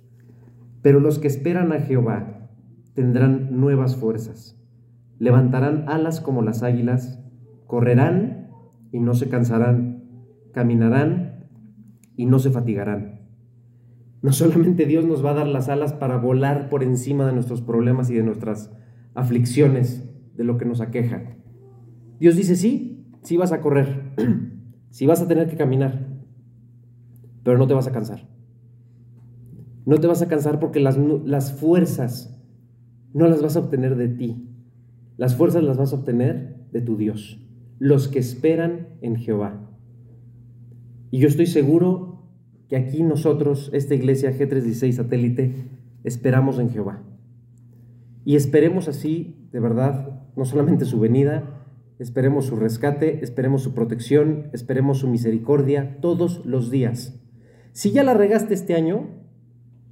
Pero 0.83 0.99
los 0.99 1.17
que 1.17 1.27
esperan 1.27 1.71
a 1.71 1.79
Jehová 1.79 2.51
tendrán 2.93 3.59
nuevas 3.59 3.95
fuerzas, 3.95 4.61
levantarán 5.17 5.85
alas 5.87 6.21
como 6.21 6.43
las 6.43 6.61
águilas, 6.61 7.19
correrán 7.65 8.51
y 8.91 8.99
no 8.99 9.15
se 9.15 9.27
cansarán, 9.27 10.03
caminarán 10.53 11.47
y 12.15 12.27
no 12.27 12.37
se 12.37 12.51
fatigarán. 12.51 13.21
No 14.21 14.33
solamente 14.33 14.85
Dios 14.85 15.05
nos 15.05 15.25
va 15.25 15.31
a 15.31 15.35
dar 15.35 15.47
las 15.47 15.67
alas 15.67 15.93
para 15.93 16.17
volar 16.17 16.69
por 16.69 16.83
encima 16.83 17.25
de 17.25 17.33
nuestros 17.33 17.63
problemas 17.63 18.11
y 18.11 18.13
de 18.13 18.21
nuestras 18.21 18.71
aflicciones, 19.15 20.07
de 20.35 20.43
lo 20.43 20.59
que 20.59 20.65
nos 20.65 20.79
aqueja. 20.79 21.37
Dios 22.19 22.35
dice, 22.35 22.55
sí, 22.55 23.07
sí 23.23 23.35
vas 23.35 23.51
a 23.51 23.61
correr, 23.61 24.13
sí 24.91 25.07
vas 25.07 25.23
a 25.23 25.27
tener 25.27 25.49
que 25.49 25.57
caminar, 25.57 26.11
pero 27.43 27.57
no 27.57 27.67
te 27.67 27.73
vas 27.73 27.87
a 27.87 27.91
cansar. 27.91 28.27
No 29.85 29.97
te 29.97 30.07
vas 30.07 30.21
a 30.21 30.27
cansar 30.27 30.59
porque 30.59 30.79
las, 30.79 30.97
las 31.25 31.53
fuerzas 31.53 32.37
no 33.13 33.27
las 33.27 33.41
vas 33.41 33.55
a 33.55 33.59
obtener 33.59 33.95
de 33.95 34.09
ti. 34.09 34.47
Las 35.17 35.35
fuerzas 35.35 35.63
las 35.63 35.77
vas 35.77 35.93
a 35.93 35.97
obtener 35.97 36.67
de 36.71 36.81
tu 36.81 36.97
Dios, 36.97 37.39
los 37.79 38.07
que 38.07 38.19
esperan 38.19 38.87
en 39.01 39.15
Jehová. 39.17 39.69
Y 41.11 41.19
yo 41.19 41.27
estoy 41.27 41.45
seguro 41.45 42.11
que 42.69 42.77
aquí 42.77 43.03
nosotros, 43.03 43.69
esta 43.73 43.95
iglesia 43.95 44.31
G316 44.31 44.93
satélite, 44.93 45.55
esperamos 46.03 46.57
en 46.57 46.69
Jehová. 46.69 47.03
Y 48.23 48.35
esperemos 48.35 48.87
así, 48.87 49.47
de 49.51 49.59
verdad, 49.59 50.21
no 50.35 50.45
solamente 50.45 50.85
su 50.85 50.99
venida, 50.99 51.65
esperemos 51.99 52.45
su 52.45 52.55
rescate, 52.55 53.23
esperemos 53.23 53.61
su 53.61 53.73
protección, 53.73 54.47
esperemos 54.53 54.99
su 54.99 55.09
misericordia 55.09 55.97
todos 56.01 56.45
los 56.45 56.71
días. 56.71 57.20
Si 57.74 57.91
ya 57.91 58.03
la 58.03 58.13
regaste 58.13 58.53
este 58.53 58.76
año, 58.76 59.07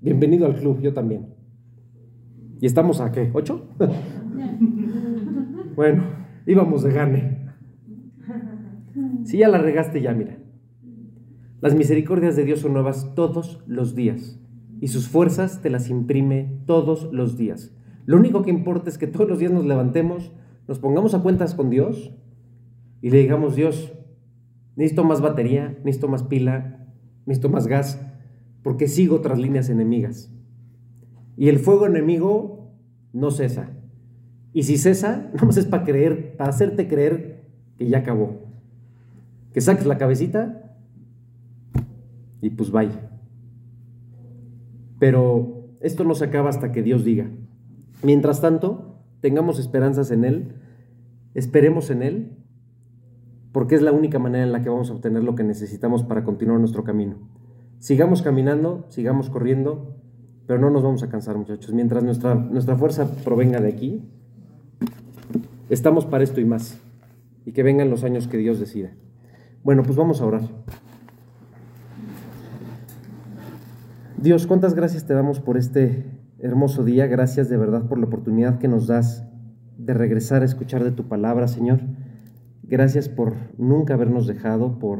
bienvenido 0.01 0.45
al 0.45 0.55
club, 0.55 0.81
yo 0.81 0.93
también. 0.93 1.33
¿Y 2.59 2.65
estamos 2.65 2.99
a 2.99 3.11
qué? 3.13 3.29
¿Ocho? 3.33 3.69
bueno, 5.75 6.03
íbamos 6.45 6.83
de 6.83 6.91
gane. 6.91 7.39
Si 9.23 9.37
ya 9.37 9.47
la 9.47 9.59
regaste, 9.59 10.01
ya 10.01 10.13
mira. 10.13 10.37
Las 11.61 11.73
misericordias 11.73 12.35
de 12.35 12.43
Dios 12.43 12.59
son 12.59 12.73
nuevas 12.73 13.13
todos 13.15 13.63
los 13.65 13.95
días 13.95 14.39
y 14.81 14.87
sus 14.87 15.07
fuerzas 15.07 15.61
te 15.61 15.69
las 15.69 15.89
imprime 15.89 16.61
todos 16.65 17.09
los 17.13 17.37
días. 17.37 17.73
Lo 18.05 18.17
único 18.17 18.43
que 18.43 18.49
importa 18.49 18.89
es 18.89 18.97
que 18.97 19.07
todos 19.07 19.29
los 19.29 19.39
días 19.39 19.51
nos 19.51 19.65
levantemos, 19.65 20.33
nos 20.67 20.79
pongamos 20.79 21.13
a 21.13 21.21
cuentas 21.21 21.55
con 21.55 21.69
Dios 21.69 22.13
y 23.01 23.09
le 23.09 23.19
digamos, 23.19 23.55
Dios, 23.55 23.93
necesito 24.75 25.05
más 25.05 25.21
batería, 25.21 25.77
necesito 25.83 26.09
más 26.09 26.23
pila, 26.23 26.78
necesito 27.29 27.49
más 27.49 27.67
gas, 27.67 28.01
porque 28.63 28.87
sigo 28.87 29.15
otras 29.15 29.37
líneas 29.39 29.69
enemigas. 29.69 30.31
Y 31.37 31.47
el 31.47 31.59
fuego 31.59 31.85
enemigo 31.85 32.73
no 33.13 33.31
cesa. 33.31 33.69
Y 34.51 34.63
si 34.63 34.77
cesa, 34.77 35.31
más 35.45 35.57
es 35.57 35.65
para 35.65 35.83
creer, 35.83 36.35
para 36.35 36.49
hacerte 36.49 36.87
creer 36.87 37.45
que 37.77 37.87
ya 37.87 37.99
acabó. 37.99 38.41
Que 39.53 39.61
saques 39.61 39.85
la 39.85 39.97
cabecita 39.97 40.75
y 42.41 42.49
pues 42.49 42.71
vaya. 42.71 43.09
Pero 44.99 45.69
esto 45.81 46.03
no 46.03 46.15
se 46.15 46.25
acaba 46.25 46.49
hasta 46.49 46.71
que 46.71 46.83
Dios 46.83 47.05
diga. 47.05 47.29
Mientras 48.03 48.41
tanto, 48.41 49.03
tengamos 49.21 49.59
esperanzas 49.59 50.11
en 50.11 50.25
Él, 50.25 50.55
esperemos 51.35 51.89
en 51.89 52.01
Él, 52.01 52.37
porque 53.51 53.75
es 53.75 53.81
la 53.81 53.91
única 53.91 54.19
manera 54.19 54.43
en 54.43 54.51
la 54.51 54.61
que 54.61 54.69
vamos 54.69 54.89
a 54.89 54.93
obtener 54.93 55.23
lo 55.23 55.35
que 55.35 55.43
necesitamos 55.43 56.03
para 56.03 56.23
continuar 56.23 56.59
nuestro 56.59 56.83
camino. 56.83 57.15
Sigamos 57.79 58.21
caminando, 58.21 58.85
sigamos 58.89 59.29
corriendo, 59.29 59.95
pero 60.45 60.59
no 60.59 60.69
nos 60.69 60.83
vamos 60.83 61.03
a 61.03 61.09
cansar, 61.09 61.37
muchachos. 61.37 61.73
Mientras 61.73 62.03
nuestra, 62.03 62.35
nuestra 62.35 62.75
fuerza 62.75 63.07
provenga 63.23 63.59
de 63.61 63.69
aquí, 63.69 64.03
estamos 65.69 66.05
para 66.05 66.23
esto 66.23 66.41
y 66.41 66.45
más. 66.45 66.79
Y 67.45 67.51
que 67.53 67.63
vengan 67.63 67.89
los 67.89 68.03
años 68.03 68.27
que 68.27 68.37
Dios 68.37 68.59
decida. 68.59 68.91
Bueno, 69.63 69.83
pues 69.83 69.95
vamos 69.95 70.21
a 70.21 70.25
orar. 70.25 70.41
Dios, 74.17 74.47
cuántas 74.47 74.73
gracias 74.73 75.05
te 75.05 75.13
damos 75.13 75.39
por 75.39 75.57
este 75.57 76.05
hermoso 76.39 76.83
día. 76.83 77.07
Gracias 77.07 77.49
de 77.49 77.57
verdad 77.57 77.87
por 77.87 77.97
la 77.97 78.05
oportunidad 78.05 78.59
que 78.59 78.67
nos 78.67 78.87
das 78.87 79.25
de 79.77 79.93
regresar 79.93 80.41
a 80.41 80.45
escuchar 80.45 80.83
de 80.83 80.91
tu 80.91 81.07
palabra, 81.07 81.47
Señor. 81.47 81.79
Gracias 82.69 83.09
por 83.09 83.33
nunca 83.57 83.95
habernos 83.95 84.27
dejado, 84.27 84.77
por 84.77 84.99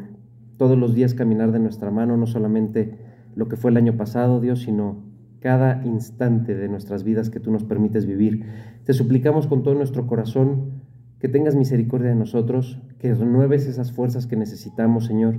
todos 0.58 0.76
los 0.76 0.96
días 0.96 1.14
caminar 1.14 1.52
de 1.52 1.60
nuestra 1.60 1.92
mano, 1.92 2.18
no 2.18 2.26
solamente 2.26 2.98
lo 3.36 3.48
que 3.48 3.58
fue 3.58 3.70
el 3.70 3.78
año 3.78 3.96
pasado, 3.96 4.42
Dios, 4.42 4.62
sino 4.62 5.04
cada 5.40 5.86
instante 5.86 6.56
de 6.56 6.68
nuestras 6.68 7.04
vidas 7.04 7.30
que 7.30 7.40
tú 7.40 7.52
nos 7.52 7.64
permites 7.64 8.08
vivir. 8.08 8.44
Te 8.86 8.94
suplicamos 8.94 9.46
con 9.46 9.62
todo 9.62 9.76
nuestro 9.76 10.08
corazón 10.08 10.82
que 11.20 11.30
tengas 11.30 11.56
misericordia 11.56 12.10
de 12.10 12.16
nosotros, 12.16 12.82
que 12.98 13.14
renueves 13.14 13.68
esas 13.68 13.92
fuerzas 13.92 14.26
que 14.26 14.36
necesitamos, 14.36 15.06
Señor, 15.06 15.36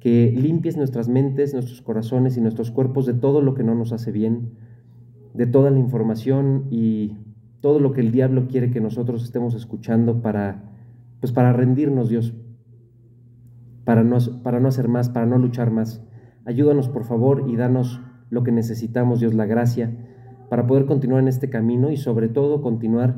que 0.00 0.32
limpies 0.34 0.78
nuestras 0.78 1.10
mentes, 1.10 1.52
nuestros 1.52 1.82
corazones 1.82 2.38
y 2.38 2.40
nuestros 2.40 2.70
cuerpos 2.70 3.04
de 3.04 3.12
todo 3.12 3.42
lo 3.42 3.52
que 3.52 3.62
no 3.62 3.74
nos 3.74 3.92
hace 3.92 4.10
bien, 4.10 4.52
de 5.34 5.46
toda 5.46 5.70
la 5.70 5.78
información 5.78 6.64
y 6.70 7.18
todo 7.60 7.78
lo 7.78 7.92
que 7.92 8.00
el 8.00 8.10
diablo 8.10 8.48
quiere 8.48 8.70
que 8.70 8.80
nosotros 8.80 9.22
estemos 9.22 9.54
escuchando 9.54 10.22
para 10.22 10.71
pues 11.22 11.30
para 11.30 11.52
rendirnos, 11.52 12.08
Dios, 12.08 12.34
para 13.84 14.02
no, 14.02 14.18
para 14.42 14.58
no 14.58 14.66
hacer 14.66 14.88
más, 14.88 15.08
para 15.08 15.24
no 15.24 15.38
luchar 15.38 15.70
más. 15.70 16.04
Ayúdanos, 16.44 16.88
por 16.88 17.04
favor, 17.04 17.44
y 17.48 17.54
danos 17.54 18.00
lo 18.28 18.42
que 18.42 18.50
necesitamos, 18.50 19.20
Dios, 19.20 19.32
la 19.32 19.46
gracia, 19.46 19.96
para 20.50 20.66
poder 20.66 20.84
continuar 20.84 21.22
en 21.22 21.28
este 21.28 21.48
camino 21.48 21.92
y 21.92 21.96
sobre 21.96 22.28
todo 22.28 22.60
continuar 22.60 23.14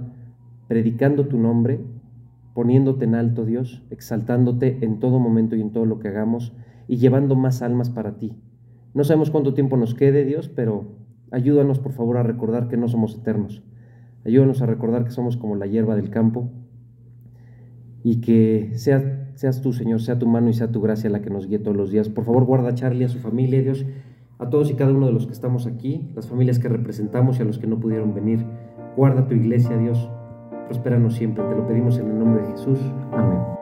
predicando 0.68 1.28
tu 1.28 1.38
nombre, 1.38 1.80
poniéndote 2.52 3.06
en 3.06 3.14
alto, 3.14 3.46
Dios, 3.46 3.82
exaltándote 3.88 4.84
en 4.84 5.00
todo 5.00 5.18
momento 5.18 5.56
y 5.56 5.62
en 5.62 5.72
todo 5.72 5.86
lo 5.86 5.98
que 5.98 6.08
hagamos 6.08 6.52
y 6.86 6.98
llevando 6.98 7.36
más 7.36 7.62
almas 7.62 7.88
para 7.88 8.18
ti. 8.18 8.36
No 8.92 9.04
sabemos 9.04 9.30
cuánto 9.30 9.54
tiempo 9.54 9.78
nos 9.78 9.94
quede, 9.94 10.26
Dios, 10.26 10.50
pero 10.50 10.88
ayúdanos, 11.30 11.78
por 11.78 11.92
favor, 11.92 12.18
a 12.18 12.22
recordar 12.22 12.68
que 12.68 12.76
no 12.76 12.86
somos 12.86 13.16
eternos. 13.16 13.62
Ayúdanos 14.26 14.60
a 14.60 14.66
recordar 14.66 15.04
que 15.06 15.10
somos 15.10 15.38
como 15.38 15.56
la 15.56 15.66
hierba 15.66 15.96
del 15.96 16.10
campo 16.10 16.50
y 18.04 18.20
que 18.20 18.70
sea, 18.74 19.30
seas 19.34 19.62
tú, 19.62 19.72
Señor, 19.72 20.00
sea 20.00 20.18
tu 20.18 20.26
mano 20.26 20.50
y 20.50 20.52
sea 20.52 20.70
tu 20.70 20.82
gracia 20.82 21.08
la 21.08 21.22
que 21.22 21.30
nos 21.30 21.48
guíe 21.48 21.58
todos 21.58 21.76
los 21.76 21.90
días. 21.90 22.10
Por 22.10 22.24
favor, 22.24 22.44
guarda 22.44 22.68
a 22.68 22.74
Charlie, 22.74 23.04
a 23.04 23.08
su 23.08 23.18
familia, 23.18 23.62
Dios, 23.62 23.86
a 24.38 24.50
todos 24.50 24.70
y 24.70 24.74
cada 24.74 24.92
uno 24.92 25.06
de 25.06 25.12
los 25.12 25.26
que 25.26 25.32
estamos 25.32 25.66
aquí, 25.66 26.10
las 26.14 26.28
familias 26.28 26.58
que 26.58 26.68
representamos 26.68 27.38
y 27.38 27.42
a 27.42 27.46
los 27.46 27.58
que 27.58 27.66
no 27.66 27.80
pudieron 27.80 28.14
venir. 28.14 28.44
Guarda 28.94 29.26
tu 29.26 29.34
iglesia, 29.34 29.78
Dios. 29.78 30.10
Prospéranos 30.66 31.14
siempre. 31.14 31.44
Te 31.44 31.56
lo 31.56 31.66
pedimos 31.66 31.98
en 31.98 32.10
el 32.10 32.18
nombre 32.18 32.42
de 32.42 32.52
Jesús. 32.52 32.78
Amén. 33.10 33.53